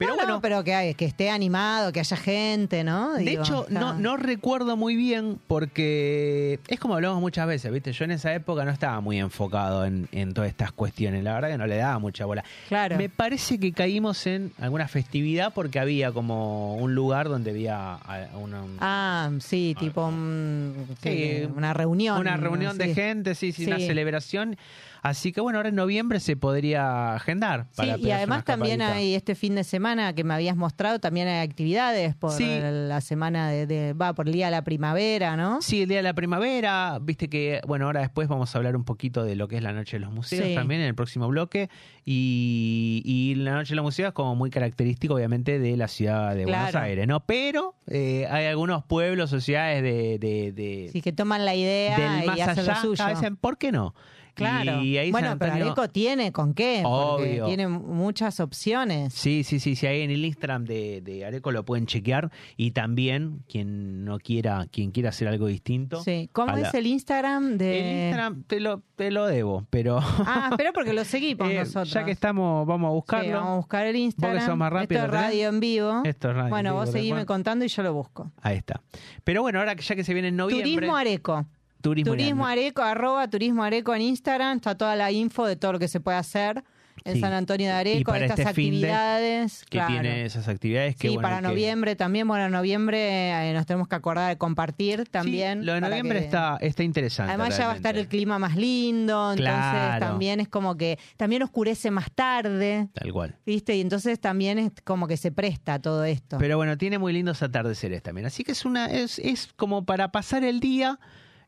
Pero 0.00 0.12
No, 0.12 0.16
bueno, 0.16 0.32
no, 0.36 0.40
pero 0.40 0.64
que, 0.64 0.74
hay- 0.74 0.94
que 0.94 1.04
esté 1.04 1.28
animado, 1.28 1.92
que 1.92 2.00
haya 2.00 2.16
gente, 2.16 2.82
¿no? 2.84 3.12
de 3.12 3.32
hecho, 3.34 3.66
está- 3.68 3.78
no, 3.78 3.92
no 3.92 4.16
recuerdo 4.16 4.74
muy 4.74 4.96
bien 4.96 5.38
porque 5.46 6.58
es 6.68 6.80
como 6.80 6.94
hablamos 6.94 7.20
muchas 7.20 7.46
veces, 7.46 7.70
¿viste? 7.70 7.92
Yo 7.92 8.06
en 8.06 8.12
esa 8.12 8.32
época 8.34 8.64
no 8.64 8.70
estaba 8.70 8.98
muy 9.02 9.18
enfocado 9.18 9.84
en, 9.84 10.08
en 10.12 10.32
todas 10.32 10.48
estas 10.48 10.72
cuestiones, 10.72 11.22
la 11.22 11.34
verdad 11.34 11.50
que 11.50 11.58
no 11.58 11.66
le 11.66 11.76
daba 11.76 11.98
mucha 11.98 12.24
bola. 12.24 12.42
Claro. 12.68 12.96
Me 12.96 13.10
parece 13.10 13.60
que 13.60 13.72
caímos 13.72 14.26
en 14.26 14.52
alguna 14.58 14.88
festividad 14.88 15.52
porque 15.52 15.78
había 15.78 16.12
como 16.12 16.76
un 16.76 16.94
lugar 16.94 17.28
donde 17.28 17.50
había 17.50 17.98
una, 18.40 18.62
un- 18.62 18.76
Ah, 18.80 19.30
sí, 19.40 19.76
tipo 19.78 20.06
un- 20.06 20.86
Sí, 21.02 21.10
sí, 21.42 21.48
una 21.54 21.74
reunión. 21.74 22.18
una 22.18 22.38
reunión 22.38 22.78
de 22.78 22.94
gente, 22.94 23.34
sí, 23.34 23.52
sí, 23.52 23.66
una 23.66 23.76
celebración. 23.78 24.56
Así 25.02 25.32
que 25.32 25.40
bueno, 25.40 25.58
ahora 25.58 25.68
en 25.70 25.74
noviembre 25.76 26.20
se 26.20 26.36
podría 26.36 27.14
agendar. 27.14 27.66
Sí, 27.70 27.76
Para 27.78 27.96
y 27.98 28.02
pegarse 28.02 28.12
además 28.14 28.44
también 28.44 28.82
hay 28.82 29.14
este 29.14 29.34
fin 29.34 29.54
de 29.54 29.64
semana 29.64 30.14
que 30.14 30.24
me 30.24 30.34
habías 30.34 30.56
mostrado, 30.56 30.98
también 30.98 31.28
hay 31.28 31.38
actividades 31.46 32.14
por 32.14 32.32
Sí. 32.32 32.46
la 32.60 33.00
semana 33.00 33.50
de, 33.50 33.66
de- 33.66 33.92
va, 33.94 34.12
por 34.14 34.26
el 34.26 34.32
día 34.34 34.46
de 34.46 34.50
la 34.52 34.62
primavera, 34.64 35.36
¿no? 35.36 35.62
Sí, 35.62 35.82
el 35.82 35.88
día 35.88 35.98
de 35.98 36.02
la 36.02 36.14
primavera, 36.14 36.98
viste 37.00 37.28
que, 37.28 37.60
bueno, 37.66 37.86
ahora 37.86 38.00
después 38.00 38.28
vamos 38.28 38.54
a 38.54 38.58
hablar 38.58 38.76
un 38.76 38.84
poquito 38.84 39.24
de 39.24 39.36
lo 39.36 39.48
que 39.48 39.56
es 39.56 39.62
la 39.62 39.72
Noche 39.72 39.96
de 39.96 40.00
los 40.00 40.12
Museos 40.12 40.46
Sí. 40.46 40.54
también 40.54 40.80
en 40.80 40.88
el 40.88 40.94
próximo 40.94 41.28
bloque. 41.28 41.70
Y, 42.04 43.02
y 43.04 43.34
la 43.36 43.52
Noche 43.54 43.70
de 43.70 43.76
los 43.76 43.84
Museos 43.84 44.08
es 44.08 44.14
como 44.14 44.34
muy 44.34 44.50
característico, 44.50 45.14
obviamente, 45.14 45.58
de 45.58 45.76
la 45.76 45.88
ciudad 45.88 46.34
de 46.34 46.44
Buenos. 46.44 46.74
Aires, 46.74 47.06
¿no? 47.06 47.20
Pero 47.20 47.74
eh, 47.86 48.26
hay 48.30 48.46
algunos 48.46 48.84
pueblos, 48.84 49.30
sociedades 49.30 49.82
de, 49.82 50.18
de, 50.18 50.52
de- 50.52 50.88
Sí, 50.92 51.00
que 51.00 51.12
toman 51.12 51.44
la 51.44 51.54
idea 51.54 51.96
del 52.18 52.26
más 52.26 52.36
y 52.36 52.40
hacen 52.40 52.58
allá, 52.68 52.80
lo 52.84 52.96
suyo. 52.96 53.36
¿por 53.40 53.58
qué 53.58 53.72
no? 53.72 53.94
Claro. 54.34 54.82
Y 54.82 54.96
ahí 54.98 55.10
bueno, 55.10 55.28
San 55.28 55.38
pero 55.38 55.52
Areco 55.52 55.88
tiene 55.88 56.32
con 56.32 56.54
qué, 56.54 56.80
porque 56.82 57.32
Obvio. 57.32 57.46
tiene 57.46 57.68
muchas 57.68 58.40
opciones. 58.40 59.12
Sí, 59.14 59.44
sí, 59.44 59.60
sí, 59.60 59.76
sí, 59.76 59.86
ahí 59.86 60.02
en 60.02 60.10
el 60.10 60.24
Instagram 60.24 60.64
de, 60.64 61.00
de 61.02 61.24
Areco 61.24 61.52
lo 61.52 61.64
pueden 61.64 61.86
chequear 61.86 62.30
y 62.56 62.70
también 62.72 63.42
quien 63.48 64.04
no 64.04 64.18
quiera, 64.18 64.66
quien 64.70 64.90
quiera 64.90 65.10
hacer 65.10 65.28
algo 65.28 65.46
distinto. 65.46 66.02
Sí. 66.02 66.28
¿Cómo 66.32 66.56
la- 66.56 66.68
es 66.68 66.74
el 66.74 66.86
Instagram 66.86 67.58
de...? 67.58 67.80
El 67.80 68.04
Instagram 68.06 68.42
te 68.44 68.60
lo, 68.60 68.82
te 68.96 69.10
lo 69.10 69.26
debo, 69.26 69.66
pero 69.70 69.98
Ah, 70.00 70.48
espera 70.52 70.72
porque 70.72 70.92
lo 70.92 71.04
seguimos 71.04 71.48
eh, 71.50 71.58
nosotros. 71.60 71.90
ya 71.92 72.04
que 72.04 72.10
estamos, 72.12 72.66
vamos 72.66 72.88
a 72.88 72.90
Sí, 72.90 72.94
buscarlo. 72.94 73.32
vamos 73.36 73.52
a 73.52 73.56
buscar 73.56 73.86
el 73.86 73.96
Instagram. 73.96 74.46
sos 74.46 74.56
más 74.56 74.72
rápido, 74.72 75.00
Esto 75.04 75.16
es 75.16 75.22
radio 75.22 75.48
en 75.48 75.60
vivo. 75.60 76.02
Esto 76.04 76.28
es 76.30 76.34
radio 76.34 76.44
en 76.46 76.50
bueno, 76.50 76.70
vivo, 76.70 76.80
vos 76.80 76.90
seguime 76.90 77.26
contando 77.26 77.64
y 77.64 77.68
yo 77.68 77.82
lo 77.82 77.92
busco. 77.94 78.30
Ahí 78.42 78.56
está. 78.56 78.80
Pero 79.24 79.42
bueno, 79.42 79.58
ahora 79.58 79.74
que 79.74 79.82
ya 79.82 79.94
que 79.96 80.04
se 80.04 80.12
viene 80.12 80.28
en 80.28 80.36
noviembre. 80.36 80.72
Turismo 80.74 80.96
Areco. 80.96 81.46
Turismo, 81.80 82.12
Turismo 82.12 82.46
Areco, 82.46 82.82
arroba 82.82 83.28
Turismo 83.28 83.62
Areco 83.64 83.94
en 83.94 84.02
Instagram. 84.02 84.56
Está 84.56 84.74
toda 84.76 84.96
la 84.96 85.10
info 85.10 85.46
de 85.46 85.56
todo 85.56 85.72
lo 85.74 85.78
que 85.78 85.88
se 85.88 86.00
puede 86.00 86.18
hacer 86.18 86.62
en 87.04 87.14
Sí. 87.14 87.20
San 87.20 87.32
Antonio 87.32 87.66
de 87.68 87.72
Areco, 87.72 88.14
estas 88.14 88.38
este 88.40 88.50
actividades. 88.50 89.60
que 89.64 89.78
claro. 89.78 89.92
tiene 89.92 90.24
esas 90.26 90.48
actividades 90.48 90.96
que 90.96 91.08
Sí, 91.08 91.14
bueno, 91.14 91.22
para 91.22 91.36
que- 91.40 91.48
noviembre 91.48 91.96
también. 91.96 92.28
Bueno, 92.28 92.44
en 92.44 92.52
noviembre 92.52 93.30
eh, 93.30 93.54
nos 93.54 93.64
tenemos 93.64 93.88
que 93.88 93.94
acordar 93.94 94.28
de 94.28 94.36
compartir 94.36 95.08
también. 95.08 95.60
Sí, 95.60 95.64
lo 95.64 95.74
de 95.74 95.80
noviembre 95.80 96.18
que- 96.18 96.24
está, 96.26 96.58
está 96.60 96.82
interesante. 96.82 97.32
Además 97.32 97.56
ya 97.56 97.66
va 97.68 97.72
a 97.72 97.76
estar 97.76 97.96
el 97.96 98.06
clima 98.06 98.38
más 98.38 98.54
lindo, 98.56 99.32
entonces 99.32 99.54
Claro. 99.54 100.06
también 100.06 100.40
es 100.40 100.48
como 100.48 100.76
que 100.76 100.98
también 101.16 101.42
oscurece 101.42 101.90
más 101.90 102.10
tarde, 102.14 102.88
Tal 102.92 103.12
cual. 103.14 103.36
¿viste? 103.46 103.74
Y 103.76 103.80
entonces 103.80 104.20
también 104.20 104.58
es 104.58 104.72
como 104.84 105.06
que 105.08 105.16
se 105.16 105.32
presta 105.32 105.78
todo 105.78 106.04
esto. 106.04 106.36
Pero 106.38 106.58
bueno, 106.58 106.76
tiene 106.76 106.98
muy 106.98 107.14
lindos 107.14 107.42
atardeceres 107.42 108.02
también. 108.02 108.26
Así 108.26 108.44
que 108.44 108.52
es 108.52 108.66
una, 108.66 108.86
es, 108.86 109.18
es 109.20 109.48
como 109.56 109.86
para 109.86 110.12
pasar 110.12 110.44
el 110.44 110.60
día 110.60 110.98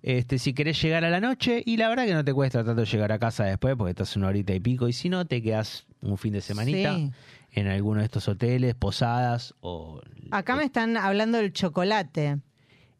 Este, 0.03 0.39
si 0.39 0.53
querés 0.53 0.83
llegar 0.83 1.05
a 1.05 1.11
la 1.11 1.21
noche, 1.21 1.63
y 1.65 1.77
la 1.77 1.89
verdad 1.89 2.07
que 2.07 2.15
no 2.15 2.25
te 2.25 2.35
cuesta 2.35 2.65
tanto 2.65 2.83
llegar 2.85 3.13
a 3.13 3.19
casa 3.21 3.45
después, 3.45 3.77
porque 3.77 3.91
estás 3.91 4.17
una 4.17 4.29
horita 4.29 4.53
y 4.53 4.59
pico, 4.61 4.89
y 4.89 4.93
si 4.93 5.09
no, 5.09 5.25
te 5.27 5.41
quedas 5.41 5.87
un 6.01 6.19
fin 6.19 6.33
de 6.33 6.41
semanita 6.41 6.97
Sí. 6.97 7.11
en 7.53 7.69
alguno 7.69 8.01
de 8.01 8.07
estos 8.07 8.27
hoteles, 8.29 8.75
posadas 8.75 9.55
o... 9.61 10.01
Acá 10.33 10.57
me 10.57 10.65
están 10.65 10.97
hablando 10.97 11.39
del 11.39 11.53
chocolate. 11.53 12.39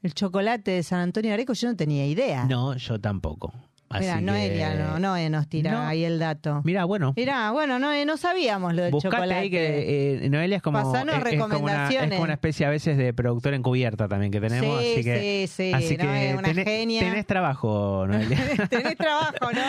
El 0.03 0.15
chocolate 0.15 0.71
de 0.73 0.83
San 0.85 1.01
Antonio 1.01 1.31
de 1.31 1.35
Areco, 1.35 1.53
yo 1.55 1.69
no 1.69 1.77
tenía 1.77 2.07
idea. 2.07 2.45
No, 2.45 2.77
yo 2.77 3.01
tampoco. 3.01 3.53
Mira, 4.01 4.17
que- 4.17 4.23
Noelia 4.23 4.75
no, 4.75 4.99
Noé 4.99 5.31
nos 5.31 5.49
tira 5.49 5.73
No. 5.73 5.81
ahí 5.83 6.05
el 6.05 6.19
dato. 6.19 6.61
Mira, 6.65 6.85
bueno, 6.85 7.13
Mirá, 7.17 7.51
bueno, 7.51 7.79
no, 7.79 7.93
no 8.05 8.17
sabíamos 8.17 8.75
lo 8.75 8.83
del 8.83 8.93
Buscate 8.93 9.17
chocolate. 9.17 9.41
ahí 9.41 9.51
que 9.51 10.25
eh, 10.25 10.29
Noelia 10.29 10.57
es 10.57 10.63
como, 10.63 10.83
Pasanos 10.83 11.17
es, 11.17 11.33
es 11.33 11.39
como 11.41 11.45
una, 11.45 11.55
es 11.55 11.61
recomendaciones. 11.61 12.11
como 12.11 12.23
una 12.25 12.33
especie 12.35 12.67
a 12.67 12.71
veces 12.71 12.97
de 12.99 13.13
productor 13.13 13.55
encubierta 13.55 14.09
también 14.09 14.33
que 14.33 14.41
tenemos. 14.41 14.81
Sí, 14.81 14.93
así 14.93 15.05
que, 15.05 15.47
sí, 15.49 15.55
sí, 15.69 15.73
así 15.73 15.97
no, 15.97 16.05
que 16.05 16.35
una 16.39 16.43
tenés, 16.49 16.65
genia. 16.65 17.01
tenés 17.11 17.27
trabajo, 17.27 18.07
Noelia. 18.07 18.39
Tenés 18.69 18.97
trabajo, 18.97 19.53
¿no? 19.53 19.61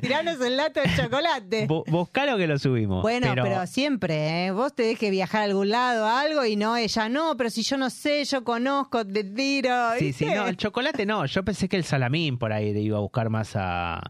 Tiranos 0.00 0.40
el 0.40 0.56
dato 0.56 0.80
del 0.80 0.94
chocolate. 0.96 1.68
Bu- 1.68 1.84
Buscalo 1.90 2.36
que 2.36 2.46
lo 2.46 2.58
subimos. 2.58 3.02
Bueno, 3.02 3.28
pero, 3.30 3.44
pero, 3.44 3.66
siempre, 3.66 4.46
¿eh? 4.46 4.50
Vos 4.50 4.74
te 4.74 4.82
dejes 4.82 5.10
viajar 5.10 5.42
a 5.42 5.44
algún 5.44 5.68
lado, 5.70 6.06
algo, 6.06 6.44
y 6.44 6.56
no, 6.56 6.76
ella 6.76 7.08
no, 7.08 7.36
pero 7.36 7.50
si 7.50 7.62
yo 7.62 7.76
no 7.76 7.90
sé, 7.90 8.24
yo 8.24 8.44
conozco, 8.44 9.04
te 9.06 9.24
tiro. 9.24 9.74
Sí, 9.98 10.12
sí, 10.12 10.26
no, 10.26 10.46
el 10.46 10.56
chocolate 10.56 11.06
no. 11.06 11.24
Yo 11.26 11.44
pensé 11.44 11.68
que 11.68 11.76
el 11.76 11.84
salamín 11.84 12.38
por 12.38 12.52
ahí 12.52 12.70
iba 12.78 12.98
a 12.98 13.00
buscar 13.00 13.28
más 13.30 13.54
a, 13.56 13.61
eh, 13.62 14.00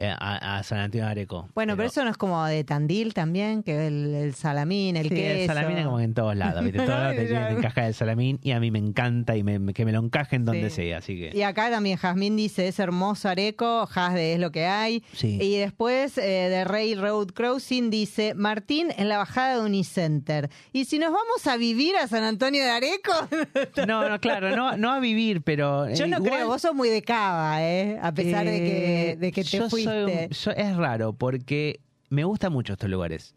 a, 0.00 0.58
a 0.58 0.62
San 0.62 0.78
Antonio 0.78 1.04
de 1.06 1.10
Areco. 1.10 1.48
Bueno, 1.54 1.76
pero 1.76 1.88
eso 1.88 2.02
no 2.04 2.10
es 2.10 2.16
como 2.16 2.44
de 2.46 2.64
Tandil 2.64 3.12
también, 3.14 3.62
que 3.62 3.86
el, 3.86 4.14
el 4.14 4.34
salamín, 4.34 4.96
el 4.96 5.08
Sí, 5.08 5.14
queso. 5.14 5.40
el 5.40 5.46
salamín 5.46 5.78
es 5.78 5.84
como 5.84 5.98
que 5.98 6.04
en 6.04 6.14
todos 6.14 6.36
lados, 6.36 6.62
¿viste? 6.64 6.78
En 6.78 6.86
todos 6.86 6.98
lados 6.98 7.16
te 7.16 7.26
quieren 7.26 7.56
encajar 7.58 7.84
el 7.84 7.94
salamín 7.94 8.38
y 8.42 8.52
a 8.52 8.60
mí 8.60 8.70
me 8.70 8.78
encanta 8.78 9.36
y 9.36 9.42
me- 9.42 9.72
que 9.74 9.84
me 9.84 9.92
lo 9.92 10.00
encajen 10.00 10.44
donde 10.44 10.70
Sí. 10.70 10.76
sea, 10.76 10.98
así 10.98 11.18
que... 11.18 11.36
Y 11.36 11.42
acá 11.42 11.70
también 11.70 11.98
Jazmín 11.98 12.36
dice, 12.36 12.68
es 12.68 12.78
hermoso 12.78 13.28
Areco, 13.28 13.86
Jazde 13.86 14.34
es 14.34 14.38
lo 14.40 14.50
que 14.50 14.66
hay. 14.66 15.02
Sí. 15.12 15.38
Y 15.40 15.56
después 15.58 16.16
eh, 16.18 16.22
de 16.22 16.64
Railroad 16.64 17.28
Crossing 17.28 17.90
dice, 17.90 18.34
Martín 18.34 18.88
en 18.96 19.08
la 19.08 19.18
bajada 19.18 19.56
de 19.56 19.60
Unicenter. 19.66 20.50
Y 20.72 20.86
si 20.86 20.98
nos 20.98 21.12
vamos 21.12 21.46
a 21.46 21.56
vivir 21.56 21.96
a 21.96 22.06
San 22.08 22.22
Antonio 22.24 22.62
de 22.62 22.70
Areco, 22.70 23.12
No, 23.86 24.08
no, 24.08 24.20
claro, 24.20 24.54
no, 24.56 24.76
no 24.76 24.90
a 24.92 25.00
vivir, 25.00 25.42
pero... 25.42 25.86
eh, 25.86 25.94
yo 25.96 26.06
no 26.06 26.16
igual- 26.18 26.30
creo, 26.32 26.46
vos 26.46 26.62
sos 26.62 26.74
muy 26.74 26.88
de 26.88 27.02
cava, 27.02 27.62
¿eh? 27.62 27.98
A 28.02 28.12
pesar 28.12 28.44
de, 28.46 28.58
que, 28.58 29.10
Eh, 29.10 29.16
de 29.16 29.32
que 29.32 29.44
te 29.44 29.68
soy 29.68 29.81
fuiste. 29.84 30.24
un- 30.26 30.30
yo- 30.30 30.50
es 30.52 30.76
raro 30.76 31.12
porque 31.12 31.80
me 32.10 32.24
gustan 32.24 32.52
mucho 32.52 32.74
estos 32.74 32.88
lugares. 32.90 33.34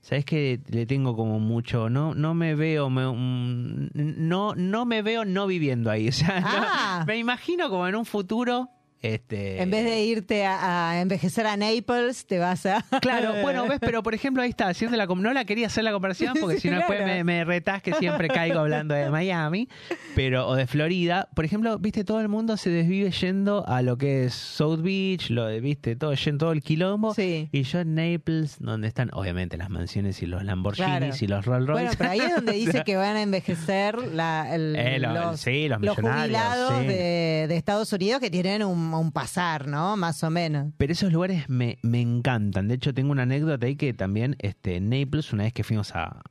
Sabes 0.00 0.24
que 0.24 0.60
le 0.68 0.84
tengo 0.86 1.14
como 1.14 1.38
mucho, 1.38 1.88
no, 1.88 2.12
no 2.14 2.34
me 2.34 2.54
veo, 2.56 2.90
me- 2.90 3.06
mm, 3.06 3.90
no, 3.94 4.54
no 4.56 4.84
me 4.84 5.00
veo 5.02 5.24
no 5.24 5.46
viviendo 5.46 5.90
ahí. 5.90 6.08
O 6.08 6.12
sea, 6.12 6.40
no- 6.40 6.46
Ah. 6.50 7.04
me 7.06 7.18
imagino 7.18 7.70
como 7.70 7.86
en 7.86 7.94
un 7.94 8.04
futuro, 8.04 8.68
este, 9.02 9.60
En 9.62 9.70
vez 9.70 9.84
de 9.84 10.02
irte 10.04 10.44
a, 10.46 10.90
a 10.90 11.00
envejecer 11.00 11.46
a 11.46 11.56
Naples, 11.56 12.26
te 12.26 12.38
vas 12.38 12.66
a... 12.66 12.84
Claro, 13.00 13.34
bueno, 13.42 13.66
ves, 13.66 13.78
pero 13.80 14.02
por 14.02 14.14
ejemplo 14.14 14.42
ahí 14.42 14.50
está, 14.50 14.68
haciendo 14.68 14.96
la 14.96 15.06
no 15.06 15.32
la 15.32 15.44
quería 15.44 15.66
hacer 15.66 15.84
la 15.84 15.92
comparación 15.92 16.34
porque 16.40 16.56
Sí, 16.56 16.62
si 16.62 16.70
no 16.70 16.76
después 16.78 17.04
me, 17.04 17.22
me 17.24 17.44
retás 17.44 17.82
que 17.82 17.92
siempre 17.94 18.28
caigo 18.28 18.60
hablando 18.60 18.94
de 18.94 19.10
Miami, 19.10 19.68
pero 20.14 20.46
o 20.48 20.54
de 20.54 20.66
Florida. 20.66 21.28
Por 21.34 21.44
ejemplo, 21.44 21.78
viste, 21.78 22.04
todo 22.04 22.20
el 22.20 22.28
mundo 22.28 22.56
se 22.56 22.70
desvive 22.70 23.10
yendo 23.10 23.66
a 23.66 23.82
lo 23.82 23.98
que 23.98 24.24
es 24.24 24.34
South 24.34 24.80
Beach, 24.82 25.30
lo 25.30 25.46
de, 25.46 25.60
viste, 25.60 25.96
todo, 25.96 26.14
yendo 26.14 26.38
todo 26.46 26.52
el 26.52 26.62
quilombo. 26.62 27.14
Sí. 27.14 27.48
Y 27.52 27.62
yo 27.64 27.80
en 27.80 27.94
Naples, 27.94 28.56
donde 28.58 28.88
están 28.88 29.10
obviamente 29.12 29.56
las 29.56 29.68
mansiones 29.70 30.22
y 30.22 30.26
los 30.26 30.42
Lamborghinis 30.44 30.86
Claro. 30.86 31.14
y 31.20 31.26
los 31.26 31.44
Rolls 31.44 31.66
Royce. 31.66 31.82
Bueno, 31.84 31.94
pero 31.98 32.10
ahí 32.10 32.20
es 32.20 32.34
donde 32.34 32.52
dice 32.64 32.82
que 32.84 32.96
van 32.96 33.16
a 33.16 33.22
envejecer 33.22 33.98
la, 34.14 34.54
el- 34.54 34.74
Eh, 34.76 34.98
lo- 34.98 35.12
los, 35.12 35.40
sí, 35.40 35.68
los 35.68 35.96
jubilados 35.96 36.80
sí. 36.80 36.86
de, 36.86 37.46
de 37.48 37.56
Estados 37.56 37.92
Unidos 37.92 38.20
que 38.20 38.30
tienen 38.30 38.62
un, 38.62 38.91
un 39.00 39.12
pasar, 39.12 39.66
¿no? 39.68 39.96
Más 39.96 40.22
o 40.24 40.30
menos. 40.30 40.72
Pero 40.76 40.92
esos 40.92 41.12
lugares 41.12 41.48
me, 41.48 41.78
me 41.82 42.00
encantan. 42.00 42.68
De 42.68 42.74
hecho, 42.74 42.92
tengo 42.94 43.12
una 43.12 43.22
anécdota 43.22 43.66
ahí 43.66 43.76
que 43.76 43.92
también 43.94 44.36
este, 44.38 44.80
Naples, 44.80 45.32
una 45.32 45.44
vez 45.44 45.52
que 45.52 45.64
fuimos 45.64 45.92
a- 45.94 46.22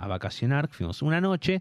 a 0.00 0.06
vacacionar, 0.06 0.68
fuimos 0.68 1.02
una 1.02 1.20
noche, 1.20 1.60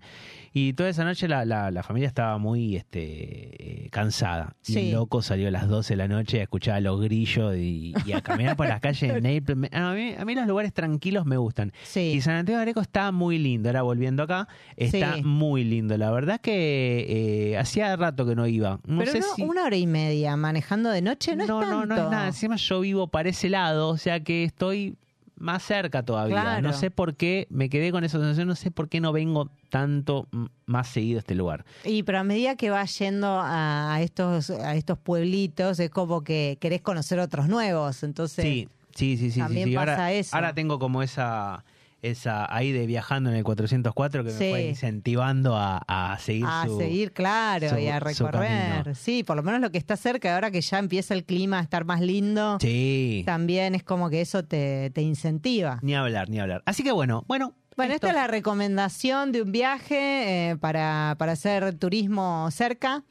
y 0.53 0.73
toda 0.73 0.89
esa 0.89 1.03
noche 1.03 1.27
la, 1.27 1.45
la- 1.45 1.71
la 1.71 1.83
familia 1.83 2.07
estaba 2.07 2.37
muy 2.37 2.75
este, 2.75 3.85
eh, 3.85 3.89
cansada. 3.89 4.55
Y 4.67 4.73
Sí. 4.73 4.79
el 4.79 4.91
loco 4.91 5.21
salió 5.21 5.47
a 5.47 5.51
las 5.51 5.67
12 5.67 5.93
de 5.93 5.97
la 5.97 6.07
noche 6.07 6.39
a 6.39 6.43
escuchar 6.43 6.75
a 6.75 6.79
los 6.81 6.99
grillos 7.01 7.55
y, 7.55 7.93
y 8.05 8.11
a 8.13 8.21
caminar 8.21 8.55
por 8.55 8.67
las 8.67 8.79
calles 8.79 9.13
de 9.13 9.21
Naples. 9.39 9.71
A 9.73 9.93
mí, 9.93 10.13
a 10.17 10.25
mí 10.25 10.35
los 10.35 10.47
lugares 10.47 10.73
tranquilos 10.73 11.25
me 11.25 11.37
gustan. 11.37 11.71
Sí. 11.83 11.99
Y 12.15 12.21
San 12.21 12.35
Antonio 12.35 12.57
de 12.57 12.61
Areco 12.63 12.81
está 12.81 13.11
muy 13.11 13.37
lindo. 13.39 13.69
Ahora 13.69 13.81
volviendo 13.81 14.23
acá, 14.23 14.47
está 14.75 15.15
Sí. 15.15 15.23
muy 15.23 15.63
lindo. 15.63 15.97
La 15.97 16.11
verdad 16.11 16.39
que 16.41 17.51
eh, 17.53 17.57
hacía 17.57 17.95
rato 17.95 18.25
que 18.25 18.35
no 18.35 18.47
iba. 18.47 18.79
No 18.85 18.99
pero 18.99 19.11
sé 19.11 19.19
no, 19.19 19.25
si... 19.35 19.41
una 19.43 19.63
hora 19.65 19.75
y 19.77 19.87
media 19.87 20.35
manejando 20.35 20.89
de 20.89 21.01
noche 21.01 21.35
no, 21.35 21.45
No, 21.47 21.61
es 21.61 21.67
no, 21.69 21.79
tanto. 21.79 21.95
no 21.95 22.03
es 22.05 22.09
nada. 22.11 22.27
Encima 22.27 22.55
yo 22.55 22.79
vivo 22.81 23.07
para 23.07 23.29
ese 23.29 23.49
lado, 23.49 23.89
o 23.89 23.97
sea 23.97 24.19
que 24.21 24.43
estoy 24.43 24.95
más 25.37 25.63
cerca 25.63 26.03
todavía. 26.03 26.41
Claro. 26.41 26.67
No 26.67 26.73
sé 26.73 26.91
por 26.91 27.15
qué, 27.15 27.47
me 27.49 27.69
quedé 27.69 27.91
con 27.91 28.03
esa 28.03 28.17
sensación, 28.19 28.47
no 28.47 28.55
sé 28.55 28.71
por 28.71 28.89
qué 28.89 28.99
no 29.01 29.11
vengo 29.11 29.49
tanto 29.69 30.27
más 30.65 30.87
seguido 30.87 31.17
a 31.17 31.21
este 31.21 31.35
lugar. 31.35 31.65
Y 31.83 32.03
pero 32.03 32.19
a 32.19 32.23
medida 32.23 32.55
que 32.55 32.69
vas 32.69 32.97
yendo 32.99 33.27
a, 33.27 33.93
a 33.93 34.01
estos 34.01 34.49
a 34.49 34.75
estos 34.75 34.97
pueblitos 34.97 35.79
es 35.79 35.89
como 35.89 36.23
que 36.23 36.57
querés 36.59 36.81
conocer 36.81 37.19
otros 37.19 37.47
nuevos, 37.47 38.03
entonces 38.03 38.43
Sí, 38.43 38.67
sí, 38.95 39.17
sí, 39.17 39.31
sí. 39.31 39.39
También 39.39 39.65
sí, 39.65 39.71
sí. 39.71 39.75
pasa 39.75 39.91
ahora, 39.91 40.11
eso. 40.13 40.35
ahora 40.35 40.53
tengo 40.53 40.79
como 40.79 41.03
esa 41.03 41.63
esa 42.01 42.53
ahí 42.55 42.71
de 42.71 42.85
viajando 42.85 43.29
en 43.29 43.35
el 43.35 43.43
404 43.43 44.23
que 44.23 44.29
Sí. 44.31 44.43
me 44.45 44.49
fue 44.51 44.67
incentivando 44.67 45.55
a, 45.55 45.81
a 45.87 46.17
seguir 46.19 46.45
a 46.47 46.65
su- 46.67 46.77
seguir, 46.77 47.11
claro, 47.11 47.69
su- 47.69 47.77
y 47.79 47.87
a 47.87 47.99
recorrer. 47.99 48.95
Sí, 48.95 49.23
por 49.23 49.35
lo 49.35 49.43
menos 49.43 49.61
lo 49.61 49.71
que 49.71 49.77
está 49.77 49.97
cerca, 49.97 50.35
ahora 50.35 50.51
que 50.51 50.61
ya 50.61 50.79
empieza 50.79 51.13
el 51.13 51.23
clima 51.25 51.59
a 51.59 51.63
estar 51.63 51.85
más 51.85 52.01
lindo, 52.01 52.57
Sí. 52.61 53.23
también 53.25 53.73
es 53.75 53.83
como 53.83 54.09
que 54.09 54.21
eso 54.21 54.43
te, 54.43 54.91
te 54.91 55.01
incentiva. 55.01 55.79
Ni 55.81 55.95
hablar, 55.95 56.29
ni 56.29 56.39
hablar. 56.39 56.61
Así 56.65 56.83
que 56.83 56.91
bueno, 56.91 57.23
bueno. 57.27 57.55
Bueno, 57.75 57.93
esto- 57.93 58.07
esta 58.07 58.19
es 58.19 58.23
la 58.25 58.27
recomendación 58.31 59.31
de 59.31 59.43
un 59.43 59.51
viaje 59.51 60.49
eh, 60.49 60.57
para, 60.57 61.15
para 61.19 61.33
hacer 61.33 61.75
turismo 61.75 62.49
cerca. 62.51 63.03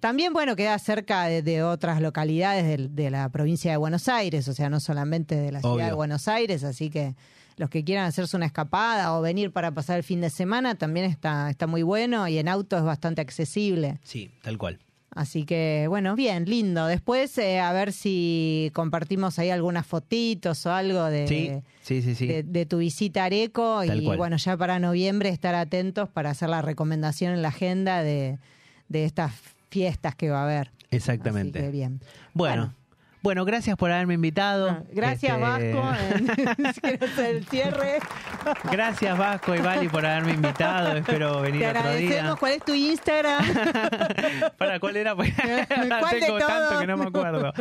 También, 0.00 0.32
bueno, 0.32 0.56
queda 0.56 0.76
cerca 0.80 1.26
de, 1.26 1.42
de 1.42 1.62
otras 1.62 2.00
localidades 2.00 2.88
de, 2.94 3.10
la 3.10 3.28
provincia 3.30 3.70
de 3.70 3.76
Buenos 3.76 4.08
Aires, 4.08 4.46
o 4.48 4.54
sea, 4.54 4.70
no 4.70 4.80
solamente 4.80 5.34
de 5.36 5.52
la 5.52 5.60
ciudad 5.60 5.74
Obvio. 5.74 5.86
de 5.86 5.92
Buenos 5.92 6.26
Aires, 6.28 6.64
así 6.64 6.90
que 6.90 7.14
los 7.58 7.68
que 7.70 7.84
quieran 7.84 8.06
hacerse 8.06 8.36
una 8.36 8.46
escapada 8.46 9.14
o 9.16 9.20
venir 9.20 9.50
para 9.52 9.70
pasar 9.72 9.98
el 9.98 10.04
fin 10.04 10.20
de 10.20 10.30
semana 10.30 10.74
también 10.76 11.04
está, 11.06 11.50
está 11.50 11.66
muy 11.66 11.82
bueno 11.82 12.26
y 12.28 12.38
en 12.38 12.48
auto 12.48 12.76
es 12.78 12.84
bastante 12.84 13.20
accesible. 13.20 13.98
Sí, 14.02 14.30
tal 14.42 14.56
cual. 14.58 14.78
Así 15.10 15.44
que, 15.44 15.86
bueno, 15.88 16.14
bien, 16.14 16.44
lindo. 16.44 16.86
Después, 16.86 17.36
eh, 17.38 17.58
a 17.58 17.72
ver 17.72 17.92
si 17.92 18.70
compartimos 18.74 19.38
ahí 19.38 19.50
algunas 19.50 19.84
fotitos 19.86 20.64
o 20.66 20.72
algo 20.72 21.04
de, 21.06 21.26
Sí, 21.26 21.52
sí, 21.82 22.02
sí, 22.02 22.14
sí. 22.14 22.26
de, 22.26 22.42
de 22.44 22.66
tu 22.66 22.78
visita 22.78 23.22
a 23.22 23.26
Areco 23.26 23.82
Tal 23.84 24.00
y 24.00 24.04
cual. 24.04 24.18
bueno, 24.18 24.36
ya 24.36 24.56
para 24.56 24.78
noviembre 24.78 25.30
estar 25.30 25.54
atentos 25.56 26.08
para 26.08 26.30
hacer 26.30 26.50
la 26.50 26.62
recomendación 26.62 27.32
en 27.34 27.42
la 27.42 27.48
agenda 27.48 28.02
de, 28.04 28.38
de 28.88 29.04
estas 29.06 29.32
fiestas 29.70 30.14
que 30.14 30.30
va 30.30 30.42
a 30.42 30.44
haber. 30.44 30.70
Exactamente. 30.90 31.58
Así 31.58 31.66
que 31.66 31.72
bien. 31.72 32.00
Bueno, 32.34 32.54
bueno, 32.62 32.74
gracias 33.22 33.76
por 33.76 33.90
haberme 33.90 34.14
invitado. 34.14 34.70
Ah, 34.70 34.82
Gracias, 34.92 35.32
Este, 35.38 35.72
Vasco. 35.74 36.80
Querés 36.82 37.18
el 37.18 37.44
cierre. 37.46 37.98
Gracias 38.70 39.18
Vasco 39.18 39.54
y 39.54 39.58
Vali 39.58 39.88
por 39.88 40.04
haberme 40.06 40.32
invitado. 40.32 40.96
Espero 40.96 41.40
venir 41.40 41.60
Te 41.60 41.68
otro 41.68 41.80
agradecemos. 41.80 42.22
día. 42.22 42.34
¿Cuál 42.38 42.52
es 42.52 42.64
tu 42.64 42.72
Instagram? 42.74 43.44
¿Para 44.58 44.80
cuál 44.80 44.96
era? 44.96 45.14
Pues, 45.16 45.32
¿Cuál 45.34 46.14
de 46.14 46.20
tengo 46.20 46.38
tanto 46.38 46.80
que 46.80 46.86
no 46.86 46.96
me 46.96 47.04
acuerdo. 47.06 47.52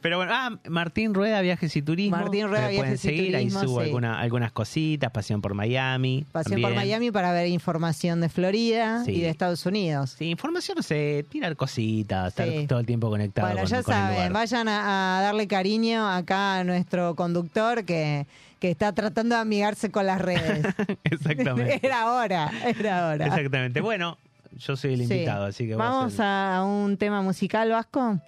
Pero 0.00 0.16
bueno, 0.18 0.32
ah, 0.34 0.50
Martín 0.68 1.14
Rueda 1.14 1.40
Viajes 1.40 1.74
y 1.76 1.82
Turismo. 1.82 2.16
Martín 2.16 2.48
Rueda, 2.48 2.66
pueden 2.66 2.82
Viajes 2.82 3.04
y 3.04 3.08
seguir, 3.08 3.32
Turismo, 3.32 3.60
ahí 3.60 3.66
subo 3.66 3.80
sí. 3.80 3.86
alguna- 3.86 4.18
algunas 4.20 4.52
cositas, 4.52 5.10
Pasión 5.10 5.40
por 5.40 5.54
Miami. 5.54 6.24
Pasión 6.32 6.60
por. 6.60 6.74
Miami 6.74 7.10
para 7.10 7.32
ver 7.32 7.46
información 7.48 8.20
de 8.20 8.28
Florida 8.28 9.02
Sí. 9.04 9.12
y 9.12 9.20
de 9.22 9.28
Estados 9.30 9.64
Unidos. 9.66 10.16
Sí, 10.18 10.26
información, 10.30 10.76
no 10.76 10.82
sé, 10.82 11.24
tirar 11.30 11.56
cositas, 11.56 12.28
estar 12.28 12.46
Sí. 12.48 12.66
todo 12.66 12.80
el 12.80 12.86
tiempo 12.86 13.08
conectado 13.08 13.46
Bueno, 13.48 13.62
con, 13.62 13.70
ya 13.70 13.82
con 13.82 13.94
saben, 13.94 14.32
vayan 14.32 14.68
a, 14.68 14.95
a 15.18 15.20
darle 15.22 15.46
cariño 15.48 16.08
acá 16.08 16.58
a 16.60 16.64
nuestro 16.64 17.14
conductor 17.14 17.84
que, 17.84 18.26
que 18.58 18.70
está 18.70 18.92
tratando 18.92 19.34
de 19.34 19.40
amigarse 19.40 19.90
con 19.90 20.06
las 20.06 20.20
redes. 20.20 20.64
Exactamente. 21.04 21.80
era 21.82 22.12
hora, 22.12 22.50
era 22.64 23.08
hora. 23.08 23.26
Exactamente. 23.26 23.80
Bueno, 23.80 24.18
yo 24.56 24.76
soy 24.76 24.94
el 24.94 25.06
Sí. 25.06 25.14
invitado, 25.14 25.44
así 25.46 25.66
que 25.66 25.74
voy 25.74 25.84
a 25.84 25.88
Vamos 25.88 26.14
hacer- 26.14 26.24
a 26.26 26.64
un 26.64 26.96
tema 26.96 27.22
musical, 27.22 27.70
Vasco. 27.70 28.18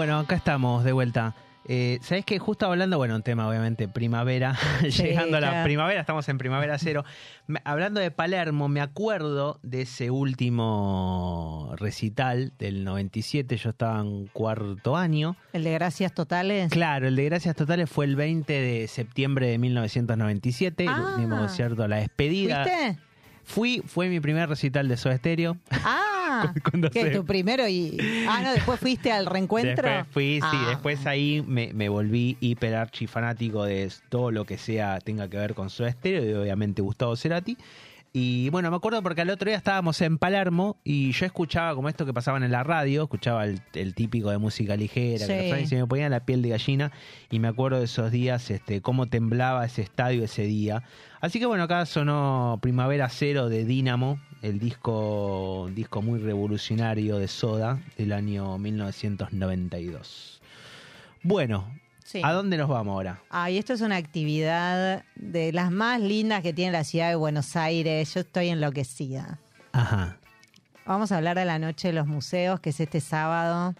Bueno, 0.00 0.18
acá 0.18 0.34
estamos 0.34 0.82
de 0.82 0.92
vuelta. 0.92 1.34
Eh, 1.66 1.98
¿Sabés 2.00 2.24
que 2.24 2.38
justo 2.38 2.64
hablando, 2.64 2.96
bueno, 2.96 3.14
un 3.16 3.22
tema 3.22 3.46
obviamente 3.46 3.86
primavera, 3.86 4.56
llegando 4.82 5.36
a 5.36 5.40
la 5.40 5.62
primavera, 5.62 6.00
estamos 6.00 6.26
en 6.30 6.38
primavera 6.38 6.78
cero. 6.78 7.04
Hablando 7.64 8.00
de 8.00 8.10
Palermo, 8.10 8.68
me 8.68 8.80
acuerdo 8.80 9.60
de 9.62 9.82
ese 9.82 10.10
último 10.10 11.74
recital 11.76 12.54
del 12.58 12.82
97, 12.82 13.58
yo 13.58 13.68
estaba 13.68 14.00
en 14.00 14.28
cuarto 14.28 14.96
año. 14.96 15.36
El 15.52 15.64
de 15.64 15.72
Gracias 15.72 16.14
Totales. 16.14 16.72
Claro, 16.72 17.06
el 17.06 17.14
de 17.14 17.26
Gracias 17.26 17.54
Totales 17.54 17.90
fue 17.90 18.06
el 18.06 18.16
20 18.16 18.50
de 18.54 18.88
septiembre 18.88 19.48
de 19.48 19.58
1997, 19.58 20.86
Ah. 20.88 20.94
el 20.96 21.14
último 21.20 21.36
concierto, 21.36 21.86
la 21.86 21.96
despedida. 21.96 22.64
¿Fuiste? 22.64 22.98
Fui, 23.44 23.82
fue 23.84 24.08
mi 24.08 24.20
primer 24.20 24.48
recital 24.48 24.88
de 24.88 24.96
Soda 24.96 25.16
Stereo. 25.18 25.56
Ah, 25.70 26.09
Cuando 26.70 26.90
que 26.90 27.02
se- 27.02 27.10
tu 27.10 27.24
primero 27.24 27.66
y... 27.68 27.96
Ah, 28.28 28.40
no, 28.42 28.52
después 28.52 28.78
fuiste 28.80 29.10
al 29.12 29.26
reencuentro. 29.26 29.88
Después 29.88 30.06
fui, 30.12 30.34
sí, 30.40 30.56
Ah. 30.60 30.66
después 30.70 31.06
ahí 31.06 31.42
me, 31.46 31.72
me 31.72 31.88
volví 31.88 32.36
hiper 32.40 32.74
archi 32.74 33.06
fanático 33.06 33.64
de 33.64 33.90
todo 34.08 34.30
lo 34.30 34.44
que 34.44 34.58
sea, 34.58 34.98
tenga 35.00 35.28
que 35.28 35.36
ver 35.36 35.54
con 35.54 35.70
Soda 35.70 35.90
Stereo 35.92 36.24
y 36.24 36.32
obviamente 36.34 36.82
Gustavo 36.82 37.16
Cerati. 37.16 37.56
Y 38.12 38.48
bueno, 38.50 38.68
me 38.72 38.76
acuerdo 38.76 39.00
porque 39.04 39.20
al 39.20 39.30
otro 39.30 39.48
día 39.48 39.56
estábamos 39.56 40.00
en 40.00 40.18
Palermo 40.18 40.76
y 40.82 41.12
yo 41.12 41.26
escuchaba 41.26 41.76
como 41.76 41.88
esto 41.88 42.04
que 42.04 42.12
pasaban 42.12 42.42
en 42.42 42.50
la 42.50 42.64
radio, 42.64 43.04
escuchaba 43.04 43.44
el, 43.44 43.60
el 43.72 43.94
típico 43.94 44.30
de 44.30 44.38
música 44.38 44.76
ligera, 44.76 45.28
que 45.28 45.42
Sí. 45.42 45.48
traen, 45.48 45.64
y 45.64 45.66
se 45.68 45.76
me 45.76 45.86
ponía 45.86 46.08
la 46.08 46.18
piel 46.26 46.42
de 46.42 46.48
gallina 46.48 46.90
y 47.30 47.38
me 47.38 47.46
acuerdo 47.46 47.78
de 47.78 47.84
esos 47.84 48.10
días, 48.10 48.50
este, 48.50 48.80
cómo 48.82 49.06
temblaba 49.06 49.64
ese 49.64 49.82
estadio 49.82 50.24
ese 50.24 50.42
día. 50.42 50.82
Así 51.20 51.38
que 51.38 51.46
bueno, 51.46 51.62
acá 51.62 51.86
sonó 51.86 52.58
Primavera 52.60 53.08
Cero 53.10 53.48
de 53.48 53.64
Dínamo, 53.64 54.18
el 54.42 54.58
disco, 54.58 55.62
un 55.64 55.74
disco 55.74 56.02
muy 56.02 56.18
revolucionario 56.18 57.18
de 57.18 57.28
Soda 57.28 57.78
del 57.96 58.12
año 58.12 58.56
1992. 58.58 60.40
Bueno, 61.22 61.66
Sí. 62.04 62.20
¿a 62.24 62.32
dónde 62.32 62.56
nos 62.56 62.68
vamos 62.68 62.92
ahora? 62.92 63.22
Ay, 63.30 63.58
esto 63.58 63.72
es 63.72 63.82
una 63.82 63.94
actividad 63.96 65.04
de 65.14 65.52
las 65.52 65.70
más 65.70 66.00
lindas 66.00 66.42
que 66.42 66.52
tiene 66.52 66.72
la 66.72 66.82
ciudad 66.82 67.08
de 67.08 67.14
Buenos 67.14 67.54
Aires. 67.54 68.12
Yo 68.14 68.20
estoy 68.20 68.48
enloquecida. 68.48 69.38
Ajá, 69.72 70.16
Vamos 70.86 71.12
a 71.12 71.18
hablar 71.18 71.36
de 71.38 71.44
la 71.44 71.60
noche 71.60 71.88
de 71.88 71.94
los 71.94 72.08
museos, 72.08 72.58
que 72.58 72.70
es 72.70 72.80
este 72.80 73.00
sábado. 73.00 73.76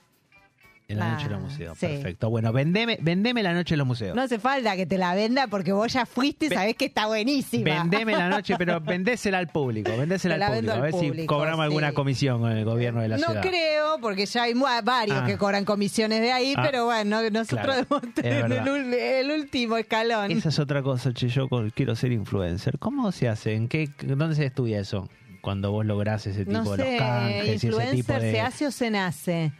En 0.90 0.98
la 0.98 1.06
Ah, 1.06 1.12
noche 1.12 1.24
de 1.24 1.30
los 1.30 1.40
museos. 1.42 1.78
sí. 1.78 1.86
Perfecto. 1.86 2.30
Bueno, 2.30 2.52
vendeme, 2.52 2.98
vendeme 3.00 3.42
la 3.42 3.52
noche 3.54 3.74
de 3.74 3.78
los 3.78 3.86
museos. 3.86 4.14
No 4.16 4.22
hace 4.22 4.38
falta 4.38 4.76
que 4.76 4.86
te 4.86 4.98
la 4.98 5.14
venda 5.14 5.46
porque 5.46 5.72
vos 5.72 5.92
ya 5.92 6.04
fuiste 6.06 6.46
y 6.46 6.48
sabés 6.50 6.76
que 6.76 6.86
está 6.86 7.06
buenísima. 7.06 7.64
Vendeme 7.82 8.12
la 8.12 8.28
noche, 8.28 8.54
pero 8.58 8.80
vendésela 8.80 9.38
al 9.38 9.48
público, 9.48 9.90
vendésela 9.96 10.34
al 10.46 10.52
público. 10.54 10.72
A 10.72 10.76
al 10.76 10.82
ver 10.82 10.92
si 10.94 11.06
público, 11.08 11.34
cobramos 11.34 11.64
alguna 11.64 11.92
comisión 11.92 12.40
con 12.40 12.52
el 12.52 12.64
gobierno 12.64 13.00
de 13.00 13.08
la 13.08 13.16
no 13.18 13.26
ciudad. 13.26 13.42
creo, 13.42 13.98
porque 14.00 14.26
ya 14.26 14.42
hay 14.44 14.54
varios 14.84 15.18
Ah. 15.18 15.26
que 15.26 15.36
cobran 15.38 15.64
comisiones 15.64 16.20
de 16.20 16.32
ahí, 16.32 16.54
Ah. 16.56 16.62
pero 16.64 16.86
bueno, 16.86 17.20
nosotros 17.30 17.86
Claro, 17.86 18.00
debemos 18.16 18.66
el, 18.78 18.94
el 18.94 19.30
último 19.30 19.76
escalón. 19.76 20.30
Esa 20.30 20.48
es 20.48 20.58
otra 20.58 20.82
cosa, 20.82 21.12
che, 21.12 21.28
yo 21.28 21.48
quiero 21.74 21.94
ser 21.96 22.12
influencer. 22.12 22.78
¿Cómo 22.78 23.12
se 23.12 23.28
hace? 23.28 23.54
¿En 23.54 23.68
qué, 23.68 23.88
¿Dónde 24.02 24.34
se 24.34 24.46
estudia 24.46 24.80
eso? 24.80 25.08
Cuando 25.40 25.70
vos 25.72 25.86
lográs 25.86 26.26
ese 26.26 26.44
tipo 26.44 26.52
no 26.64 26.76
de 26.76 26.82
sé, 26.84 26.90
los 26.90 26.98
canjes 27.00 27.44
y 27.46 27.48
ese 27.50 27.58
tipo 27.68 27.80
influencer 27.80 28.20
de... 28.22 28.30
se 28.32 28.40
hace 28.40 28.66
o 28.66 28.70
se 28.70 28.90
nace. 28.90 29.52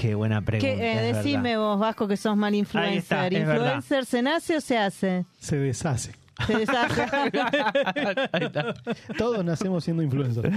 Qué 0.00 0.14
buena 0.14 0.40
pregunta. 0.42 0.76
¿Qué, 0.76 0.92
eh, 0.92 1.12
decime 1.12 1.56
verdad. 1.56 1.58
vos, 1.58 1.80
Vasco, 1.80 2.06
que 2.06 2.16
sos 2.16 2.36
mal 2.36 2.54
está, 2.54 2.86
influencer. 2.86 3.32
verdad. 3.32 3.54
¿Influencer 3.56 4.06
se 4.06 4.22
nace 4.22 4.56
o 4.56 4.60
se 4.60 4.78
hace? 4.78 5.24
Se 5.40 5.56
deshace. 5.56 6.12
Se 6.46 6.54
deshace. 6.56 7.02
Todos 9.18 9.44
nacemos 9.44 9.82
siendo 9.82 10.04
influencers. 10.04 10.48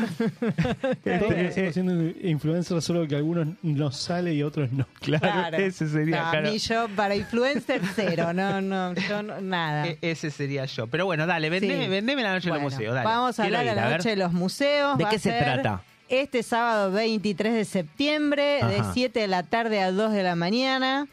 Todos 1.19 1.35
nacemos 1.35 1.73
siendo 1.73 2.07
influencers, 2.21 2.85
solo 2.85 3.07
que 3.07 3.15
algunos 3.15 3.47
nos 3.63 3.97
sale 3.97 4.31
y 4.35 4.43
otros 4.43 4.71
no. 4.71 4.85
Claro, 4.99 5.57
ese 5.57 5.89
sería. 5.89 6.23
No, 6.25 6.29
claro. 6.31 6.49
A 6.49 6.51
mí 6.51 6.59
yo, 6.59 6.87
para 6.95 7.15
influencer, 7.15 7.81
cero. 7.95 8.33
No, 8.33 8.61
no, 8.61 8.93
yo 8.93 9.23
no- 9.23 9.41
nada. 9.41 9.87
E- 9.87 9.97
ese 10.01 10.29
sería 10.29 10.65
yo. 10.65 10.85
Pero 10.85 11.07
bueno, 11.07 11.25
dale, 11.25 11.49
vendeme, 11.49 11.85
Sí. 11.85 11.89
vendeme 11.89 12.21
la 12.21 12.33
noche 12.33 12.49
Bueno, 12.49 12.59
en 12.59 12.63
los 12.65 12.73
museos. 12.73 12.93
Dale. 12.93 13.07
Vamos 13.07 13.39
a 13.39 13.43
Quiero 13.43 13.57
hablar 13.57 13.75
de 13.75 13.81
la 13.81 13.89
noche 13.97 14.09
de 14.09 14.15
los 14.17 14.33
museos. 14.33 14.97
¿De 14.99 15.05
qué 15.05 15.17
se 15.17 15.31
ser 15.31 15.43
trata? 15.43 15.81
Este 16.11 16.43
sábado 16.43 16.91
23 16.91 17.53
de 17.53 17.63
septiembre, 17.63 18.59
de 18.67 18.79
Ajá. 18.79 18.91
7 18.93 19.17
de 19.17 19.27
la 19.29 19.43
tarde 19.43 19.79
a 19.79 19.93
2 19.93 20.11
de 20.11 20.23
la 20.23 20.35
mañana. 20.35 21.07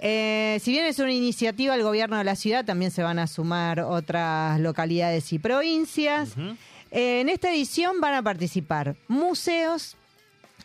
Eh, 0.00 0.58
si 0.60 0.72
bien 0.72 0.86
es 0.86 0.98
una 0.98 1.12
iniciativa 1.12 1.74
del 1.74 1.84
gobierno 1.84 2.18
de 2.18 2.24
la 2.24 2.34
ciudad, 2.34 2.64
también 2.64 2.90
se 2.90 3.04
van 3.04 3.20
a 3.20 3.28
sumar 3.28 3.78
otras 3.78 4.58
localidades 4.58 5.32
y 5.32 5.38
provincias. 5.38 6.30
Eh, 6.90 7.20
en 7.20 7.28
esta 7.28 7.52
edición 7.52 8.00
van 8.00 8.14
a 8.14 8.22
participar 8.24 8.96
museos, 9.06 9.96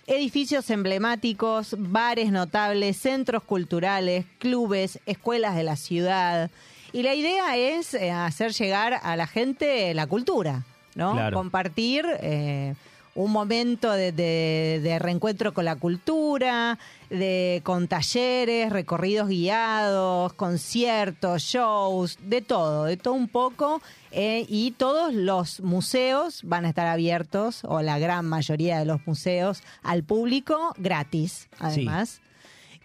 edificios 0.07 0.71
emblemáticos, 0.71 1.75
bares 1.77 2.31
notables, 2.31 2.97
centros 2.97 3.43
culturales, 3.43 4.25
clubes, 4.39 4.99
escuelas 5.05 5.55
de 5.55 5.63
la 5.63 5.75
ciudad. 5.75 6.49
Y 6.91 7.03
la 7.03 7.13
idea 7.13 7.55
es 7.55 7.93
eh, 7.93 8.09
hacer 8.09 8.51
llegar 8.53 8.99
a 9.03 9.15
la 9.15 9.27
gente 9.27 9.93
la 9.93 10.07
cultura, 10.07 10.63
¿no? 10.95 11.11
Claro. 11.11 11.37
Compartir 11.37 12.03
eh, 12.21 12.73
un 13.19 13.31
momento 13.31 13.91
de, 13.91 14.11
de- 14.11 14.79
de 14.81 14.99
reencuentro 14.99 15.53
con 15.53 15.65
la 15.65 15.75
cultura, 15.75 16.79
de 17.09 17.61
con 17.63 17.87
talleres, 17.87 18.71
recorridos 18.71 19.27
guiados, 19.27 20.33
conciertos, 20.33 21.41
shows, 21.41 22.17
de 22.21 22.41
todo, 22.41 22.85
de 22.85 22.97
todo 22.97 23.13
un 23.13 23.27
poco. 23.27 23.81
eh, 24.11 24.45
y 24.49 24.71
todos 24.71 25.13
los 25.13 25.59
museos 25.59 26.41
van 26.43 26.65
a 26.65 26.69
estar 26.69 26.87
abiertos, 26.87 27.61
o 27.65 27.81
la 27.81 27.99
gran 27.99 28.25
mayoría 28.25 28.79
de 28.79 28.85
los 28.85 29.05
museos, 29.05 29.61
al 29.83 30.03
público 30.03 30.73
gratis, 30.77 31.47
además 31.59 32.21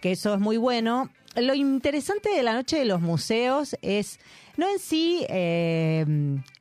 que 0.01 0.11
eso 0.11 0.33
es 0.35 0.39
muy 0.39 0.57
bueno. 0.57 1.09
Lo 1.35 1.53
interesante 1.53 2.29
de 2.29 2.43
la 2.43 2.53
noche 2.53 2.77
de 2.77 2.85
los 2.85 3.01
museos 3.01 3.75
es 3.81 4.19
no 4.57 4.69
en 4.69 4.79
sí 4.79 5.25
eh, 5.27 6.05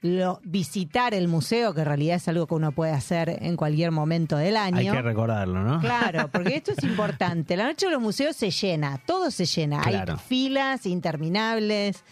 lo, 0.00 0.40
visitar 0.44 1.14
el 1.14 1.28
museo, 1.28 1.74
que 1.74 1.80
en 1.80 1.86
realidad 1.86 2.16
es 2.16 2.26
algo 2.28 2.46
que 2.46 2.54
uno 2.54 2.72
puede 2.72 2.92
hacer 2.92 3.38
en 3.40 3.56
cualquier 3.56 3.92
momento 3.92 4.36
del 4.36 4.56
año. 4.56 4.78
Hay 4.78 4.90
que 4.90 5.02
recordarlo, 5.02 5.62
¿no? 5.62 5.80
Claro, 5.80 6.28
porque 6.32 6.56
esto 6.56 6.72
es 6.72 6.82
importante. 6.82 7.56
La 7.56 7.66
noche 7.66 7.86
de 7.86 7.92
los 7.92 8.02
museos 8.02 8.34
se 8.34 8.50
llena, 8.50 9.00
todo 9.06 9.30
se 9.30 9.46
llena. 9.46 9.80
Claro. 9.80 10.14
Hay 10.14 10.18
filas 10.18 10.86
interminables. 10.86 12.02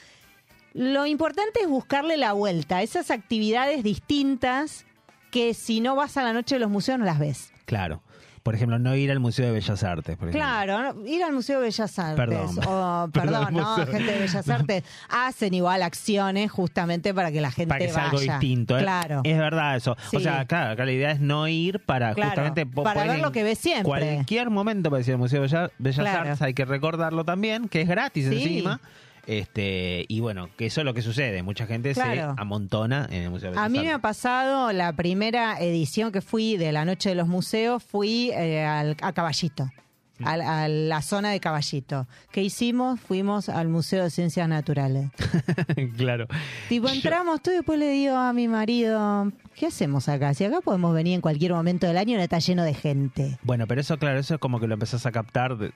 Lo 0.72 1.04
importante 1.06 1.60
es 1.60 1.68
buscarle 1.68 2.16
la 2.16 2.32
vuelta, 2.32 2.82
esas 2.82 3.10
actividades 3.10 3.82
distintas 3.82 4.86
que 5.30 5.54
si 5.54 5.80
no 5.80 5.96
vas 5.96 6.16
a 6.16 6.22
la 6.22 6.32
noche 6.32 6.56
de 6.56 6.60
los 6.60 6.70
museos 6.70 6.98
no 6.98 7.04
las 7.04 7.18
ves. 7.18 7.52
Claro. 7.64 8.02
Por 8.42 8.54
ejemplo, 8.56 8.78
no 8.80 8.96
ir 8.96 9.10
al 9.12 9.20
Museo 9.20 9.46
de 9.46 9.52
Bellas 9.52 9.84
Artes. 9.84 10.16
Por. 10.16 10.30
Claro, 10.30 10.94
¿no? 10.94 11.06
ir 11.06 11.22
al 11.22 11.32
Museo 11.32 11.60
de 11.60 11.66
Bellas 11.66 11.98
Artes. 11.98 12.16
Perdón. 12.16 12.58
o- 12.66 13.08
Perdón, 13.12 13.46
perdón, 13.46 13.54
no, 13.54 13.76
gente 13.86 14.12
de 14.12 14.18
Bellas 14.18 14.48
Artes 14.48 14.84
hacen 15.08 15.54
igual 15.54 15.82
acciones 15.82 16.50
justamente 16.50 17.14
para 17.14 17.30
que 17.30 17.40
la 17.40 17.50
gente 17.52 17.68
Para 17.68 17.78
que 17.78 17.92
sea 17.92 17.94
vaya. 18.04 18.10
algo 18.10 18.20
distinto. 18.20 18.76
¿eh? 18.76 18.82
Claro. 18.82 19.20
Es 19.24 19.38
verdad 19.38 19.76
eso. 19.76 19.96
Sí. 20.10 20.16
O 20.16 20.20
sea, 20.20 20.44
claro, 20.46 20.72
acá 20.72 20.84
la 20.84 20.92
idea 20.92 21.12
es 21.12 21.20
no 21.20 21.46
ir 21.46 21.78
para 21.80 22.14
Claro, 22.14 22.30
justamente... 22.30 22.66
para 22.66 23.04
ver 23.04 23.20
lo 23.20 23.30
que 23.30 23.44
ves 23.44 23.58
siempre. 23.58 23.84
Cualquier 23.84 24.50
momento 24.50 24.90
para 24.90 24.98
decir 24.98 25.12
el 25.12 25.18
Museo 25.18 25.40
de 25.42 25.46
Bellas, 25.48 25.70
Bellas 25.78 26.00
Claro. 26.00 26.18
Artes 26.20 26.42
hay 26.42 26.54
que 26.54 26.64
recordarlo 26.64 27.24
también, 27.24 27.68
que 27.68 27.82
es 27.82 27.88
gratis 27.88 28.26
Sí. 28.28 28.34
encima. 28.42 28.80
Este, 29.26 30.04
y 30.08 30.20
bueno, 30.20 30.48
que 30.56 30.66
eso 30.66 30.80
es 30.80 30.84
lo 30.84 30.94
que 30.94 31.02
sucede. 31.02 31.42
Mucha 31.42 31.66
gente 31.66 31.92
Claro. 31.94 32.34
se 32.34 32.40
amontona 32.40 33.06
en 33.10 33.22
el 33.22 33.30
Museo 33.30 33.52
de 33.52 33.58
A 33.58 33.68
mí 33.68 33.78
me 33.78 33.92
ha 33.92 33.98
pasado 34.00 34.72
la 34.72 34.92
primera 34.94 35.60
edición 35.60 36.10
que 36.12 36.20
fui 36.20 36.56
de 36.56 36.72
la 36.72 36.84
Noche 36.84 37.10
de 37.10 37.14
los 37.14 37.28
Museos, 37.28 37.82
fui 37.84 38.30
eh, 38.34 38.64
al- 38.64 38.96
a 39.00 39.12
Caballito, 39.12 39.70
Mm. 40.18 40.26
a, 40.26 40.64
a 40.64 40.68
la 40.68 41.02
zona 41.02 41.30
de 41.30 41.40
Caballito. 41.40 42.06
¿Qué 42.32 42.42
hicimos? 42.42 43.00
Fuimos 43.00 43.48
al 43.48 43.68
Museo 43.68 44.04
de 44.04 44.10
Ciencias 44.10 44.48
Naturales. 44.48 45.10
claro. 45.96 46.26
Tipo, 46.68 46.88
entramos, 46.88 47.42
tú 47.42 47.50
y 47.50 47.54
después 47.54 47.78
le 47.78 47.88
digo 47.90 48.16
a 48.16 48.32
mi 48.32 48.46
marido, 48.48 49.30
¿qué 49.56 49.66
hacemos 49.66 50.08
acá? 50.08 50.34
Si 50.34 50.44
acá 50.44 50.60
podemos 50.60 50.94
venir 50.94 51.14
en 51.14 51.20
cualquier 51.20 51.52
momento 51.52 51.86
del 51.86 51.96
año 51.96 52.16
no 52.16 52.22
está 52.22 52.38
lleno 52.38 52.64
de 52.64 52.74
gente. 52.74 53.38
Bueno, 53.42 53.66
pero 53.66 53.80
eso, 53.80 53.98
claro, 53.98 54.18
eso 54.18 54.34
es 54.34 54.40
como 54.40 54.60
que 54.60 54.66
lo 54.66 54.74
empezás 54.74 55.06
a 55.06 55.12
captar 55.12 55.56
de- 55.56 55.72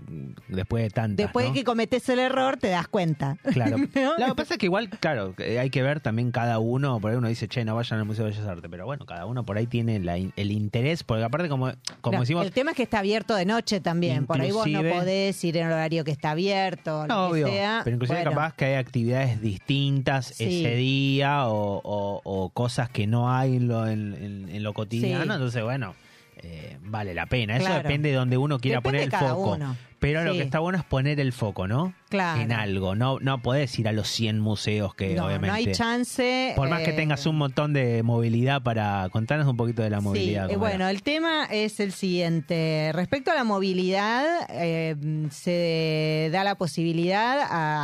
después 0.49 0.83
de 0.85 0.91
tantas, 0.91 1.17
Después 1.27 1.47
¿no? 1.47 1.53
de 1.53 1.59
que 1.61 1.65
cometes 1.65 2.09
el 2.09 2.19
error, 2.19 2.57
te 2.57 2.69
das 2.69 2.89
cuenta. 2.89 3.37
Claro. 3.53 3.77
¿No? 3.95 4.19
Lo 4.19 4.27
que 4.27 4.35
pasa 4.35 4.55
es 4.55 4.59
que 4.59 4.67
igual, 4.67 4.89
claro, 4.91 5.35
eh, 5.39 5.59
hay 5.59 5.71
que 5.71 5.83
ver 5.83 6.01
también 6.01 6.31
cada 6.33 6.59
uno, 6.59 7.01
por 7.01 7.11
ahí 7.11 7.17
uno 7.17 7.29
dice, 7.29 7.49
che, 7.49 7.65
no 7.65 7.75
vayan 7.77 7.99
al 7.99 8.05
Museo 8.05 8.25
de 8.25 8.33
Bellas 8.33 8.47
Artes, 8.47 8.71
pero 8.71 8.87
bueno, 8.87 9.07
cada 9.07 9.27
uno 9.27 9.45
por 9.45 9.57
ahí 9.59 9.67
tiene 9.67 9.99
la 10.01 10.17
el 10.17 10.51
interés, 10.51 11.03
porque 11.05 11.23
aparte 11.25 11.49
como, 11.49 11.71
como 12.01 12.15
No, 12.17 12.21
decimos, 12.21 12.45
el 12.47 12.53
tema 12.53 12.71
es 12.73 12.77
que 12.77 12.83
está 12.83 13.01
abierto 13.01 13.35
de 13.35 13.45
noche 13.47 13.81
también. 13.81 14.27
Por 14.27 14.41
ahí 14.41 14.51
vos 14.51 14.67
no 14.67 14.81
podés 14.83 15.43
ir 15.45 15.57
en 15.59 15.67
el 15.67 15.73
horario 15.73 16.05
que 16.05 16.11
está 16.11 16.31
abierto, 16.31 17.07
lo 17.07 17.27
obvio, 17.29 17.47
que 17.47 17.53
sea. 17.53 17.81
pero 17.85 17.97
inclusive 17.97 18.19
Bueno, 18.21 18.31
capaz 18.31 18.55
que 18.55 18.65
hay 18.65 18.75
actividades 18.75 19.41
distintas 19.41 20.27
Sí. 20.27 20.65
ese 20.65 20.77
día 20.77 21.47
o, 21.49 21.81
o- 21.85 22.21
o 22.25 22.51
cosas 22.51 22.89
que 22.89 23.07
no 23.07 23.31
hay 23.33 23.57
en 23.57 23.66
lo, 23.69 23.87
en, 23.87 24.15
en- 24.15 24.49
en 24.49 24.63
lo 24.63 24.73
cotidiano, 24.75 25.25
Sí. 25.25 25.31
entonces 25.33 25.63
bueno, 25.63 25.95
eh, 26.39 26.77
vale 26.83 27.15
la 27.15 27.27
pena. 27.27 27.57
Eso 27.57 27.67
Claro. 27.67 27.83
depende 27.83 28.11
de 28.11 28.15
donde 28.17 28.37
uno 28.37 28.59
quiera 28.59 28.79
Depende 28.81 29.09
poner 29.09 29.23
el 29.23 29.29
foco. 29.31 29.55
uno. 29.55 29.77
Pero 29.99 30.23
lo 30.25 30.35
que 30.35 30.43
está 30.43 30.59
bueno 30.59 30.77
es 30.77 30.85
poner 30.85 31.19
el 31.21 31.33
foco, 31.33 31.67
¿no? 31.67 31.95
Claro. 32.11 32.43
En 32.43 32.53
algo. 32.53 32.95
No, 32.95 33.19
no 33.19 33.41
podés 33.41 33.77
ir 33.79 33.89
a 33.89 33.93
los 33.93 34.07
100 34.09 34.39
museos 34.39 34.95
que 34.95 35.15
no, 35.15 35.25
obviamente... 35.25 35.47
no 35.49 35.55
hay 35.55 35.73
chance. 35.73 36.53
Por 36.55 36.69
más 36.69 36.83
que 36.83 36.91
eh, 36.91 36.93
tengas 36.93 37.25
un 37.25 37.37
montón 37.39 37.73
de 37.73 38.03
movilidad 38.03 38.63
para 38.63 39.09
contarnos 39.11 39.49
un 39.49 39.57
poquito 39.57 39.81
de 39.83 39.89
la 39.89 40.01
movilidad. 40.03 40.49
Sí, 40.49 40.53
eh, 40.55 40.57
bueno, 40.59 40.87
el 40.87 41.03
tema 41.03 41.47
es 41.51 41.81
el 41.81 41.93
siguiente. 41.93 42.91
Respecto 42.93 43.31
a 43.31 43.35
la 43.35 43.45
movilidad, 43.45 44.27
eh, 44.51 44.97
se 45.31 46.29
da 46.31 46.45
la 46.45 46.57
posibilidad 46.57 47.39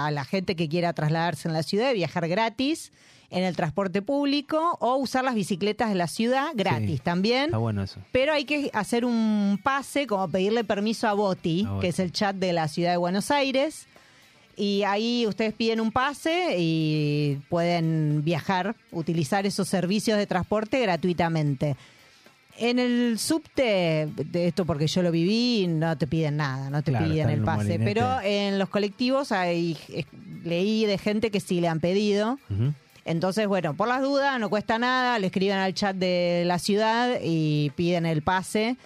a 0.07 0.11
la 0.11 0.25
gente 0.27 0.55
que 0.55 0.69
quiera 0.69 0.93
trasladarse 0.93 1.49
en 1.49 1.55
la 1.55 1.63
ciudad 1.63 1.89
de 1.89 1.95
viajar 1.95 2.29
gratis 2.29 2.93
en 3.33 3.45
el 3.45 3.57
transporte 3.57 4.03
público 4.03 4.77
o 4.79 4.97
usar 4.97 5.25
las 5.25 5.35
bicicletas 5.35 5.89
de 5.89 5.95
la 5.97 6.07
ciudad 6.07 6.49
gratis 6.55 6.91
Sí, 6.91 6.99
también. 6.99 7.47
Está 7.47 7.57
bueno 7.59 7.83
eso. 7.83 7.99
Pero 8.13 8.33
hay 8.35 8.45
que 8.45 8.71
hacer 8.75 9.05
un 9.05 9.59
pase, 9.63 10.07
como 10.07 10.29
pedirle 10.29 10.65
permiso 10.65 11.09
a 11.09 11.15
Boti, 11.15 11.67
A 11.67 11.81
que 11.81 11.89
es 11.89 11.99
el 11.99 12.13
chat 12.13 12.37
de 12.37 12.53
la 12.53 12.69
ciudad 12.69 12.91
de 12.91 12.99
Buenos 12.99 13.31
Aires. 13.31 13.87
Y 14.55 14.83
ahí 14.83 15.27
ustedes 15.27 15.55
piden 15.55 15.81
un 15.81 15.91
pase 15.93 16.57
y 16.59 17.41
pueden 17.49 18.23
viajar, 18.23 18.77
utilizar 18.91 19.47
esos 19.47 19.67
servicios 19.67 20.19
de 20.19 20.27
transporte 20.27 20.79
gratuitamente. 20.81 21.75
En 22.59 22.79
el 22.79 23.19
subte, 23.19 24.09
de 24.15 24.47
esto 24.49 24.67
porque 24.67 24.87
yo 24.87 25.01
lo 25.03 25.11
viví, 25.11 25.67
no 25.69 25.97
te 25.97 26.07
piden 26.07 26.37
nada, 26.37 26.69
no 26.69 26.83
te 26.83 26.91
Claro, 26.91 27.07
piden 27.07 27.31
el 27.31 27.41
pase. 27.43 27.79
Pero 27.79 28.21
en 28.23 28.59
los 28.59 28.69
colectivos 28.69 29.33
hay, 29.33 29.75
leí 30.45 30.85
de 30.85 30.99
gente 30.99 31.31
que 31.31 31.41
sí 31.41 31.63
le 31.63 31.69
han 31.69 31.81
pedido. 31.81 32.39
Ujú. 32.51 32.75
Entonces, 33.05 33.47
bueno, 33.49 33.75
por 33.75 33.89
las 33.89 34.01
dudas, 34.03 34.39
no 34.39 34.49
cuesta 34.49 34.79
nada, 34.79 35.19
le 35.19 35.27
escriben 35.27 35.57
al 35.59 35.75
chat 35.75 35.97
de 35.97 36.45
la 36.47 36.59
ciudad 36.59 37.19
y 37.23 37.71
piden 37.75 38.07
el 38.07 38.23
pase. 38.23 38.77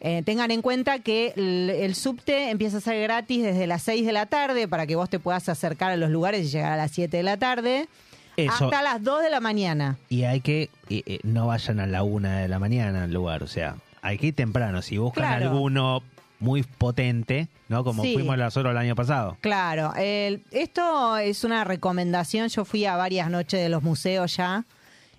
Eh, 0.00 0.22
tengan 0.24 0.50
en 0.52 0.62
cuenta 0.62 1.00
que 1.00 1.32
el, 1.36 1.70
el 1.70 1.94
subte 1.94 2.50
empieza 2.50 2.78
a 2.78 2.80
ser 2.80 3.02
gratis 3.02 3.42
desde 3.42 3.66
las 3.66 3.82
6 3.82 4.06
de 4.06 4.12
la 4.12 4.26
tarde 4.26 4.68
para 4.68 4.86
que 4.86 4.94
vos 4.96 5.10
te 5.10 5.18
puedas 5.18 5.48
acercar 5.48 5.90
a 5.90 5.96
los 5.96 6.08
lugares 6.10 6.46
y 6.46 6.48
llegar 6.50 6.72
a 6.72 6.76
las 6.76 6.92
7 6.92 7.16
de 7.16 7.22
la 7.24 7.36
tarde. 7.36 7.88
Eso. 8.36 8.66
Hasta 8.66 8.80
las 8.82 9.02
2 9.02 9.22
de 9.22 9.30
la 9.30 9.40
mañana. 9.40 9.98
Y 10.08 10.22
hay 10.22 10.40
que, 10.40 10.70
eh, 10.88 11.02
eh, 11.04 11.18
no 11.24 11.48
vayan 11.48 11.80
a 11.80 11.86
la 11.86 12.04
una 12.04 12.38
de 12.38 12.46
la 12.48 12.60
mañana 12.60 13.02
al 13.04 13.12
lugar, 13.12 13.42
o 13.42 13.48
sea, 13.48 13.74
hay 14.00 14.16
que 14.18 14.28
ir 14.28 14.34
temprano. 14.36 14.80
Si 14.82 14.96
buscan 14.96 15.24
Claro. 15.24 15.50
alguno 15.50 16.02
muy 16.40 16.62
potente, 16.62 17.48
¿no? 17.68 17.82
Como 17.84 18.02
Sí. 18.02 18.14
fuimos 18.14 18.36
nosotros 18.38 18.70
el 18.70 18.78
año 18.78 18.94
pasado. 18.94 19.36
Claro, 19.40 19.92
el- 19.96 20.42
esto 20.50 21.16
es 21.18 21.42
una 21.44 21.64
recomendación. 21.64 22.48
Yo 22.48 22.64
fui 22.64 22.84
a 22.84 22.96
varias 22.96 23.30
noches 23.30 23.60
de 23.60 23.68
los 23.68 23.82
museos 23.82 24.36
ya. 24.36 24.64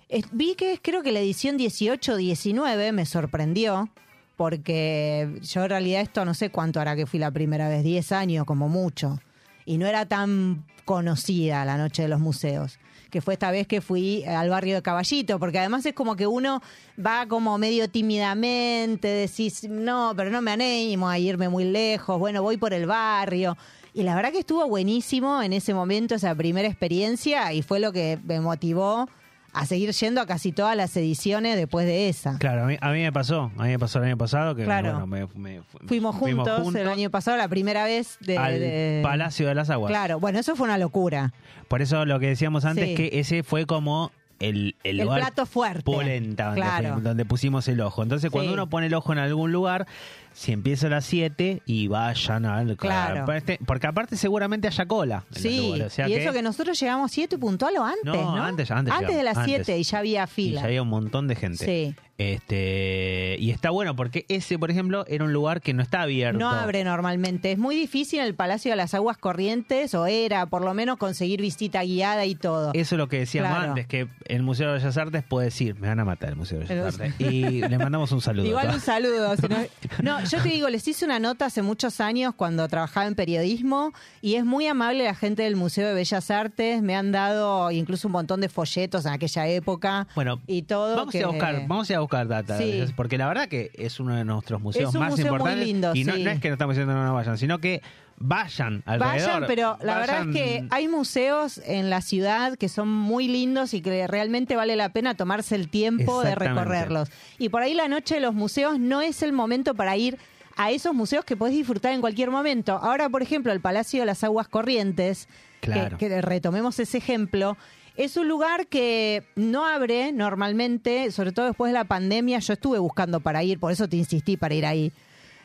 Es- 0.08 0.24
vi 0.32 0.54
que 0.54 0.72
es- 0.74 0.80
creo 0.82 1.02
que 1.02 1.12
la 1.12 1.20
edición 1.20 1.56
18-19 1.58 2.92
me 2.92 3.06
sorprendió, 3.06 3.90
porque 4.36 5.38
yo 5.42 5.64
en 5.64 5.68
realidad 5.68 6.00
esto 6.00 6.24
no 6.24 6.32
sé 6.34 6.50
cuánto 6.50 6.80
hará 6.80 6.96
que 6.96 7.06
fui 7.06 7.18
la 7.18 7.30
primera 7.30 7.68
vez, 7.68 7.84
10 7.84 8.10
años 8.12 8.46
como 8.46 8.68
mucho. 8.68 9.20
Y 9.66 9.76
no 9.78 9.86
era 9.86 10.06
tan 10.06 10.64
conocida 10.86 11.64
la 11.64 11.76
noche 11.76 12.02
de 12.02 12.08
los 12.08 12.20
museos 12.20 12.78
que 13.10 13.20
fue 13.20 13.34
esta 13.34 13.50
vez 13.50 13.66
que 13.66 13.80
fui 13.80 14.24
al 14.24 14.48
barrio 14.48 14.76
de 14.76 14.82
Caballito, 14.82 15.38
porque 15.38 15.58
además 15.58 15.84
es 15.86 15.94
como 15.94 16.16
que 16.16 16.26
uno 16.26 16.62
va 17.04 17.26
como 17.26 17.58
medio 17.58 17.88
tímidamente, 17.90 19.08
decís, 19.08 19.68
no, 19.68 20.12
pero 20.16 20.30
no 20.30 20.40
me 20.40 20.52
animo 20.52 21.08
a 21.08 21.18
irme 21.18 21.48
muy 21.48 21.64
lejos, 21.64 22.18
bueno, 22.18 22.42
voy 22.42 22.56
por 22.56 22.72
el 22.72 22.86
barrio. 22.86 23.56
Y 23.92 24.04
la 24.04 24.14
verdad 24.14 24.30
que 24.30 24.38
estuvo 24.40 24.66
buenísimo 24.68 25.42
en 25.42 25.52
ese 25.52 25.74
momento 25.74 26.14
esa 26.14 26.34
primera 26.34 26.68
experiencia 26.68 27.52
y 27.52 27.62
fue 27.62 27.80
lo 27.80 27.92
que 27.92 28.18
me 28.24 28.40
motivó 28.40 29.08
a 29.52 29.66
seguir 29.66 29.90
yendo 29.92 30.20
a 30.20 30.26
casi 30.26 30.52
todas 30.52 30.76
las 30.76 30.96
ediciones 30.96 31.56
después 31.56 31.86
de 31.86 32.08
esa. 32.08 32.38
Claro, 32.38 32.64
a 32.64 32.66
mí, 32.66 32.76
a 32.80 32.90
mí 32.92 33.02
me 33.02 33.12
pasó, 33.12 33.50
a 33.58 33.62
mí 33.64 33.68
me 33.70 33.78
pasó 33.78 33.98
el 33.98 34.04
año 34.06 34.16
pasado 34.16 34.54
que 34.54 34.64
Claro. 34.64 35.06
bueno, 35.06 35.28
me- 35.34 35.56
me- 35.56 35.62
fu- 35.62 35.78
Fuimos 35.86 36.14
juntos, 36.16 36.74
el 36.74 36.88
año 36.88 37.10
pasado, 37.10 37.36
la 37.36 37.48
primera 37.48 37.84
vez 37.84 38.16
de, 38.20 38.38
al 38.38 38.58
de- 38.60 39.00
Palacio 39.02 39.48
de 39.48 39.54
las 39.54 39.68
Aguas. 39.70 39.90
Claro, 39.90 40.20
bueno, 40.20 40.38
eso 40.38 40.54
fue 40.56 40.66
una 40.66 40.78
locura. 40.78 41.32
Por 41.68 41.82
eso 41.82 42.04
lo 42.04 42.18
que 42.20 42.26
decíamos 42.28 42.64
antes, 42.64 42.88
Sí. 42.90 42.94
que 42.94 43.10
ese 43.20 43.42
fue 43.42 43.66
como 43.66 44.12
el, 44.38 44.74
el 44.84 44.98
El 45.00 45.04
lugar 45.06 45.20
plato 45.20 45.44
fuerte. 45.46 45.82
polenta 45.82 46.46
donde, 46.46 46.60
Claro. 46.62 47.00
donde 47.00 47.24
pusimos 47.26 47.68
el 47.68 47.80
ojo. 47.82 48.02
Entonces, 48.02 48.30
cuando 48.30 48.50
Sí. 48.50 48.54
uno 48.54 48.68
pone 48.70 48.86
el 48.86 48.94
ojo 48.94 49.12
en 49.12 49.18
algún 49.18 49.52
lugar, 49.52 49.86
si 50.32 50.52
empieza 50.52 50.86
a 50.86 50.90
las 50.90 51.04
7 51.04 51.62
y 51.66 51.88
vayan 51.88 52.44
al 52.46 52.76
Claro. 52.76 53.24
Porque, 53.26 53.58
porque 53.66 53.86
aparte 53.86 54.16
seguramente 54.16 54.68
haya 54.68 54.86
cola. 54.86 55.24
en 55.28 55.34
los 55.34 55.42
Sí, 55.42 55.56
lugares. 55.66 55.86
O 55.86 55.90
sea 55.90 56.08
y 56.08 56.12
que- 56.14 56.22
eso 56.24 56.32
que 56.32 56.42
nosotros 56.42 56.78
llegamos 56.80 57.10
7 57.12 57.38
puntual 57.38 57.76
o 57.78 57.84
antes, 57.84 58.04
No, 58.04 58.36
¿no? 58.36 58.42
antes, 58.42 58.70
antes 58.70 58.94
de 58.94 59.00
llegamos, 59.06 59.24
las 59.24 59.36
antes. 59.38 59.54
7 59.66 59.78
y 59.78 59.82
ya 59.82 59.98
había 59.98 60.24
Y 60.24 60.26
fila. 60.26 60.60
ya 60.62 60.66
había 60.66 60.82
un 60.82 60.88
montón 60.88 61.28
de 61.28 61.34
gente. 61.36 61.64
Sí. 61.64 61.94
Este, 62.18 63.36
y 63.38 63.50
está 63.50 63.70
bueno 63.70 63.96
porque 63.96 64.26
ese, 64.28 64.58
por 64.58 64.70
ejemplo, 64.70 65.04
era 65.08 65.24
un 65.24 65.32
lugar 65.32 65.62
que 65.62 65.72
no 65.72 65.82
está 65.82 66.02
abierto. 66.02 66.38
No 66.38 66.50
abre 66.50 66.84
normalmente. 66.84 67.52
Es 67.52 67.58
muy 67.58 67.74
difícil 67.74 68.18
en 68.20 68.26
el 68.26 68.34
Palacio 68.34 68.70
de 68.72 68.76
las 68.76 68.92
Aguas 68.92 69.16
Corrientes, 69.16 69.94
o 69.94 70.06
era 70.06 70.44
por 70.46 70.62
lo 70.62 70.74
menos 70.74 70.98
conseguir 70.98 71.40
visita 71.40 71.82
guiada 71.82 72.26
y 72.26 72.34
todo. 72.34 72.72
Eso 72.74 72.94
es 72.94 72.98
lo 72.98 73.08
que 73.08 73.20
decíamos 73.20 73.52
Claro. 73.52 73.68
antes, 73.70 73.86
que 73.86 74.06
el 74.26 74.42
Museo 74.42 74.68
de 74.68 74.74
Bellas 74.78 74.96
Artes 74.98 75.22
puede 75.26 75.46
decir, 75.46 75.76
me 75.80 75.88
van 75.88 75.98
a 76.00 76.04
matar 76.04 76.28
el 76.30 76.36
Museo 76.36 76.58
de 76.60 76.66
Bellas 76.66 76.96
Pero- 76.98 77.10
Artes. 77.10 77.20
Y 77.32 77.60
le 77.62 77.78
mandamos 77.78 78.12
un 78.12 78.20
saludo. 78.20 78.44
a 78.44 78.48
Igual 78.48 78.68
un 78.74 78.80
saludo. 78.80 79.36
si 79.36 79.48
no- 79.48 79.56
No, 80.02 80.19
yo 80.24 80.42
te 80.42 80.48
digo, 80.48 80.68
les 80.68 80.86
hice 80.88 81.04
una 81.04 81.18
nota 81.18 81.46
hace 81.46 81.62
muchos 81.62 82.00
años 82.00 82.34
cuando 82.36 82.66
trabajaba 82.68 83.06
en 83.06 83.14
periodismo 83.14 83.92
y 84.22 84.34
es 84.34 84.44
muy 84.44 84.66
amable 84.66 85.04
la 85.04 85.14
gente 85.14 85.42
del 85.42 85.56
Museo 85.56 85.88
de 85.88 85.94
Bellas 85.94 86.30
Artes. 86.30 86.82
Me 86.82 86.96
han 86.96 87.12
dado 87.12 87.70
incluso 87.70 88.08
un 88.08 88.12
montón 88.12 88.40
de 88.40 88.48
folletos 88.48 89.06
en 89.06 89.12
aquella 89.12 89.46
época 89.48 90.06
Bueno, 90.14 90.40
y 90.46 90.62
todo. 90.62 90.96
Vamos 90.96 91.14
a, 91.14 91.18
que- 91.18 91.24
a 91.24 91.28
buscar, 91.28 91.54
vamos 91.66 91.90
a 91.90 92.00
buscar 92.00 92.28
data, 92.28 92.58
Sí. 92.58 92.84
porque 92.96 93.18
la 93.18 93.28
verdad 93.28 93.48
que 93.48 93.70
es 93.74 94.00
uno 94.00 94.14
de 94.16 94.24
nuestros 94.24 94.60
museos 94.60 94.90
Es 94.90 94.94
un 94.94 95.00
más 95.00 95.10
museo 95.10 95.26
muy 95.26 95.32
importantes. 95.38 95.66
lindo, 95.66 95.92
y 95.94 96.04
no, 96.04 96.14
sí. 96.14 96.22
no 96.24 96.30
es 96.30 96.40
que 96.40 96.48
no 96.48 96.54
estamos 96.54 96.74
diciendo 96.76 96.94
no, 96.94 97.04
no 97.04 97.14
vayan, 97.14 97.38
sino 97.38 97.58
que 97.58 97.82
vayan 98.20 98.82
alrededor. 98.86 99.16
Vayan, 99.32 99.44
pero 99.46 99.78
la 99.82 99.98
verdad 99.98 100.28
es 100.28 100.34
que 100.34 100.66
hay 100.70 100.86
museos 100.88 101.58
en 101.64 101.90
la 101.90 102.02
ciudad 102.02 102.56
que 102.56 102.68
son 102.68 102.88
muy 102.88 103.26
lindos 103.26 103.74
y 103.74 103.80
que 103.80 104.06
realmente 104.06 104.54
vale 104.56 104.76
la 104.76 104.90
pena 104.90 105.14
tomarse 105.16 105.56
el 105.56 105.68
tiempo 105.70 106.22
de 106.22 106.34
recorrerlos. 106.34 107.10
Y 107.38 107.48
por 107.48 107.62
ahí 107.62 107.74
la 107.74 107.88
noche 107.88 108.16
de 108.16 108.20
los 108.20 108.34
museos 108.34 108.78
no 108.78 109.00
es 109.00 109.22
el 109.22 109.32
momento 109.32 109.74
para 109.74 109.96
ir 109.96 110.18
a 110.56 110.70
esos 110.70 110.92
museos 110.94 111.24
que 111.24 111.36
podés 111.36 111.54
disfrutar 111.54 111.92
en 111.94 112.02
cualquier 112.02 112.30
momento. 112.30 112.74
Ahora, 112.76 113.08
por 113.08 113.22
ejemplo, 113.22 113.52
el 113.52 113.60
Palacio 113.60 114.00
de 114.00 114.06
las 114.06 114.22
Aguas 114.22 114.46
Corrientes, 114.48 115.26
que- 115.62 115.70
Claro. 115.72 115.96
que, 115.96 116.20
retomemos 116.20 116.78
ese 116.78 116.98
ejemplo, 116.98 117.56
es 117.96 118.16
un 118.18 118.28
lugar 118.28 118.66
que 118.66 119.24
no 119.36 119.64
abre 119.66 120.12
normalmente, 120.12 121.10
sobre 121.12 121.32
todo 121.32 121.46
después 121.46 121.72
de 121.72 121.78
la 121.78 121.84
pandemia. 121.84 122.38
Yo 122.40 122.52
estuve 122.52 122.78
buscando 122.78 123.20
para 123.20 123.42
ir, 123.42 123.58
por 123.58 123.72
eso 123.72 123.88
te 123.88 123.96
insistí 123.96 124.36
para 124.36 124.54
ir 124.54 124.66
ahí 124.66 124.92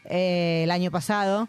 eh, 0.05 0.61
el 0.65 0.71
año 0.71 0.91
pasado. 0.91 1.47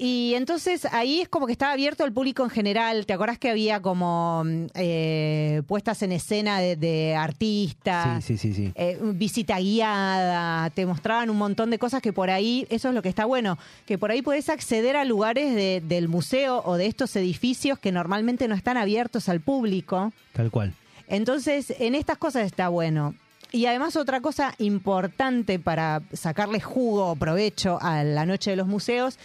Y 0.00 0.34
entonces 0.34 0.84
ahí 0.92 1.20
es 1.22 1.28
como 1.28 1.46
que 1.46 1.52
estaba 1.52 1.72
abierto 1.72 2.04
al 2.04 2.12
público 2.12 2.44
en 2.44 2.50
general. 2.50 3.04
¿Te 3.04 3.12
acordás 3.14 3.36
que 3.36 3.50
había 3.50 3.82
como 3.82 4.44
mm, 4.44 4.66
eh, 4.74 5.62
puestas 5.66 6.02
en 6.02 6.12
escena 6.12 6.60
de, 6.60 6.76
de 6.76 7.16
artistas? 7.16 8.24
Sí, 8.24 8.38
sí, 8.38 8.54
sí, 8.54 8.66
sí. 8.66 8.72
eh, 8.76 8.96
visita 9.02 9.58
guiada, 9.58 10.70
te 10.70 10.86
mostraban 10.86 11.30
un 11.30 11.36
montón 11.38 11.70
de 11.70 11.80
cosas 11.80 12.00
que 12.00 12.12
por 12.12 12.30
ahí, 12.30 12.64
eso 12.70 12.88
es 12.90 12.94
lo 12.94 13.02
que 13.02 13.08
está 13.08 13.24
bueno, 13.24 13.58
que 13.86 13.98
por 13.98 14.12
ahí 14.12 14.22
podés 14.22 14.48
acceder 14.48 14.94
a 14.96 15.04
lugares 15.04 15.54
de- 15.54 15.82
del 15.84 16.06
museo 16.08 16.62
o 16.64 16.76
de 16.76 16.86
estos 16.86 17.16
edificios 17.16 17.78
que 17.80 17.90
normalmente 17.90 18.46
no 18.46 18.54
están 18.54 18.76
abiertos 18.76 19.28
al 19.28 19.40
público. 19.40 20.12
Tal 20.32 20.50
cual. 20.52 20.74
Entonces, 21.08 21.74
en 21.78 21.94
estas 21.96 22.18
cosas 22.18 22.46
está 22.46 22.68
bueno. 22.68 23.14
Y 23.50 23.64
además 23.66 23.96
otra 23.96 24.20
cosa 24.20 24.54
importante 24.58 25.58
para 25.58 26.02
sacarle 26.12 26.60
jugo 26.60 27.06
o 27.10 27.16
provecho 27.16 27.78
a 27.80 28.04
la 28.04 28.26
noche 28.26 28.50
de 28.50 28.56
los 28.56 28.66
museos 28.68 29.18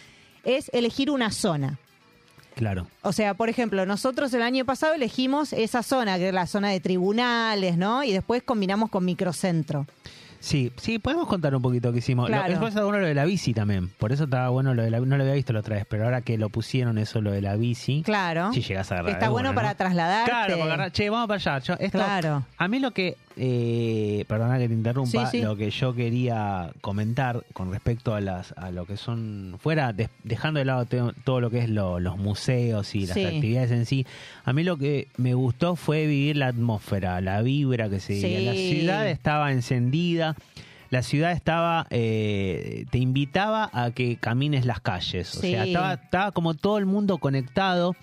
es 0.44 0.70
elegir 0.74 1.10
una 1.10 1.32
zona. 1.32 1.78
Claro. 2.56 2.88
O 3.02 3.12
sea, 3.14 3.34
por 3.34 3.50
ejemplo, 3.50 3.86
nosotros 3.86 4.32
el 4.34 4.44
año 4.44 4.64
pasado 4.64 4.94
elegimos 4.94 5.54
esa 5.54 5.82
zona, 5.82 6.18
que 6.18 6.28
es 6.28 6.34
la 6.34 6.46
zona 6.46 6.70
de 6.70 6.80
tribunales, 6.80 7.78
¿no? 7.78 8.04
Y 8.04 8.12
después 8.12 8.44
combinamos 8.44 8.90
con 8.92 9.04
microcentro. 9.06 9.88
Sí, 10.40 10.74
sí, 10.76 11.00
podemos 11.00 11.28
contar 11.28 11.56
un 11.56 11.62
poquito 11.62 11.92
qué 11.94 12.00
hicimos. 12.00 12.30
Lo- 12.30 12.36
Claro. 12.36 12.50
después 12.50 12.72
está 12.74 12.84
bueno 12.84 13.00
lo 13.00 13.08
de 13.08 13.14
la 13.14 13.24
bici 13.24 13.54
también. 13.54 13.88
Por 13.98 14.12
eso 14.12 14.26
estaba 14.26 14.50
bueno 14.50 14.74
lo 14.74 14.84
de 14.84 14.90
la 14.92 15.00
No 15.00 15.16
lo 15.16 15.24
había 15.24 15.36
visto 15.36 15.54
la 15.54 15.62
otra 15.62 15.78
vez, 15.78 15.86
pero 15.90 16.04
ahora 16.04 16.20
que 16.22 16.38
lo 16.38 16.50
pusieron 16.50 16.98
eso, 16.98 17.22
lo 17.22 17.32
de 17.32 17.42
la 17.42 17.56
bici. 17.56 18.04
Claro. 18.04 18.52
Si 18.54 18.62
llegas 18.62 18.92
a 18.92 18.96
agarrar 18.96 19.14
Está 19.14 19.30
bueno 19.30 19.50
¿no? 19.50 19.56
para 19.56 19.74
trasladarte. 19.76 20.30
Claro, 20.30 20.54
para 20.60 20.66
agarrar. 20.66 20.92
Che, 20.92 21.10
vamos 21.10 21.28
para 21.30 21.38
allá. 21.38 21.60
Yo- 21.60 21.74
esto- 21.80 21.98
Claro. 21.98 22.44
A 22.58 22.68
mí 22.68 22.80
lo 22.80 22.92
que. 22.92 23.16
Eh, 23.36 24.26
perdona 24.28 24.58
que 24.60 24.68
te 24.68 24.74
interrumpa. 24.74 25.26
Sí, 25.32 25.38
sí. 25.40 25.44
Lo 25.44 25.56
que 25.56 25.70
yo 25.72 25.94
quería 25.96 26.72
comentar 26.82 27.44
con 27.54 27.72
respecto 27.72 28.14
a 28.14 28.22
las 28.22 28.52
a 28.58 28.72
lo 28.72 28.86
que 28.86 28.98
son. 28.98 29.56
Fuera, 29.60 29.92
de- 29.94 30.10
dejando 30.24 30.60
de 30.60 30.66
lado 30.66 30.86
te- 30.86 31.02
todo 31.24 31.42
lo 31.42 31.50
que 31.50 31.60
es 31.60 31.70
lo- 31.70 32.00
los 32.00 32.18
museos 32.18 32.94
y 32.96 33.08
las 33.08 33.16
Sí. 33.16 33.26
actividades 33.26 33.72
en 33.72 33.86
sí. 33.86 34.06
A 34.46 34.54
mí 34.54 34.64
lo 34.64 34.78
que 34.78 35.08
me 35.18 35.34
gustó 35.34 35.76
fue 35.76 36.06
vivir 36.06 36.38
la 36.38 36.48
atmósfera, 36.48 37.22
la 37.22 37.42
vibra 37.42 37.90
que 37.90 38.00
se 38.00 38.14
vivía. 38.14 38.40
La 38.42 38.54
ciudad 38.54 39.08
estaba 39.10 39.52
encendida. 39.52 40.36
La 40.92 41.02
ciudad 41.02 41.32
estaba, 41.32 41.88
eh, 41.90 42.86
te 42.92 43.00
invitaba 43.00 43.68
a 43.74 43.90
que 43.90 44.18
camines 44.18 44.66
las 44.68 44.80
calles. 44.80 45.36
O 45.36 45.40
sea, 45.42 45.66
estaba, 45.66 45.94
estaba 45.96 46.32
como 46.32 46.54
todo 46.54 46.78
el 46.78 46.86
mundo 46.86 47.18
conectado. 47.18 47.96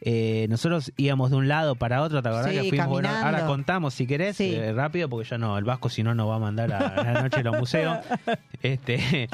Eh, 0.00 0.46
nosotros 0.48 0.92
íbamos 0.96 1.30
de 1.30 1.36
un 1.36 1.48
lado 1.48 1.74
para 1.74 2.02
otro, 2.02 2.22
¿te 2.22 2.28
acordás 2.28 2.50
Sí, 2.52 2.60
que 2.60 2.68
fuimos? 2.68 2.86
Bueno, 2.88 3.08
ahora 3.08 3.46
contamos 3.46 3.94
si 3.94 4.06
querés, 4.06 4.36
Sí. 4.36 4.54
eh, 4.54 4.72
rápido, 4.72 5.08
porque 5.08 5.28
ya 5.28 5.38
no, 5.38 5.58
el 5.58 5.64
Vasco 5.64 5.88
si 5.88 6.02
no 6.04 6.14
nos 6.14 6.28
va 6.28 6.36
a 6.36 6.38
mandar 6.38 6.72
a, 6.72 6.78
a 6.78 7.12
la 7.12 7.22
noche 7.22 7.38
de 7.38 7.44
los 7.44 7.58
museos. 7.58 7.98
Este, 8.60 9.28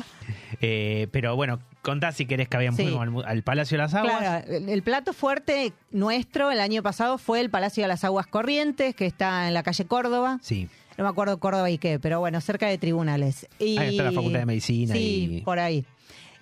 eh, 0.60 1.08
pero 1.10 1.34
bueno, 1.34 1.60
contá 1.82 2.12
si 2.12 2.26
querés 2.26 2.48
que 2.48 2.56
habíamos 2.58 2.78
Sí. 2.78 2.94
al, 3.24 3.42
Palacio 3.42 3.76
de 3.78 3.82
las 3.84 3.94
Aguas. 3.94 4.18
Claro, 4.18 4.46
el, 4.52 4.68
el 4.68 4.82
plato 4.82 5.12
fuerte 5.14 5.72
nuestro 5.90 6.50
el 6.50 6.60
año 6.60 6.82
pasado 6.82 7.16
fue 7.16 7.40
el 7.40 7.48
Palacio 7.50 7.82
de 7.84 7.88
las 7.88 8.04
Aguas 8.04 8.26
Corrientes, 8.26 8.94
que 8.94 9.06
está 9.06 9.48
en 9.48 9.54
la 9.54 9.62
calle 9.62 9.86
Córdoba. 9.86 10.38
Sí. 10.42 10.68
No 10.98 11.04
me 11.04 11.10
acuerdo 11.10 11.38
Córdoba 11.38 11.70
y 11.70 11.78
qué, 11.78 11.98
pero 11.98 12.20
bueno, 12.20 12.40
cerca 12.42 12.66
de 12.68 12.76
tribunales. 12.78 13.48
Y, 13.58 13.78
Ahí 13.78 13.90
está 13.96 14.04
la 14.04 14.12
Facultad 14.12 14.40
de 14.40 14.46
Medicina 14.46 14.94
Sí, 14.94 15.38
y- 15.38 15.40
por 15.40 15.58
ahí. 15.58 15.84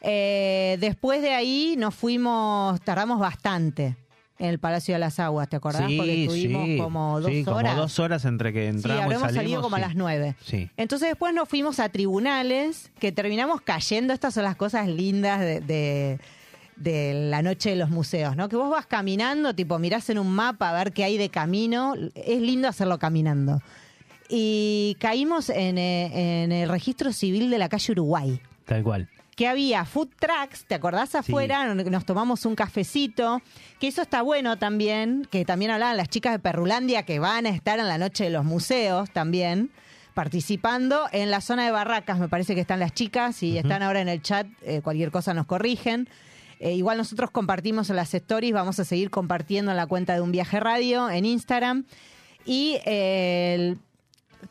Eh, 0.00 0.76
después 0.80 1.22
de 1.22 1.34
ahí 1.34 1.76
nos 1.78 1.94
fuimos, 1.94 2.80
tardamos 2.80 3.20
bastante 3.20 3.94
en 4.42 4.48
el 4.50 4.58
Palacio 4.58 4.94
de 4.94 4.98
las 4.98 5.18
Aguas, 5.20 5.48
¿te 5.48 5.56
acordás? 5.56 5.82
Porque 5.96 6.24
estuvimos 6.24 6.66
sí. 6.66 6.76
como 6.78 7.20
dos 7.20 7.30
Sí, 7.30 7.44
como 7.44 7.56
horas. 7.58 7.76
dos 7.76 7.98
horas 7.98 8.24
entre 8.24 8.52
que 8.52 8.62
sí, 8.62 8.66
entramos 8.76 9.00
y 9.00 9.02
habremos 9.04 9.22
salimos. 9.22 9.42
salido 9.42 9.62
como 9.62 9.76
sí. 9.76 9.82
a 9.82 9.86
las 9.86 9.94
nueve. 9.96 10.34
Sí. 10.44 10.70
Entonces 10.76 11.08
después 11.08 11.32
nos 11.34 11.48
fuimos 11.48 11.78
a 11.80 11.88
tribunales, 11.88 12.90
que 12.98 13.12
terminamos 13.12 13.60
cayendo. 13.60 14.12
Estas 14.12 14.34
son 14.34 14.44
las 14.44 14.56
cosas 14.56 14.88
lindas 14.88 15.40
de, 15.40 15.60
de- 15.60 16.18
de 16.76 17.28
la 17.30 17.42
noche 17.42 17.70
de 17.70 17.76
los 17.76 17.90
museos, 17.90 18.34
¿no? 18.34 18.48
Que 18.48 18.56
vos 18.56 18.68
vas 18.70 18.86
caminando, 18.86 19.54
tipo 19.54 19.78
mirás 19.78 20.10
en 20.10 20.18
un 20.18 20.28
mapa 20.32 20.70
a 20.70 20.72
ver 20.72 20.92
qué 20.92 21.04
hay 21.04 21.16
de 21.18 21.28
camino. 21.28 21.94
Es 22.14 22.40
lindo 22.40 22.66
hacerlo 22.66 22.98
caminando. 22.98 23.60
Y 24.28 24.96
caímos 24.98 25.50
en, 25.50 25.78
eh, 25.78 26.42
en 26.44 26.52
el 26.52 26.68
registro 26.68 27.12
civil 27.12 27.50
de 27.50 27.58
la 27.58 27.68
calle 27.68 27.92
Uruguay. 27.92 28.40
Tal 28.64 28.82
cual. 28.82 29.08
Que 29.36 29.48
había 29.48 29.84
food 29.86 30.08
trucks, 30.18 30.64
¿te 30.66 30.74
acordás 30.74 31.14
afuera? 31.14 31.74
Nos 31.74 32.04
tomamos 32.04 32.44
un 32.44 32.54
cafecito, 32.54 33.40
que 33.80 33.88
eso 33.88 34.02
está 34.02 34.20
bueno 34.20 34.58
también, 34.58 35.26
que 35.30 35.44
también 35.46 35.70
hablaban 35.70 35.96
las 35.96 36.08
chicas 36.10 36.32
de 36.34 36.38
Perrulandia 36.38 37.04
que 37.04 37.18
van 37.18 37.46
a 37.46 37.48
estar 37.48 37.78
en 37.78 37.88
la 37.88 37.96
noche 37.96 38.24
de 38.24 38.30
los 38.30 38.44
museos 38.44 39.10
también, 39.10 39.70
participando 40.12 41.06
en 41.12 41.30
la 41.30 41.40
zona 41.40 41.64
de 41.64 41.70
barracas, 41.70 42.18
me 42.18 42.28
parece 42.28 42.54
que 42.54 42.60
están 42.60 42.78
las 42.78 42.92
chicas 42.92 43.42
y 43.42 43.56
están 43.56 43.82
ahora 43.82 44.02
en 44.02 44.08
el 44.08 44.20
chat, 44.20 44.46
eh, 44.60 44.82
cualquier 44.82 45.10
cosa 45.10 45.32
nos 45.32 45.46
corrigen. 45.46 46.10
Eh, 46.60 46.74
igual 46.74 46.98
nosotros 46.98 47.30
compartimos 47.30 47.88
en 47.88 47.96
las 47.96 48.12
stories, 48.12 48.52
vamos 48.52 48.78
a 48.78 48.84
seguir 48.84 49.08
compartiendo 49.08 49.70
en 49.70 49.78
la 49.78 49.86
cuenta 49.86 50.14
de 50.14 50.20
un 50.20 50.30
viaje 50.30 50.60
radio 50.60 51.08
en 51.08 51.24
Instagram. 51.24 51.84
Y 52.44 52.76
eh, 52.84 53.54
el- 53.54 53.78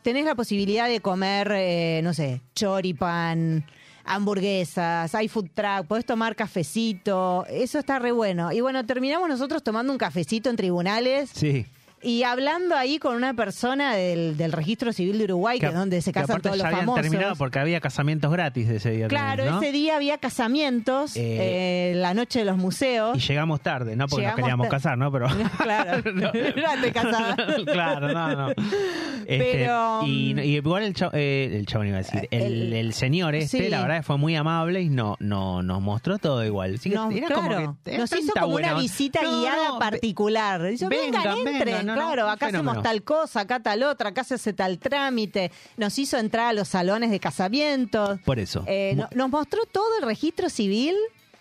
tenés 0.02 0.24
la 0.24 0.34
posibilidad 0.34 0.88
de 0.88 1.00
comer, 1.00 2.02
no 2.02 2.12
sé, 2.12 2.40
choripan, 2.56 3.64
hamburguesas, 4.04 5.14
hay 5.14 5.28
food 5.28 5.50
truck, 5.54 5.86
podés 5.86 6.04
tomar 6.04 6.36
cafecito, 6.36 7.46
eso 7.48 7.78
está 7.78 7.98
re 7.98 8.12
bueno. 8.12 8.52
Y 8.52 8.60
bueno, 8.60 8.84
terminamos 8.84 9.28
nosotros 9.28 9.62
tomando 9.62 9.92
un 9.92 9.98
cafecito 9.98 10.50
en 10.50 10.56
tribunales 10.56 11.30
Sí. 11.34 11.66
Y 12.02 12.22
hablando 12.24 12.74
ahí 12.76 12.98
con 12.98 13.16
una 13.16 13.34
persona 13.34 13.94
del, 13.94 14.36
del 14.36 14.52
registro 14.52 14.92
civil 14.92 15.18
de 15.18 15.24
Uruguay, 15.24 15.58
que, 15.58 15.66
es 15.66 15.74
donde 15.74 16.00
se 16.02 16.12
que 16.12 16.20
casan 16.20 16.40
todos 16.40 16.56
ya 16.56 16.64
los 16.64 16.66
habían 16.66 16.80
famosos. 16.86 17.02
terminado 17.02 17.36
porque 17.36 17.58
había 17.58 17.80
casamientos 17.80 18.30
gratis 18.32 18.68
ese 18.68 18.90
día. 18.90 19.08
Claro, 19.08 19.44
también, 19.44 19.54
¿no? 19.54 19.62
ese 19.62 19.72
día 19.72 19.96
había 19.96 20.18
casamientos, 20.18 21.16
Eh, 21.16 21.92
eh, 21.92 21.94
la 21.96 22.14
noche 22.14 22.40
de 22.40 22.44
los 22.44 22.56
museos. 22.56 23.16
Y 23.16 23.20
llegamos 23.20 23.60
tarde, 23.60 23.96
no 23.96 24.06
porque 24.08 24.26
nos 24.26 24.34
queríamos 24.36 24.68
casar, 24.68 24.98
¿no? 24.98 25.10
Pero. 25.12 25.26
claro, 25.62 26.02
No. 26.14 26.30
casada. 26.92 27.36
claro, 27.64 28.08
no, 28.12 28.36
no. 28.36 28.48
Este, 28.50 29.38
Pero, 29.52 30.00
y, 30.04 30.34
mm, 30.34 30.38
y 30.40 30.42
igual 30.56 30.82
el 30.82 30.94
chavo, 30.94 31.12
el 31.14 31.64
chabón 31.66 31.88
iba 31.88 31.96
a 31.98 32.02
decir, 32.02 32.28
el, 32.30 32.42
El- 32.42 32.72
el 32.72 32.92
señor 32.92 33.34
este, 33.34 33.58
sí. 33.64 33.68
la 33.68 33.80
verdad 33.82 33.96
que 33.98 34.02
fue 34.02 34.18
muy 34.18 34.34
amable 34.36 34.82
y 34.82 34.88
no, 34.88 35.16
no 35.20 35.62
nos 35.62 35.80
mostró 35.80 36.18
todo 36.18 36.44
igual. 36.44 36.74
Así 36.74 36.90
que 36.90 36.96
Nos- 36.96 37.14
era 37.14 37.26
claro, 37.28 37.42
como 37.56 37.76
que, 37.84 37.98
nos 37.98 38.12
hizo 38.12 38.32
como 38.32 38.48
buena 38.48 38.72
una 38.72 38.80
visita 38.82 39.20
No, 39.22 39.40
guiada 39.40 39.68
no, 39.70 39.78
particular. 39.78 40.60
Venga, 40.62 40.88
venga, 40.88 41.50
entren, 41.50 41.86
no, 41.86 41.91
no, 41.94 42.06
claro, 42.06 42.28
acá 42.28 42.46
fenómeno. 42.46 42.70
hacemos 42.70 42.84
tal 42.84 43.02
cosa, 43.02 43.40
acá 43.40 43.60
tal 43.60 43.82
otra, 43.82 44.10
acá 44.10 44.24
se 44.24 44.34
hace 44.34 44.52
tal 44.52 44.78
trámite. 44.78 45.50
Nos 45.76 45.98
hizo 45.98 46.18
entrar 46.18 46.48
a 46.48 46.52
los 46.52 46.68
salones 46.68 47.10
de 47.10 47.20
casamientos. 47.20 48.20
Por 48.20 48.38
eso. 48.38 48.64
Eh, 48.66 48.96
nos 49.14 49.30
mostró 49.30 49.64
todo 49.66 49.98
el 49.98 50.06
registro 50.06 50.48
civil. 50.50 50.94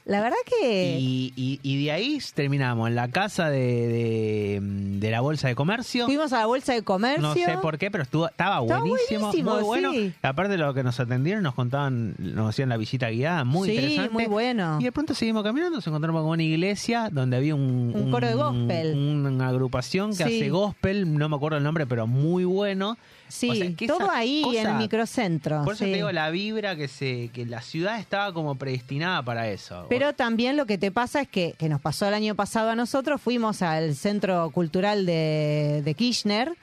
La 0.05 0.19
verdad 0.21 0.37
que... 0.45 0.97
y, 0.99 1.31
y, 1.35 1.59
y 1.61 1.83
de 1.85 1.91
ahí 1.91 2.19
terminamos 2.33 2.87
en 2.89 2.95
la 2.95 3.07
casa 3.09 3.49
de, 3.49 3.59
de, 3.59 4.59
de 4.99 5.11
la 5.11 5.21
Bolsa 5.21 5.47
de 5.47 5.55
Comercio. 5.55 6.05
Fuimos 6.05 6.33
a 6.33 6.39
la 6.39 6.45
Bolsa 6.47 6.73
de 6.73 6.81
Comercio. 6.81 7.21
No 7.21 7.33
sé 7.35 7.57
por 7.61 7.77
qué, 7.77 7.91
pero 7.91 8.03
estuvo, 8.03 8.27
estaba 8.27 8.59
buenísimo, 8.61 9.27
buenísimo, 9.27 9.55
muy 9.55 9.63
bueno. 9.63 9.91
sí. 9.91 10.11
Aparte 10.23 10.51
de 10.53 10.57
lo 10.57 10.73
que 10.73 10.81
nos 10.83 10.99
atendieron, 10.99 11.43
nos 11.43 11.53
contaban, 11.53 12.15
nos 12.17 12.49
hacían 12.49 12.69
la 12.69 12.77
visita 12.77 13.09
guiada, 13.09 13.43
muy 13.43 13.69
Sí, 13.69 13.75
interesante. 13.75 14.11
muy 14.13 14.25
bueno. 14.25 14.77
Y 14.79 14.85
de 14.85 14.91
pronto 14.91 15.13
seguimos 15.13 15.43
caminando, 15.43 15.75
nos 15.77 15.85
encontramos 15.87 16.21
con 16.23 16.31
una 16.31 16.43
iglesia 16.43 17.09
donde 17.11 17.37
había 17.37 17.53
un, 17.55 17.91
Un 17.95 18.09
coro 18.11 18.27
de 18.27 18.33
gospel. 18.33 18.95
una 18.95 19.47
agrupación 19.49 20.11
que 20.11 20.23
Sí. 20.23 20.23
hace 20.23 20.49
gospel, 20.49 21.15
no 21.17 21.29
me 21.29 21.35
acuerdo 21.35 21.57
el 21.57 21.63
nombre, 21.63 21.85
pero 21.85 22.07
muy 22.07 22.43
bueno. 22.43 22.97
Sí, 23.31 23.49
O 23.49 23.55
sea, 23.55 23.75
que 23.75 23.87
todo 23.87 24.09
ahí 24.11 24.43
en 24.57 24.67
el 24.67 24.75
microcentro. 24.75 25.63
Por 25.63 25.73
eso 25.73 25.85
sí. 25.85 25.91
te 25.91 25.95
digo 25.97 26.11
la 26.11 26.29
vibra 26.29 26.75
que 26.75 26.87
se 26.87 27.29
que 27.33 27.45
la 27.45 27.61
ciudad 27.61 27.99
estaba 27.99 28.33
como 28.33 28.55
predestinada 28.55 29.23
para 29.23 29.49
eso. 29.49 29.85
Pero 29.89 30.13
también 30.13 30.57
lo 30.57 30.65
que 30.65 30.77
te 30.77 30.91
pasa 30.91 31.21
es 31.21 31.27
que, 31.27 31.55
que 31.57 31.69
nos 31.69 31.79
pasó 31.81 32.07
el 32.07 32.13
año 32.13 32.35
pasado 32.35 32.69
a 32.69 32.75
nosotros, 32.75 33.21
fuimos 33.21 33.61
al 33.61 33.95
Centro 33.95 34.49
Cultural 34.51 35.05
de, 35.05 35.81
de 35.83 35.93
Kirchner, 35.93 36.55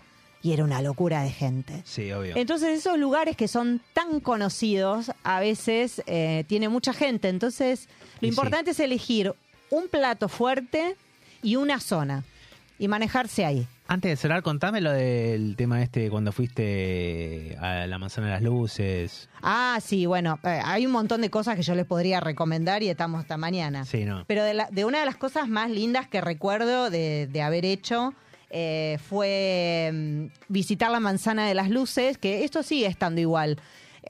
y 0.43 0.53
era 0.53 0.63
una 0.65 0.81
locura 0.83 1.23
de 1.23 1.31
gente. 1.31 1.83
Sí, 1.85 2.13
obvio. 2.13 2.37
Entonces 2.37 2.79
esos 2.79 2.97
lugares 2.99 3.37
que 3.37 3.49
son 3.49 3.81
tan 3.93 4.21
conocidos 4.21 5.11
a 5.25 5.41
veces 5.41 6.03
eh, 6.07 6.45
tiene 6.47 6.69
mucha 6.69 6.93
gente. 6.93 7.29
Entonces 7.29 7.89
lo 8.21 8.29
Y 8.29 8.31
sí. 8.31 8.35
importante 8.37 8.71
es 8.71 8.81
elegir 8.81 9.35
un 9.71 9.89
plato 9.89 10.29
fuerte 10.29 10.97
y 11.43 11.57
una 11.57 11.81
zona 11.81 12.25
y 12.79 12.87
manejarse 12.89 13.45
ahí. 13.45 13.67
Antes 13.91 14.11
de 14.11 14.17
cerrar, 14.17 14.43
contame 14.43 14.83
lo 14.83 14.93
del 14.93 15.57
tema 15.57 15.83
este 15.83 16.11
cuando 16.11 16.31
fuiste 16.31 17.57
a 17.59 17.87
la 17.87 17.99
manzana 17.99 18.27
de 18.27 18.33
las 18.35 18.43
luces. 18.43 19.31
Ah, 19.41 19.79
sí, 19.83 20.05
bueno, 20.05 20.39
eh, 20.45 20.61
hay 20.63 20.85
un 20.85 20.93
montón 20.93 21.23
de 21.23 21.31
cosas 21.31 21.57
que 21.57 21.63
yo 21.63 21.75
les 21.75 21.87
podría 21.87 22.21
recomendar 22.21 22.83
y 22.83 22.91
estamos 22.91 23.19
hasta 23.23 23.39
mañana. 23.39 23.87
Sí, 23.87 24.05
¿no? 24.05 24.25
Pero 24.27 24.45
de, 24.45 24.53
la- 24.53 24.69
de 24.71 24.85
una 24.85 25.01
de 25.01 25.07
las 25.07 25.17
cosas 25.17 25.49
más 25.49 25.71
lindas 25.71 26.07
que 26.07 26.21
recuerdo 26.21 26.91
de, 26.91 27.29
de 27.33 27.41
haber 27.41 27.65
hecho 27.65 28.13
eh, 28.51 28.99
fue 29.09 29.91
mm, 29.93 30.25
visitar 30.49 30.91
la 30.91 31.01
manzana 31.01 31.47
de 31.49 31.55
las 31.55 31.71
luces, 31.71 32.19
que 32.19 32.45
esto 32.45 32.63
sigue 32.63 32.87
estando 32.89 33.23
igual. 33.23 33.59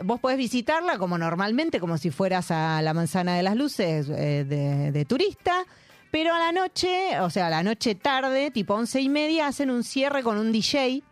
Vos 0.03 0.19
podés 0.19 0.39
visitarla 0.39 0.99
como 0.99 1.19
normalmente, 1.19 1.79
como 1.79 1.99
si 1.99 2.11
fueras 2.11 2.51
a 2.51 2.83
la 2.83 2.95
manzana 2.95 3.37
de 3.37 3.45
las 3.45 3.55
luces 3.55 4.09
eh, 4.09 4.45
de, 4.45 4.91
de 4.91 5.05
turista, 5.05 5.65
pero 6.11 6.35
a 6.35 6.39
la 6.39 6.53
noche, 6.53 7.21
o 7.21 7.31
sea, 7.31 7.49
a 7.49 7.51
la 7.51 7.63
noche 7.63 7.95
tarde, 7.95 8.51
tipo 8.51 8.75
once 8.75 9.01
y 9.01 9.09
media, 9.09 9.47
hacen 9.47 9.71
un 9.71 9.85
cierre 9.85 10.23
con 10.23 10.39
un 10.39 10.53
DJ 10.53 11.03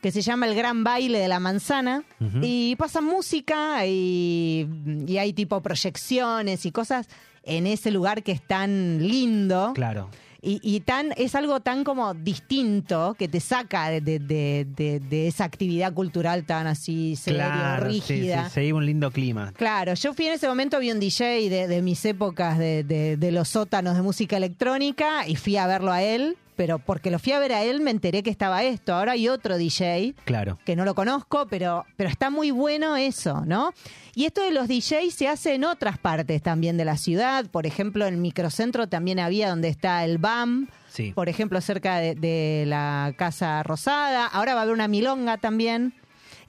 que 0.00 0.10
se 0.10 0.22
llama 0.22 0.46
El 0.46 0.54
Gran 0.54 0.82
Baile 0.82 1.18
de 1.18 1.28
la 1.28 1.40
Manzana. 1.40 2.04
Y 2.42 2.74
pasan 2.76 3.04
música 3.04 3.86
y, 3.86 4.66
y 5.06 5.18
hay 5.18 5.32
tipo 5.32 5.60
proyecciones 5.60 6.64
y 6.64 6.72
cosas 6.72 7.08
en 7.42 7.66
ese 7.66 7.90
lugar 7.90 8.22
que 8.22 8.32
es 8.32 8.42
tan 8.46 9.06
lindo. 9.06 9.72
Claro. 9.74 10.10
Y, 10.42 10.58
y 10.62 10.80
tan, 10.80 11.12
es 11.16 11.34
algo 11.34 11.60
tan 11.60 11.84
como 11.84 12.14
distinto 12.14 13.14
que 13.18 13.28
te 13.28 13.40
saca 13.40 13.90
de, 13.90 14.00
de- 14.00 14.18
de- 14.18 14.66
de- 14.76 15.00
de 15.00 15.28
esa 15.28 15.44
actividad 15.44 15.92
cultural 15.92 16.44
tan 16.44 16.66
así 16.66 17.16
seria, 17.16 17.52
claro, 17.52 17.90
sí, 17.90 18.00
rígida. 18.00 18.48
se 18.48 18.64
iba 18.64 18.78
un 18.78 18.86
lindo 18.86 19.10
clima. 19.10 19.52
Claro, 19.56 19.94
yo 19.94 20.14
fui 20.14 20.26
en 20.26 20.32
ese 20.34 20.48
momento, 20.48 20.78
vi 20.78 20.90
un 20.90 21.00
DJ 21.00 21.48
de, 21.50 21.82
mis 21.82 22.04
épocas 22.04 22.58
de- 22.58 23.16
de 23.16 23.32
los 23.32 23.48
sótanos 23.48 23.96
de 23.96 24.02
música 24.02 24.36
electrónica 24.36 25.26
y 25.28 25.36
fui 25.36 25.56
a 25.56 25.66
verlo 25.66 25.92
a 25.92 26.02
él, 26.02 26.36
pero 26.60 26.78
porque 26.78 27.10
lo 27.10 27.18
fui 27.18 27.32
a 27.32 27.38
ver 27.38 27.54
a 27.54 27.62
él 27.62 27.80
me 27.80 27.90
enteré 27.90 28.22
que 28.22 28.28
estaba 28.28 28.62
esto. 28.64 28.92
Ahora 28.94 29.12
hay 29.12 29.28
otro 29.28 29.56
DJ 29.56 30.14
Claro. 30.26 30.58
que 30.66 30.76
no 30.76 30.84
lo 30.84 30.94
conozco, 30.94 31.46
pero, 31.48 31.86
pero 31.96 32.10
está 32.10 32.28
muy 32.28 32.50
bueno 32.50 32.96
eso, 32.96 33.46
¿no? 33.46 33.72
Y 34.14 34.26
esto 34.26 34.42
de 34.42 34.50
los 34.50 34.68
DJs 34.68 35.14
se 35.14 35.26
hace 35.26 35.54
en 35.54 35.64
otras 35.64 35.96
partes 35.96 36.42
también 36.42 36.76
de 36.76 36.84
la 36.84 36.98
ciudad. 36.98 37.46
Por 37.46 37.64
ejemplo, 37.64 38.06
en 38.06 38.12
el 38.12 38.20
microcentro 38.20 38.88
también 38.88 39.20
había 39.20 39.48
donde 39.48 39.68
está 39.68 40.04
el 40.04 40.18
BAM, 40.18 40.68
Sí. 40.90 41.12
por 41.14 41.30
ejemplo, 41.30 41.62
cerca 41.62 41.96
de, 41.96 42.14
de 42.14 42.64
la 42.66 43.14
Casa 43.16 43.62
Rosada. 43.62 44.26
Ahora 44.26 44.52
va 44.52 44.60
a 44.60 44.62
haber 44.64 44.74
una 44.74 44.86
milonga 44.86 45.38
también. 45.38 45.94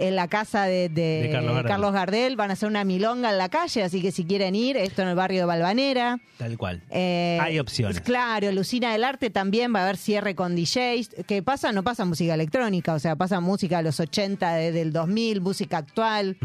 En 0.01 0.15
la 0.15 0.27
casa 0.27 0.65
de, 0.65 0.89
de 0.89 1.23
De 1.23 1.29
Carlos 1.31 1.53
Gardel. 1.93 1.93
Gardel 1.93 2.35
van 2.35 2.49
a 2.49 2.53
hacer 2.53 2.67
una 2.67 2.83
milonga 2.83 3.29
en 3.31 3.37
la 3.37 3.49
calle, 3.49 3.83
así 3.83 4.01
que 4.01 4.11
si 4.11 4.25
quieren 4.25 4.55
ir, 4.55 4.75
esto 4.77 5.01
en 5.03 5.09
el 5.09 5.15
barrio 5.15 5.41
de 5.41 5.45
Balvanera. 5.45 6.19
Tal 6.37 6.57
cual. 6.57 6.81
Eh, 6.89 7.37
Hay 7.41 7.59
opciones. 7.59 8.01
Claro, 8.01 8.51
Lucina 8.51 8.91
del 8.91 9.03
Arte 9.03 9.29
también 9.29 9.73
va 9.73 9.79
a 9.79 9.83
haber 9.83 9.97
cierre 9.97 10.35
con 10.35 10.55
DJs. 10.55 11.23
que 11.27 11.43
pasa? 11.43 11.71
No 11.71 11.83
pasa 11.83 12.03
música 12.05 12.33
electrónica, 12.33 12.93
o 12.93 12.99
sea, 12.99 13.15
pasa 13.15 13.39
música 13.39 13.77
de 13.77 13.83
los 13.83 13.99
80, 13.99 14.53
de- 14.55 14.71
del 14.71 14.91
2000, 14.91 15.41
música 15.41 15.77
actual. 15.77 16.37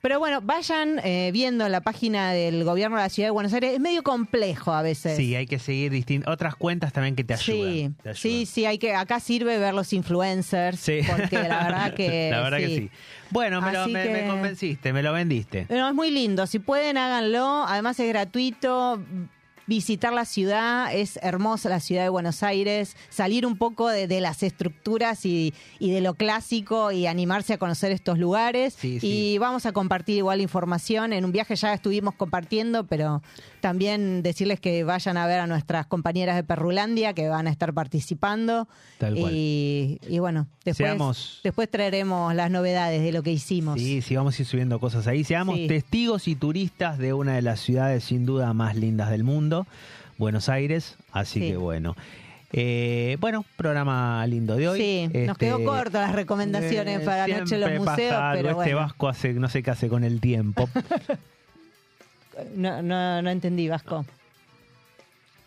Pero 0.00 0.20
bueno, 0.20 0.40
vayan 0.40 1.00
eh, 1.02 1.30
viendo 1.32 1.68
la 1.68 1.80
página 1.80 2.30
del 2.32 2.62
gobierno 2.62 2.96
de 2.96 3.02
la 3.02 3.08
ciudad 3.08 3.26
de 3.26 3.32
Buenos 3.32 3.52
Aires. 3.52 3.74
Es 3.74 3.80
medio 3.80 4.02
complejo 4.04 4.72
a 4.72 4.82
veces. 4.82 5.16
Sí, 5.16 5.34
hay 5.34 5.46
que 5.46 5.58
seguir 5.58 5.90
distin- 5.92 6.22
otras 6.28 6.54
cuentas 6.54 6.92
también 6.92 7.16
que 7.16 7.24
te 7.24 7.34
ayudan. 7.34 7.72
Sí, 7.72 7.90
te 8.02 8.08
ayudan. 8.10 8.16
sí, 8.16 8.46
sí, 8.46 8.64
hay 8.64 8.78
que, 8.78 8.94
acá 8.94 9.18
sirve 9.18 9.58
ver 9.58 9.74
los 9.74 9.92
influencers, 9.92 10.78
Sí. 10.78 11.00
porque 11.04 11.36
la 11.42 11.64
verdad 11.64 11.94
que 11.96 12.30
La 12.30 12.42
verdad 12.42 12.58
que 12.58 12.68
sí. 12.68 12.90
Bueno, 13.30 13.60
me, 13.60 13.72
lo- 13.72 13.88
me- 13.88 14.26
convenciste, 14.28 14.92
me 14.92 15.02
lo 15.02 15.12
vendiste. 15.12 15.66
Pero 15.68 15.88
es 15.88 15.94
muy 15.94 16.10
lindo, 16.12 16.46
si 16.46 16.60
pueden 16.60 16.96
háganlo, 16.96 17.64
además 17.66 17.98
es 17.98 18.08
gratuito. 18.08 19.02
Visitar 19.68 20.12
la 20.14 20.24
ciudad, 20.24 20.92
es 20.94 21.18
hermosa 21.22 21.68
la 21.68 21.78
ciudad 21.78 22.02
de 22.02 22.08
Buenos 22.08 22.42
Aires, 22.42 22.96
salir 23.10 23.44
un 23.46 23.56
poco 23.58 23.88
de, 23.88 24.08
de 24.08 24.20
las 24.22 24.42
estructuras 24.42 25.24
y, 25.26 25.52
y 25.78 25.90
de 25.90 26.00
lo 26.00 26.14
clásico 26.14 26.90
y 26.90 27.06
animarse 27.06 27.52
a 27.52 27.58
conocer 27.58 27.92
estos 27.92 28.18
lugares. 28.18 28.74
Sí, 28.78 28.98
sí. 28.98 29.06
Y 29.34 29.38
vamos 29.38 29.66
a 29.66 29.72
compartir 29.72 30.16
igual 30.16 30.40
información. 30.40 31.12
En 31.12 31.26
un 31.26 31.32
viaje 31.32 31.54
ya 31.54 31.74
estuvimos 31.74 32.14
compartiendo, 32.14 32.86
pero 32.86 33.22
también 33.60 34.22
decirles 34.22 34.58
que 34.58 34.84
vayan 34.84 35.18
a 35.18 35.26
ver 35.26 35.40
a 35.40 35.46
nuestras 35.46 35.86
compañeras 35.86 36.36
de 36.36 36.44
Perrulandia 36.44 37.12
que 37.12 37.28
van 37.28 37.46
a 37.46 37.50
estar 37.50 37.74
participando. 37.74 38.68
Tal 38.96 39.16
cual. 39.16 39.32
Y, 39.34 40.00
y 40.08 40.18
bueno, 40.18 40.46
después, 40.64 40.76
Seamos- 40.88 41.40
después 41.44 41.70
traeremos 41.70 42.34
las 42.34 42.50
novedades 42.50 43.02
de 43.02 43.12
lo 43.12 43.22
que 43.22 43.32
hicimos. 43.32 43.78
Sí, 43.78 44.00
sí, 44.00 44.16
vamos 44.16 44.38
a 44.38 44.42
ir 44.42 44.48
subiendo 44.48 44.80
cosas 44.80 45.06
ahí. 45.06 45.24
Seamos 45.24 45.56
Sí. 45.56 45.66
testigos 45.66 46.26
y 46.26 46.36
turistas 46.36 46.96
de 46.96 47.12
una 47.12 47.34
de 47.34 47.42
las 47.42 47.60
ciudades 47.60 48.04
sin 48.04 48.24
duda 48.24 48.54
más 48.54 48.76
lindas 48.76 49.10
del 49.10 49.24
mundo, 49.24 49.57
Buenos 50.18 50.48
Aires. 50.48 50.96
Así 51.12 51.40
Sí. 51.40 51.50
que 51.50 51.56
bueno. 51.56 51.96
Eh, 52.52 53.16
bueno, 53.20 53.44
programa 53.56 54.26
lindo 54.26 54.56
de 54.56 54.68
hoy. 54.68 54.80
Sí, 54.80 55.06
nos 55.12 55.32
Este, 55.32 55.46
quedó 55.46 55.62
corto 55.64 55.98
las 56.00 56.12
recomendaciones 56.12 57.02
eh, 57.02 57.04
para 57.04 57.26
Noche 57.26 57.54
en 57.56 57.60
los 57.60 57.70
pasa 57.70 57.90
Museos, 57.90 58.22
pero 58.32 58.48
Este 58.48 58.54
bueno. 58.54 58.76
Vasco 58.78 59.08
hace, 59.08 59.32
no 59.34 59.48
sé 59.50 59.62
qué 59.62 59.70
hace 59.70 59.88
con 59.88 60.02
el 60.04 60.20
tiempo. 60.20 60.68
No, 62.54 62.82
no, 62.82 63.20
no 63.20 63.30
entendí, 63.30 63.68
Vasco. 63.68 64.06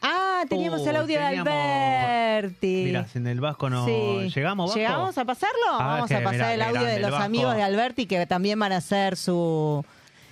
Ah, 0.01 0.43
teníamos 0.49 0.81
Uh, 0.81 0.89
el 0.89 0.95
audio 0.97 1.19
teníamos- 1.19 1.45
de 1.45 1.51
Alberti. 1.51 2.83
Mira, 2.85 3.05
en 3.13 3.27
el 3.27 3.39
Vasco 3.39 3.69
no 3.69 3.85
Sí. 3.85 4.29
llegamos. 4.35 4.67
Vasco? 4.71 4.79
¿Llegamos 4.79 5.17
a 5.17 5.25
pasarlo? 5.25 5.57
Ah, 5.73 5.85
Vamos 5.95 6.11
a 6.11 6.17
pasar 6.21 6.31
mirá, 6.33 6.53
el 6.53 6.61
audio 6.61 6.83
de 6.83 6.99
los 6.99 7.13
amigos 7.13 7.55
de 7.55 7.63
Alberti 7.63 8.07
que 8.07 8.25
también 8.25 8.59
van 8.59 8.71
a 8.73 8.77
hacer 8.77 9.15
su, 9.15 9.85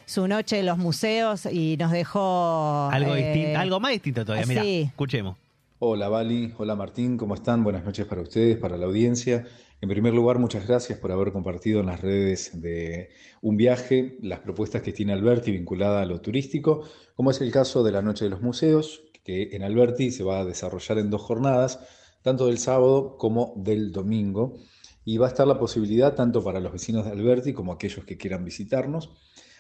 su 0.10 0.28
noche 0.28 0.60
en 0.60 0.66
los 0.66 0.80
museos 0.80 1.46
y 1.46 1.78
nos 1.78 1.92
dejó... 1.92 2.90
Algo, 2.92 3.16
eh, 3.16 3.32
distinto, 3.32 3.60
algo 3.60 3.80
más 3.80 3.92
distinto 3.92 4.26
todavía. 4.26 4.48
Mira, 4.48 4.64
sí. 4.64 4.82
escuchemos. 4.88 5.38
Hola 5.78 6.10
Vali, 6.10 6.52
hola 6.58 6.76
Martín, 6.76 7.16
¿cómo 7.16 7.36
están? 7.36 7.64
Buenas 7.64 7.86
noches 7.86 8.08
para 8.08 8.22
ustedes, 8.22 8.58
para 8.58 8.76
la 8.76 8.88
audiencia. 8.88 9.46
En 9.82 9.88
primer 9.88 10.16
lugar, 10.16 10.40
muchas 10.40 10.68
gracias 10.68 10.98
por 10.98 11.12
haber 11.12 11.32
compartido 11.32 11.82
en 11.82 11.86
las 11.86 12.02
redes 12.02 12.60
de 12.60 13.12
un 13.44 13.56
viaje 13.56 14.18
las 14.24 14.40
propuestas 14.40 14.82
que 14.82 14.94
tiene 14.94 15.14
Alberti 15.14 15.52
vinculada 15.52 16.02
a 16.02 16.06
lo 16.06 16.20
turístico, 16.22 16.84
como 17.16 17.30
es 17.30 17.40
el 17.40 17.52
caso 17.52 17.84
de 17.84 17.92
la 17.92 18.02
Noche 18.02 18.26
de 18.26 18.32
los 18.32 18.42
Museos, 18.42 19.04
que 19.24 19.50
en 19.52 19.62
Alberti 19.62 20.10
se 20.10 20.24
va 20.24 20.40
a 20.40 20.46
desarrollar 20.46 20.98
en 20.98 21.12
dos 21.12 21.22
jornadas, 21.22 21.82
tanto 22.24 22.48
del 22.48 22.58
sábado 22.58 23.16
como 23.18 23.54
del 23.58 23.92
domingo, 23.92 24.58
y 25.06 25.18
va 25.18 25.28
a 25.28 25.30
estar 25.30 25.46
la 25.46 25.60
posibilidad, 25.60 26.16
tanto 26.16 26.44
para 26.44 26.60
los 26.60 26.74
vecinos 26.74 27.06
de 27.06 27.12
Alberti 27.12 27.54
como 27.54 27.72
aquellos 27.72 28.06
que 28.06 28.18
quieran 28.18 28.44
visitarnos, 28.44 29.12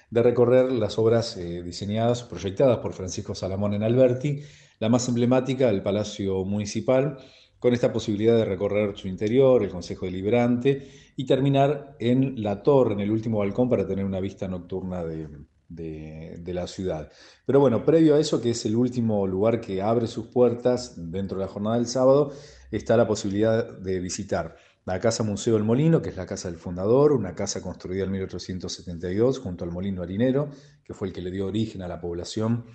de 0.10 0.24
recorrer 0.24 0.72
las 0.72 0.97
obras 0.97 1.38
eh, 1.38 1.62
diseñadas, 1.64 2.24
proyectadas 2.24 2.80
por 2.80 2.93
Francisco 2.93 3.36
Salamón 3.36 3.74
en 3.74 3.84
Alberti, 3.84 4.41
la 4.80 4.89
más 4.89 5.07
emblemática, 5.07 5.70
el 5.70 5.82
Palacio 5.84 6.43
Municipal, 6.45 7.18
con 7.60 7.74
esta 7.74 7.91
posibilidad 7.91 8.36
de 8.38 8.45
recorrer 8.45 8.97
su 8.97 9.07
interior, 9.07 9.62
el 9.64 9.70
Consejo 9.70 10.05
Deliberante, 10.05 10.88
y 11.18 11.26
terminar 11.26 11.95
en 11.99 12.41
la 12.41 12.64
torre, 12.64 12.93
en 12.93 13.01
el 13.01 13.12
último 13.12 13.39
balcón, 13.39 13.70
para 13.70 13.86
tener 13.86 14.05
una 14.05 14.22
vista 14.22 14.47
nocturna 14.47 15.03
de, 15.03 15.28
de- 15.68 16.38
de 16.39 16.53
la 16.53 16.66
ciudad. 16.68 17.12
Pero 17.45 17.60
bueno, 17.60 17.84
previo 17.86 18.16
a 18.16 18.20
eso, 18.20 18.41
que 18.41 18.51
es 18.51 18.66
el 18.66 18.76
último 18.76 19.28
lugar 19.28 19.60
que 19.60 19.82
abre 19.82 20.07
sus 20.07 20.28
puertas 20.28 20.93
dentro 21.12 21.38
de 21.38 21.45
la 21.45 21.51
jornada 21.51 21.76
del 21.76 21.88
sábado, 21.88 22.32
está 22.72 22.95
la 22.97 23.07
posibilidad 23.07 23.78
de 23.78 23.99
visitar 23.99 24.55
la 24.90 25.00
Casa 25.00 25.22
Museo 25.22 25.54
del 25.54 25.64
Molino, 25.64 26.02
que 26.02 26.10
es 26.10 26.18
la 26.18 26.26
casa 26.26 26.50
del 26.50 26.58
fundador, 26.58 27.12
una 27.12 27.36
casa 27.36 27.62
construida 27.62 28.06
en 28.06 28.12
1872 28.12 29.38
junto 29.38 29.64
al 29.64 29.72
Molino 29.72 30.02
Harinero, 30.02 30.50
que 30.84 30.96
fue 30.96 31.10
el 31.10 31.14
que 31.14 31.22
le 31.22 31.30
dio 31.30 31.46
origen 31.46 31.84
a 31.84 31.88
la 31.88 32.02
población 32.02 32.66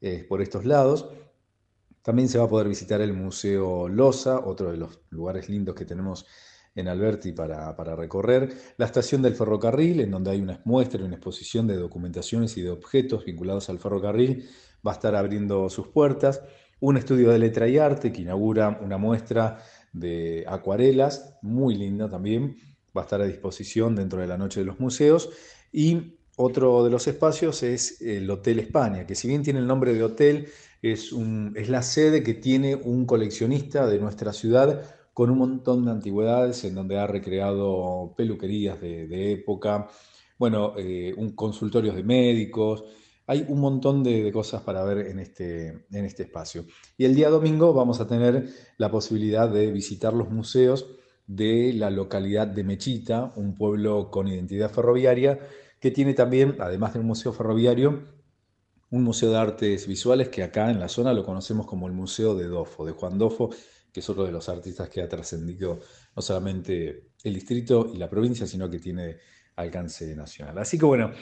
eh, 0.00 0.26
por 0.28 0.42
estos 0.42 0.64
lados. 0.64 1.08
También 2.02 2.28
se 2.28 2.38
va 2.38 2.46
a 2.46 2.48
poder 2.48 2.66
visitar 2.66 3.00
el 3.00 3.12
Museo 3.12 3.88
Loza, 3.88 4.40
otro 4.40 4.72
de 4.72 4.78
los 4.78 4.98
lugares 5.10 5.48
lindos 5.48 5.76
que 5.76 5.84
tenemos 5.84 6.26
en 6.74 6.88
Alberti 6.88 7.30
para, 7.30 7.76
para 7.76 7.94
recorrer. 7.94 8.52
La 8.76 8.86
estación 8.86 9.22
del 9.22 9.36
ferrocarril, 9.36 10.00
en 10.00 10.10
donde 10.10 10.32
hay 10.32 10.40
una 10.40 10.60
muestra 10.64 11.00
y 11.00 11.04
una 11.04 11.14
exposición 11.14 11.68
de 11.68 11.76
documentaciones 11.76 12.56
y 12.56 12.62
de 12.62 12.70
objetos 12.70 13.24
vinculados 13.24 13.70
al 13.70 13.78
ferrocarril, 13.78 14.50
va 14.84 14.90
a 14.90 14.94
estar 14.94 15.14
abriendo 15.14 15.70
sus 15.70 15.86
puertas. 15.86 16.42
Un 16.80 16.96
estudio 16.96 17.30
de 17.30 17.38
letra 17.38 17.68
y 17.68 17.78
arte 17.78 18.10
que 18.10 18.22
inaugura 18.22 18.80
una 18.82 18.96
muestra 18.96 19.62
de 19.92 20.44
acuarelas, 20.48 21.36
muy 21.42 21.74
linda 21.76 22.08
también, 22.08 22.56
va 22.96 23.02
a 23.02 23.04
estar 23.04 23.20
a 23.20 23.26
disposición 23.26 23.94
dentro 23.96 24.20
de 24.20 24.26
la 24.26 24.38
Noche 24.38 24.60
de 24.60 24.66
los 24.66 24.80
Museos. 24.80 25.30
Y 25.72 26.14
otro 26.36 26.84
de 26.84 26.90
los 26.90 27.06
espacios 27.06 27.62
es 27.62 28.00
el 28.00 28.30
Hotel 28.30 28.58
España, 28.60 29.06
que 29.06 29.14
si 29.14 29.28
bien 29.28 29.42
tiene 29.42 29.58
el 29.60 29.66
nombre 29.66 29.92
de 29.94 30.02
hotel, 30.02 30.48
es, 30.82 31.12
un- 31.12 31.52
es 31.56 31.68
la 31.68 31.82
sede 31.82 32.22
que 32.22 32.34
tiene 32.34 32.74
un 32.74 33.04
coleccionista 33.06 33.86
de 33.86 33.98
nuestra 33.98 34.32
ciudad 34.32 34.82
con 35.12 35.30
un 35.30 35.38
montón 35.38 35.84
de 35.84 35.90
antigüedades 35.90 36.64
en 36.64 36.74
donde 36.74 36.98
ha 36.98 37.06
recreado 37.06 38.14
peluquerías 38.16 38.80
de, 38.80 39.06
época, 39.32 39.88
bueno, 40.38 40.74
eh, 40.78 41.12
un 41.16 41.34
consultorios 41.34 41.94
de 41.96 42.02
médicos, 42.04 42.84
hay 43.26 43.44
un 43.48 43.60
montón 43.60 44.02
de, 44.02 44.30
cosas 44.32 44.62
para 44.62 44.82
ver 44.84 45.06
en 45.06 45.18
este, 45.18 45.86
en 45.90 46.04
este 46.04 46.24
espacio. 46.24 46.64
Y 46.96 47.04
el 47.04 47.14
día 47.14 47.30
domingo 47.30 47.72
vamos 47.72 48.00
a 48.00 48.06
tener 48.06 48.48
la 48.76 48.90
posibilidad 48.90 49.48
de 49.48 49.70
visitar 49.70 50.12
los 50.12 50.30
museos 50.30 50.86
de 51.26 51.72
la 51.72 51.90
localidad 51.90 52.48
de 52.48 52.64
Mechita, 52.64 53.32
un 53.36 53.54
pueblo 53.54 54.10
con 54.10 54.26
identidad 54.26 54.70
ferroviaria, 54.70 55.38
que 55.78 55.90
tiene 55.90 56.14
también, 56.14 56.56
además 56.58 56.92
de 56.92 57.00
un 57.00 57.06
museo 57.06 57.32
ferroviario, 57.32 58.02
un 58.90 59.04
museo 59.04 59.30
de 59.30 59.38
artes 59.38 59.86
visuales 59.86 60.28
que 60.28 60.42
acá 60.42 60.70
en 60.70 60.80
la 60.80 60.88
zona 60.88 61.12
lo 61.12 61.24
conocemos 61.24 61.66
como 61.66 61.86
el 61.86 61.92
Museo 61.92 62.34
de 62.34 62.46
Dofo, 62.46 62.84
de 62.84 62.92
Juan 62.92 63.18
Dofo, 63.18 63.50
que 63.92 64.00
es 64.00 64.10
otro 64.10 64.24
de 64.24 64.32
los 64.32 64.48
artistas 64.48 64.88
que 64.88 65.00
ha 65.00 65.08
trascendido 65.08 65.78
no 66.14 66.22
solamente 66.22 67.12
el 67.22 67.34
distrito 67.34 67.90
y 67.92 67.98
la 67.98 68.10
provincia, 68.10 68.46
sino 68.46 68.68
que 68.68 68.78
tiene 68.78 69.18
alcance 69.56 70.14
nacional. 70.16 70.58
Así 70.58 70.78
que 70.78 70.84
bueno, 70.84 71.12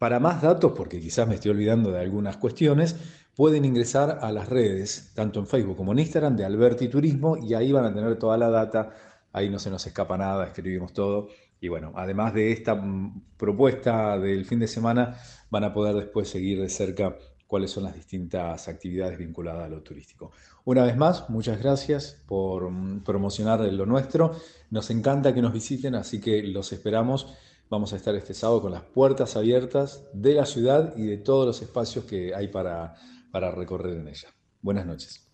para 0.00 0.18
más 0.18 0.40
datos, 0.40 0.72
porque 0.74 0.98
quizás 0.98 1.28
me 1.28 1.34
estoy 1.34 1.50
olvidando 1.50 1.92
de 1.92 2.00
algunas 2.00 2.38
cuestiones, 2.38 2.96
pueden 3.36 3.66
ingresar 3.66 4.20
a 4.22 4.32
las 4.32 4.48
redes, 4.48 5.12
tanto 5.14 5.40
en 5.40 5.46
Facebook 5.46 5.76
como 5.76 5.92
en 5.92 5.98
Instagram, 5.98 6.36
de 6.36 6.46
Alberti 6.46 6.88
Turismo, 6.88 7.36
y 7.36 7.52
ahí 7.52 7.70
van 7.70 7.84
a 7.84 7.92
tener 7.92 8.18
toda 8.18 8.38
la 8.38 8.48
data, 8.48 8.94
ahí 9.30 9.50
no 9.50 9.58
se 9.58 9.68
nos 9.68 9.86
escapa 9.86 10.16
nada, 10.16 10.46
escribimos 10.46 10.94
todo. 10.94 11.28
Y 11.60 11.68
bueno, 11.68 11.92
además 11.94 12.32
de 12.32 12.50
esta 12.50 12.76
mm, 12.76 13.24
propuesta 13.36 14.18
del 14.18 14.46
fin 14.46 14.60
de 14.60 14.68
semana, 14.68 15.18
van 15.50 15.64
a 15.64 15.74
poder 15.74 15.94
después 15.94 16.30
seguir 16.30 16.62
de 16.62 16.70
cerca 16.70 17.14
cuáles 17.46 17.70
son 17.70 17.84
las 17.84 17.94
distintas 17.94 18.68
actividades 18.68 19.18
vinculadas 19.18 19.66
a 19.66 19.68
lo 19.68 19.82
turístico. 19.82 20.32
Una 20.64 20.84
vez 20.84 20.96
más, 20.96 21.28
muchas 21.28 21.58
gracias 21.58 22.16
por 22.26 22.70
mm, 22.70 23.04
promocionar 23.04 23.60
lo 23.60 23.84
nuestro. 23.84 24.34
Nos 24.70 24.88
encanta 24.88 25.34
que 25.34 25.42
nos 25.42 25.52
visiten, 25.52 25.94
así 25.94 26.22
que 26.22 26.42
los 26.42 26.72
esperamos. 26.72 27.36
Vamos 27.70 27.92
a 27.92 27.96
estar 27.96 28.16
este 28.16 28.34
sábado 28.34 28.62
con 28.62 28.72
las 28.72 28.82
puertas 28.82 29.36
abiertas 29.36 30.02
de 30.12 30.34
la 30.34 30.44
ciudad 30.44 30.92
y 30.96 31.06
de 31.06 31.18
todos 31.18 31.46
los 31.46 31.62
espacios 31.62 32.04
que 32.04 32.34
hay 32.34 32.48
para, 32.48 32.96
para 33.30 33.52
recorrer 33.52 33.96
en 33.96 34.08
ella. 34.08 34.28
Buenas 34.60 34.86
noches. 34.86 35.29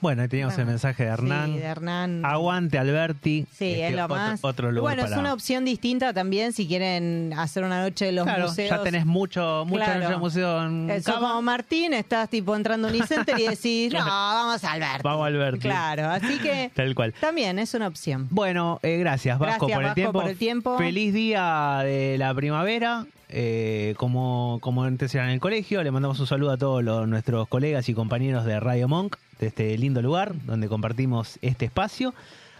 Bueno, 0.00 0.20
ahí 0.22 0.28
teníamos 0.28 0.58
el 0.58 0.66
mensaje 0.66 1.04
de 1.04 1.08
Hernán. 1.08 1.52
Sí, 1.52 1.58
de 1.60 1.64
Hernán. 1.64 2.24
Aguante, 2.26 2.76
Alberti. 2.78 3.46
Sí, 3.56 3.64
Este, 3.70 3.88
es 3.88 3.94
lo 3.94 4.04
otro- 4.04 4.16
más. 4.16 4.40
Otro 4.44 4.70
lugar 4.72 4.94
bueno, 4.96 5.02
es 5.04 5.08
para- 5.10 5.20
una 5.20 5.32
opción 5.32 5.64
distinta 5.64 6.12
también 6.12 6.52
si 6.52 6.66
quieren 6.68 7.32
hacer 7.38 7.64
una 7.64 7.80
noche 7.82 8.06
de 8.06 8.12
los 8.12 8.24
Claro, 8.24 8.48
museos. 8.48 8.68
ya 8.70 8.82
tenés 8.82 9.06
mucho, 9.06 9.64
mucho 9.66 9.82
Claro. 9.84 10.06
mucho 10.08 10.18
museo 10.18 10.64
en 10.66 10.90
Eso 10.90 11.12
Cava. 11.14 11.28
como 11.28 11.42
Martín, 11.42 11.94
estás 11.94 12.28
tipo 12.28 12.54
entrando 12.54 12.88
a 12.88 12.90
Unicenter 12.90 13.38
y 13.38 13.46
decís, 13.48 13.92
no, 13.94 14.04
vamos 14.04 14.62
a 14.64 14.72
Alberti. 14.72 15.00
Vamos 15.02 15.22
a 15.22 15.26
Alberti. 15.26 15.60
Claro, 15.60 16.10
así 16.10 16.38
que 16.38 16.70
Tal 16.74 16.94
cual. 16.94 17.14
también 17.18 17.58
es 17.58 17.72
una 17.72 17.86
opción. 17.86 18.26
Bueno, 18.30 18.80
eh, 18.82 18.98
gracias 18.98 19.38
Vasco, 19.38 19.66
Gracias, 19.68 19.76
por, 19.76 19.82
el 19.82 19.86
Vasco, 19.86 19.94
tiempo. 19.94 20.20
por 20.20 20.28
el 20.30 20.36
tiempo. 20.36 20.76
Feliz 20.78 21.14
día 21.14 21.80
de 21.82 22.16
la 22.18 22.34
primavera. 22.34 23.06
Eh, 23.28 23.94
como, 23.96 24.58
como 24.60 24.84
antes 24.84 25.14
era 25.14 25.24
en 25.24 25.30
el 25.30 25.40
colegio, 25.40 25.82
le 25.82 25.90
mandamos 25.90 26.20
un 26.20 26.26
saludo 26.26 26.52
a 26.52 26.56
todos 26.56 26.82
los- 26.84 27.08
nuestros 27.08 27.48
colegas 27.48 27.88
y 27.88 27.94
compañeros 27.94 28.44
de 28.44 28.60
Radio 28.60 28.88
Monk, 28.88 29.16
de 29.40 29.46
este 29.48 29.76
lindo 29.78 30.02
lugar 30.02 30.34
donde 30.46 30.68
compartimos 30.68 31.38
este 31.42 31.64
espacio. 31.64 32.14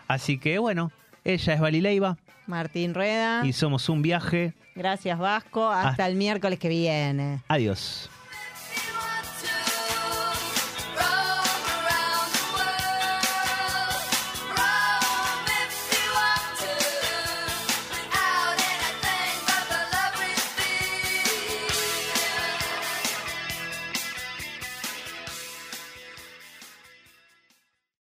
Así 0.08 0.38
que 0.38 0.58
bueno, 0.58 0.90
ella 1.24 1.54
es 1.54 1.60
Valileiva 1.60 2.16
Martín 2.46 2.94
Rueda, 2.94 3.44
y 3.46 3.52
somos 3.52 3.88
un 3.88 4.02
viaje. 4.02 4.52
gracias 4.74 5.18
Vasco, 5.18 5.70
hasta 5.70 6.06
el 6.06 6.16
miércoles 6.16 6.58
que 6.58 6.68
viene. 6.68 7.40
Adiós. 7.48 8.10